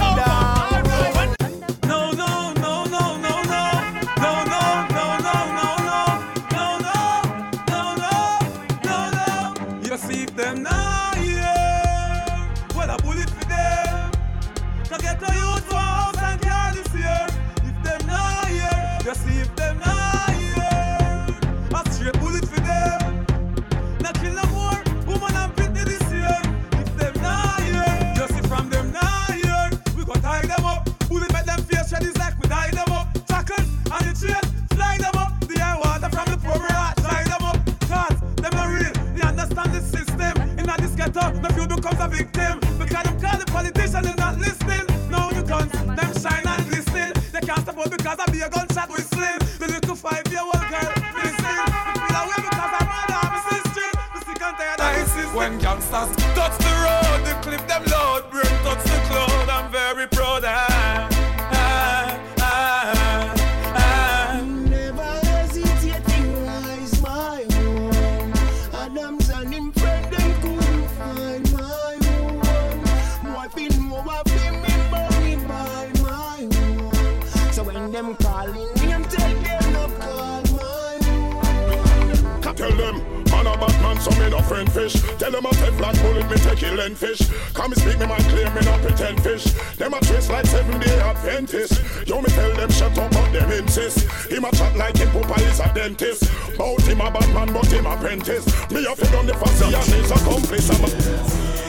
when 77.92 78.06
them 78.06 78.16
calling 78.18 78.54
me, 78.54 78.94
I'm 78.94 79.04
tell 79.06 79.34
them 79.34 79.74
no 79.74 79.88
call 79.98 80.42
my 80.58 81.66
own. 81.74 82.56
Tell 82.56 82.72
them, 82.76 82.96
man 83.32 83.48
a 83.48 83.58
bad 83.58 83.82
man, 83.82 84.00
so 84.00 84.12
me 84.12 84.30
no 84.30 84.42
friend 84.42 84.72
fish. 84.72 84.94
Tell 85.18 85.32
them 85.32 85.46
I 85.46 85.52
take 85.52 85.78
black 85.78 85.96
bullet, 86.02 86.30
me 86.30 86.38
take 86.38 86.58
kill 86.60 86.80
and 86.80 86.98
fish. 86.98 87.22
Come 87.54 87.72
and 87.72 87.82
speak 87.82 88.00
me 88.00 88.06
my 88.06 88.18
claim, 88.18 88.54
me 88.54 88.62
not 88.62 88.82
pretend 88.82 89.24
fish. 89.24 89.46
Them 89.78 89.94
a 89.94 90.00
twist 90.02 90.30
like 90.30 90.46
seven 90.46 90.80
day 90.80 91.00
Adventist. 91.00 92.08
Yo, 92.08 92.22
me 92.22 92.30
tell 92.30 92.54
them 92.56 92.70
shut 92.72 92.98
up, 92.98 93.12
but 93.12 93.32
them 93.32 93.52
insist. 93.52 94.10
Him 94.30 94.46
a 94.46 94.52
chat 94.52 94.76
like 94.76 94.98
him 94.98 95.10
papa 95.12 95.42
is 95.42 95.60
a 95.60 95.72
dentist. 95.74 96.30
Bout 96.58 96.82
him 96.82 97.02
a 97.02 97.10
bad 97.10 97.34
man, 97.34 97.54
but 97.54 97.72
him 97.72 97.86
apprentice. 97.86 98.46
Me 98.72 98.86
a 98.86 98.96
fit 98.96 99.14
on 99.16 99.26
the 99.26 99.34
fussy 99.34 99.66
and 99.66 99.86
his 99.86 100.12
accomplice. 100.12 100.70
I'm 100.70 100.84
a 100.84 101.69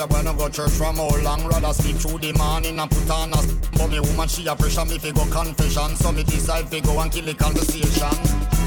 A 0.00 0.06
wanna 0.06 0.32
go 0.32 0.48
church 0.48 0.70
from 0.70 0.96
how 0.96 1.10
long 1.22 1.46
Rather 1.46 1.74
sleep 1.74 1.96
through 1.96 2.18
the 2.20 2.32
morning 2.38 2.78
and 2.78 2.90
put 2.90 3.10
on 3.10 3.34
a 3.34 3.36
But 3.76 3.88
me 3.88 4.00
woman 4.00 4.28
she 4.28 4.46
a 4.46 4.56
pressure 4.56 4.84
me 4.86 4.96
fi 4.96 5.10
go 5.10 5.26
confession. 5.26 5.94
So 5.96 6.10
me 6.10 6.22
decide 6.22 6.68
fi 6.70 6.80
go 6.80 6.98
and 7.00 7.12
kill 7.12 7.26
the 7.26 7.34
conversation. 7.34 8.24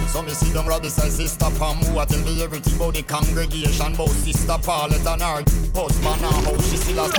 So 0.10 0.22
me 0.22 0.30
see 0.30 0.52
them 0.52 0.68
rub 0.68 0.84
beside 0.84 1.12
sister 1.12 1.50
Pam 1.58 1.78
Who 1.78 1.98
a 1.98 2.06
tell 2.06 2.20
me 2.20 2.44
everything 2.44 2.76
about 2.76 2.94
the 2.94 3.02
congregation. 3.02 3.94
About 3.96 4.10
sister 4.10 4.58
Paulette 4.62 5.08
and 5.08 5.22
her 5.24 5.44
husband 5.74 6.22
and 6.22 6.46
how 6.46 6.58
she 6.62 6.78
still 6.78 7.00
a 7.00 7.10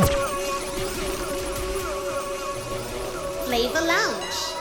Flavor 3.46 3.80
Lounge. 3.80 4.54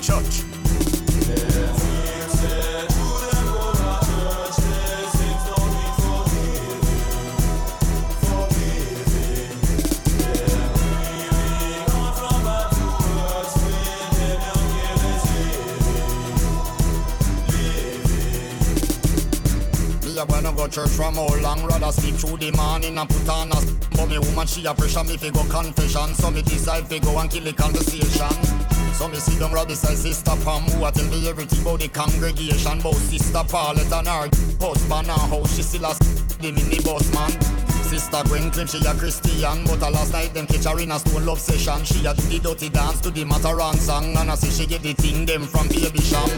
Need 0.00 0.06
church. 0.06 0.44
A 20.12 20.26
wanna 20.26 20.52
go 20.52 20.68
church 20.68 20.90
from 20.90 21.14
how 21.14 21.34
long 21.36 21.64
Rather 21.64 21.90
sleep 21.92 22.14
through 22.16 22.36
the 22.36 22.50
morning 22.54 22.98
and 22.98 23.08
put 23.08 23.26
on 23.30 23.50
a 23.52 23.54
But 23.96 24.06
me 24.10 24.18
woman 24.18 24.46
she 24.46 24.66
a 24.66 24.74
pressure 24.74 25.02
me 25.02 25.16
fi 25.16 25.30
go 25.30 25.42
confession 25.44 26.14
So 26.14 26.30
me 26.30 26.42
decide 26.42 26.86
fi 26.88 26.98
go 26.98 27.18
and 27.18 27.30
kill 27.30 27.44
the 27.44 27.54
conversation 27.54 28.59
So 28.94 29.08
me 29.08 29.16
see 29.16 29.36
them 29.38 29.52
right 29.52 29.66
beside 29.66 29.96
sister 29.96 30.36
Pam 30.44 30.62
Who 30.62 30.84
a 30.84 30.92
tell 30.92 31.06
me 31.06 31.28
everything 31.28 31.62
about 31.62 31.80
the 31.80 31.88
congregation 31.88 32.80
About 32.80 32.94
sister 32.94 33.42
Paulette 33.48 33.92
and 33.92 34.08
her 34.08 34.28
husband 34.60 35.08
And 35.08 35.10
how 35.10 35.44
she 35.46 35.62
still 35.62 35.84
a 35.86 35.90
s- 35.90 35.98
the 36.40 36.52
minibus 36.52 37.12
man 37.14 37.30
Sister 37.84 38.22
Gwen 38.26 38.50
claim 38.50 38.66
she 38.66 38.78
a 38.86 38.94
Christian 38.94 39.64
But 39.64 39.82
a 39.82 39.90
last 39.90 40.12
night 40.12 40.34
them 40.34 40.46
catch 40.46 40.64
her 40.64 40.78
in 40.78 40.90
a 40.92 40.98
stone 40.98 41.24
love 41.26 41.40
session 41.40 41.84
She 41.84 42.04
a 42.06 42.14
do 42.14 42.22
the 42.28 42.38
dirty 42.38 42.68
dance 42.68 43.00
to 43.00 43.10
the 43.10 43.24
Mavado 43.24 43.74
song 43.76 44.14
And 44.16 44.30
I 44.30 44.34
see 44.34 44.50
she 44.50 44.66
get 44.68 44.82
the 44.82 44.92
thing 44.92 45.24
them 45.26 45.42
from 45.44 45.68
Baby 45.68 46.00
Sham 46.00 46.28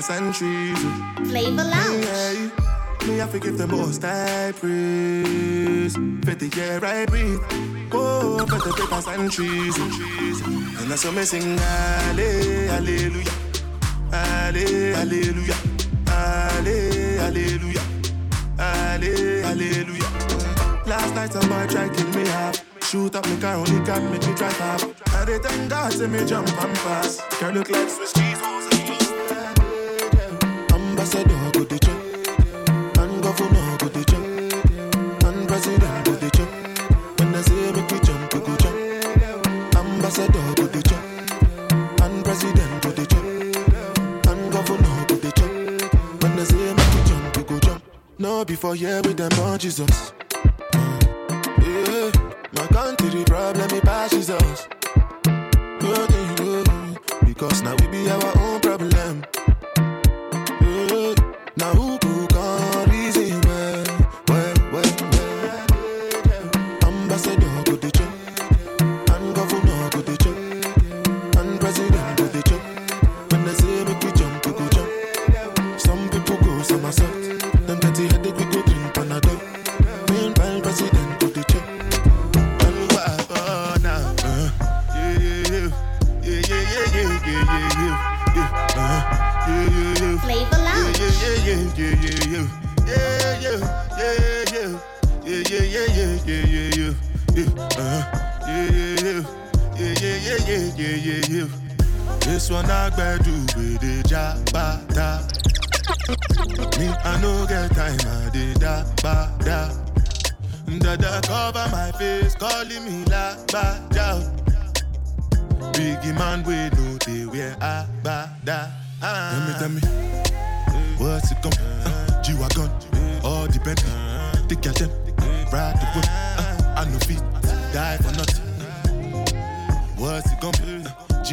the 0.00 0.06
paper 0.06 0.32
centuries. 0.32 1.30
Flavor 1.30 1.64
Lounge. 1.64 2.04
Yeah, 2.04 3.06
me 3.08 3.18
have 3.18 3.32
to 3.32 3.38
give 3.38 3.58
the 3.58 3.66
most 3.66 4.04
I 4.04 4.52
praise. 4.52 5.94
For 5.94 6.34
the 6.34 6.60
air 6.60 6.84
I 6.84 7.06
breathe, 7.06 7.40
oh, 7.92 8.38
for 8.46 8.58
the 8.58 8.72
paper 8.76 9.00
centuries. 9.00 9.76
And 9.78 10.90
that's 10.90 11.04
what 11.04 11.14
me 11.14 11.24
sing, 11.24 11.58
Halle- 11.58 12.68
hallelujah, 12.68 13.32
Halle- 14.12 14.94
hallelujah, 14.94 15.56
Halle- 16.06 17.16
hallelujah, 17.18 17.84
Halle- 18.58 19.42
hallelujah. 19.42 20.86
Last 20.86 21.14
night 21.14 21.32
some 21.32 21.48
boy 21.48 21.66
tried 21.68 21.94
kill 21.96 22.08
me 22.10 22.26
half. 22.28 22.64
Shoot 22.84 23.14
up 23.14 23.26
me 23.28 23.36
car, 23.40 23.54
only 23.54 23.78
got 23.84 24.02
make 24.02 24.26
me 24.26 24.34
drive 24.34 24.60
off. 24.62 25.14
I 25.14 25.24
did 25.24 25.42
thank 25.42 25.70
God, 25.70 25.92
see 25.92 26.06
me 26.08 26.24
jump 26.26 26.48
and 26.48 26.74
pass. 26.78 27.20
Girl 27.38 27.52
look 27.52 27.70
like 27.70 27.88
Swiss 27.88 28.12
cheese. 28.12 28.39
Ambassador 31.00 31.50
go 31.54 31.64
the 31.64 31.78
chop, 31.78 32.98
and 32.98 33.22
governor 33.22 33.76
go 33.78 33.88
the 33.88 34.04
chop, 34.04 35.24
and 35.24 35.48
president 35.48 36.04
go 36.04 36.12
the 36.12 36.28
chop. 36.28 37.18
When 37.18 37.34
I 37.34 37.40
say 37.40 37.72
make 37.72 37.90
we 37.90 38.00
jump, 38.00 38.34
we 38.34 38.40
go 38.40 38.56
jump. 38.56 39.76
Ambassador 39.76 40.54
go 40.56 40.66
the 40.66 40.82
chop, 40.82 41.02
and 42.02 42.22
president 42.22 42.82
go 42.82 42.90
the 42.90 43.06
chop, 43.06 43.24
and 44.28 44.52
governor 44.52 45.06
go 45.08 45.14
the 45.16 45.32
chop. 45.32 46.22
When 46.22 46.38
I 46.38 46.44
say 46.44 46.74
make 46.74 46.94
we 46.94 47.02
jump, 47.08 47.36
we 47.38 47.42
go 47.44 47.58
jump. 47.60 47.82
No 48.18 48.44
before 48.44 48.74
here 48.74 49.00
with 49.00 49.16
them 49.16 49.32
on 49.40 49.58
Jesus. 49.58 50.12
Yeah, 51.64 52.12
my 52.52 52.66
country 52.66 53.24
problem 53.24 53.70
it 53.72 53.82
passes 53.84 54.28
us. 54.28 54.68
Yeah, 55.24 56.06
yeah, 56.10 56.44
yeah. 56.44 57.24
Because 57.24 57.62
now 57.62 57.74
we 57.76 57.86
be 57.86 58.10
our 58.10 58.38
own 58.38 58.60
problem. 58.60 59.24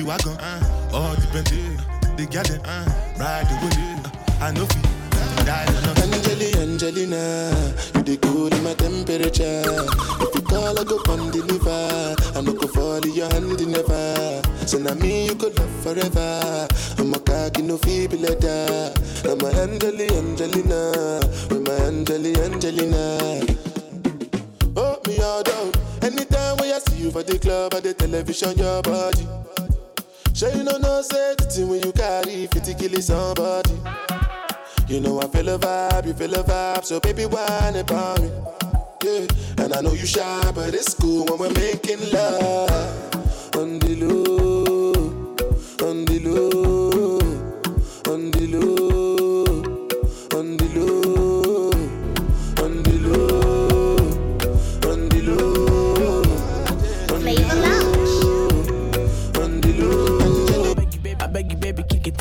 Come? 0.06 0.38
Uh, 0.40 0.60
G-Wagon, 0.60 0.94
all 0.94 1.16
Bentley, 1.34 1.78
the 2.18 2.26
girl 2.30 2.44
them, 2.44 2.62
ride 3.18 3.46
the 3.48 3.56
whip. 3.62 3.78
Uh, 4.06 4.46
I 4.46 4.52
no 4.52 4.66
feet, 4.66 5.46
die 5.46 5.66
for 5.66 5.82
nothing. 5.88 6.14
Angeli, 6.14 6.54
Angelina, 6.62 7.52
you 7.96 8.04
the 8.04 8.18
cool 8.22 8.54
in 8.54 8.64
my 8.64 8.74
temperature. 8.76 9.64
If 10.22 10.36
you 10.36 10.42
call, 10.42 10.78
I 10.80 10.84
go 10.84 11.00
come 11.00 11.32
deliver. 11.32 12.16
I 12.36 12.42
no 12.42 12.54
go 12.54 12.68
fall 12.68 13.04
in 13.04 13.14
your 13.14 13.30
hand 13.32 13.66
never. 13.68 14.42
So 14.68 14.78
now 14.78 14.94
me 14.96 15.28
you 15.28 15.36
could 15.36 15.58
love 15.58 15.72
forever. 15.82 16.68
I'm 16.98 17.14
a 17.14 17.20
cocky 17.20 17.62
no 17.64 17.78
feeble 17.78 18.20
letter. 18.20 18.94
I'm 19.26 19.42
a 19.42 19.50
Angeli, 19.62 20.10
Angelina, 20.10 21.20
with 21.50 21.66
my 21.66 21.74
Angeli, 21.86 22.36
Angelina. 22.42 23.42
Oh, 24.76 25.00
me 25.08 25.20
all 25.22 25.42
down. 25.42 25.72
Anytime 26.04 26.58
when 26.58 26.74
I 26.74 26.80
see 26.80 27.04
you 27.04 27.12
for 27.12 27.24
the 27.24 27.40
club 27.40 27.74
or 27.74 27.82
the 27.82 27.94
television, 27.94 28.58
your 28.58 28.82
body. 28.84 29.26
Sure 30.38 30.52
you 30.52 30.62
know 30.62 30.78
no 30.78 31.02
thing 31.02 31.68
when 31.68 31.82
you 31.82 31.92
carry 31.92 32.46
50 32.46 32.76
killing 32.76 33.02
somebody. 33.02 33.72
You 34.88 35.02
know 35.02 35.20
I 35.20 35.28
feel 35.30 35.50
a 35.50 35.58
vibe, 35.58 36.06
you 36.06 36.14
feel 36.14 36.32
a 36.36 36.44
vibe, 36.44 36.86
so 36.86 37.00
baby 37.00 37.26
whine 37.26 37.76
about 37.76 38.22
me. 38.22 38.30
Yeah, 39.04 39.26
and 39.58 39.74
I 39.74 39.82
know 39.82 39.94
you 39.94 40.06
shy, 40.06 40.52
but 40.54 40.76
it's 40.76 40.94
cool 40.94 41.26
when 41.26 41.40
we're 41.40 41.54
making 41.54 42.12
love. 42.12 43.56
On 43.56 43.80
the 43.80 43.96
low, 43.96 44.94
on 45.90 46.06
the 46.06 46.20
low, 46.20 48.14
on 48.14 48.30
the 48.30 48.46
low, 48.46 48.97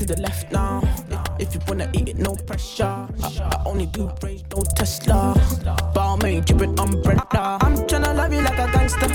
the 0.06 0.20
left 0.20 0.52
now. 0.52 0.82
If 1.38 1.54
you 1.54 1.60
wanna 1.66 1.90
eat 1.92 2.08
it, 2.08 2.16
no 2.16 2.34
pressure. 2.34 2.84
I, 2.84 3.08
I 3.22 3.62
only 3.66 3.86
do 3.86 4.08
praise, 4.20 4.44
no 4.54 4.62
Tesla. 4.76 5.34
Balmain, 5.94 6.44
drippin' 6.44 6.78
umbrella. 6.78 7.58
I'm 7.60 7.76
tryna 7.88 8.14
love 8.14 8.32
you 8.32 8.40
like 8.40 8.58
a 8.58 8.70
gangster. 8.72 9.08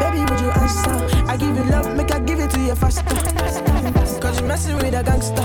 Baby, 0.00 0.20
would 0.30 0.40
you 0.40 0.50
answer? 0.50 0.96
I 1.28 1.36
give 1.36 1.56
you 1.56 1.64
love, 1.64 1.94
make 1.96 2.10
I 2.12 2.20
give 2.20 2.40
it 2.40 2.50
to 2.50 2.60
you 2.60 2.74
faster. 2.74 3.02
Cause 4.20 4.40
you 4.40 4.46
messing 4.46 4.76
with 4.76 4.94
a 4.94 5.02
gangster. 5.02 5.42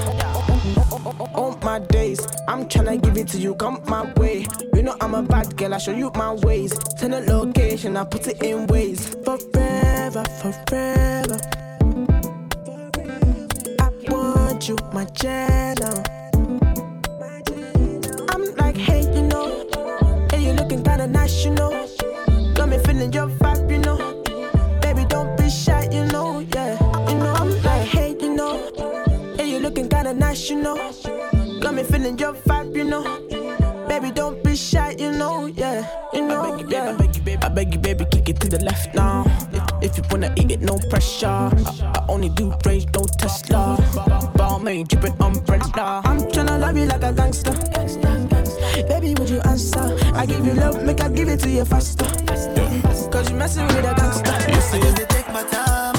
On 1.36 1.59
my 1.61 1.80
days, 1.80 2.26
I'm 2.47 2.66
tryna 2.66 3.01
give 3.01 3.18
it 3.18 3.28
to 3.30 3.38
you, 3.38 3.55
come 3.55 3.82
my 3.88 4.11
way. 4.13 4.47
You 4.74 4.84
know 4.84 4.95
I'm 5.01 5.13
a 5.13 5.24
bad 5.24 5.57
girl, 5.57 5.74
I 5.74 5.78
show 5.78 5.91
you 5.91 6.11
my 6.16 6.34
ways. 6.34 6.78
Turn 6.99 7.13
a 7.13 7.20
location, 7.20 7.97
I 7.97 8.05
put 8.05 8.28
it 8.28 8.41
in 8.41 8.68
ways. 8.68 9.16
Forever, 9.26 10.24
forever. 10.41 11.64
Want 14.56 14.70
you, 14.70 14.78
my 14.93 15.03
channel. 15.03 16.01
I'm 18.30 18.56
like, 18.56 18.78
hey, 18.78 19.01
you 19.01 19.24
know, 19.24 19.68
hey, 20.32 20.45
you 20.45 20.53
looking 20.53 20.82
kinda 20.82 21.08
nice, 21.08 21.43
you 21.43 21.51
know. 21.51 21.72
Got 22.53 22.70
me 22.70 22.78
feeling 22.78 23.12
your 23.12 23.28
vibe, 23.28 23.70
you 23.70 23.80
know. 23.80 23.97
Baby, 24.80 25.03
don't 25.10 25.38
be 25.38 25.49
shy, 25.49 25.89
you 25.91 26.06
know, 26.06 26.39
yeah. 26.39 26.80
You 27.10 27.16
know, 27.18 27.34
I'm 27.34 27.51
like, 27.64 27.86
hey, 27.86 28.16
you 28.18 28.34
know, 28.34 28.72
hey, 29.36 29.49
you 29.49 29.60
looking 29.60 29.89
kinda 29.89 30.14
nice, 30.14 30.49
you 30.49 30.62
know. 30.62 30.78
Got 31.60 31.74
me 31.74 31.84
feeling 31.84 32.18
your 32.18 32.34
vibe, 32.34 32.78
you 32.78 32.86
know. 32.86 33.03
Baby, 33.89 34.12
don't 34.12 34.41
be 34.41 34.56
shy, 34.56 34.95
you 34.97 35.12
know, 35.12 35.47
yeah. 35.47 35.86
You 36.14 36.26
know, 36.26 36.41
I 36.41 36.51
beg 36.51 36.62
you, 36.62 36.68
baby, 36.70 36.88
I 36.88 36.93
beg 36.95 37.16
you, 37.18 37.22
baby, 37.24 37.43
I 37.43 37.49
beg 37.49 37.74
you, 37.74 37.80
baby, 37.80 38.06
kick 38.10 38.30
it 38.30 38.39
to 38.39 38.47
the 38.47 38.64
left 38.64 38.95
now. 38.95 39.26
If, 39.82 39.91
if 39.91 39.97
you 39.97 40.03
wanna 40.10 40.34
eat 40.38 40.49
it, 40.49 40.62
no 40.62 40.78
pressure. 40.89 41.28
I, 41.28 41.91
I 41.93 42.06
only 42.08 42.30
do 42.30 42.53
range, 42.66 42.86
no 42.93 43.03
Tesla. 43.20 44.25
Balmain, 44.66 44.88
drippin' 44.88 45.13
umbrella. 45.22 46.01
I'm 46.05 46.20
tryna 46.22 46.59
love 46.59 46.76
you 46.76 46.86
like 46.86 47.03
a 47.03 47.13
gangster. 47.13 47.53
Baby, 48.88 49.13
would 49.20 49.30
you 49.30 49.39
answer? 49.41 49.95
I 50.16 50.26
give 50.26 50.43
you 50.45 50.53
love, 50.53 50.84
make 50.84 51.01
I 51.01 51.09
give 51.09 51.30
it 51.30 51.39
to 51.41 51.49
you 51.49 51.66
faster. 51.66 52.05
Cause 53.11 53.30
you 53.30 53.36
messing 53.36 53.68
with 53.68 53.86
a 53.86 53.93
gangster. 53.93 54.51
You 54.51 54.61
see, 54.61 54.80
they 54.80 55.05
take 55.05 55.28
my 55.32 55.43
time, 55.43 55.95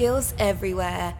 Skills 0.00 0.32
everywhere. 0.38 1.14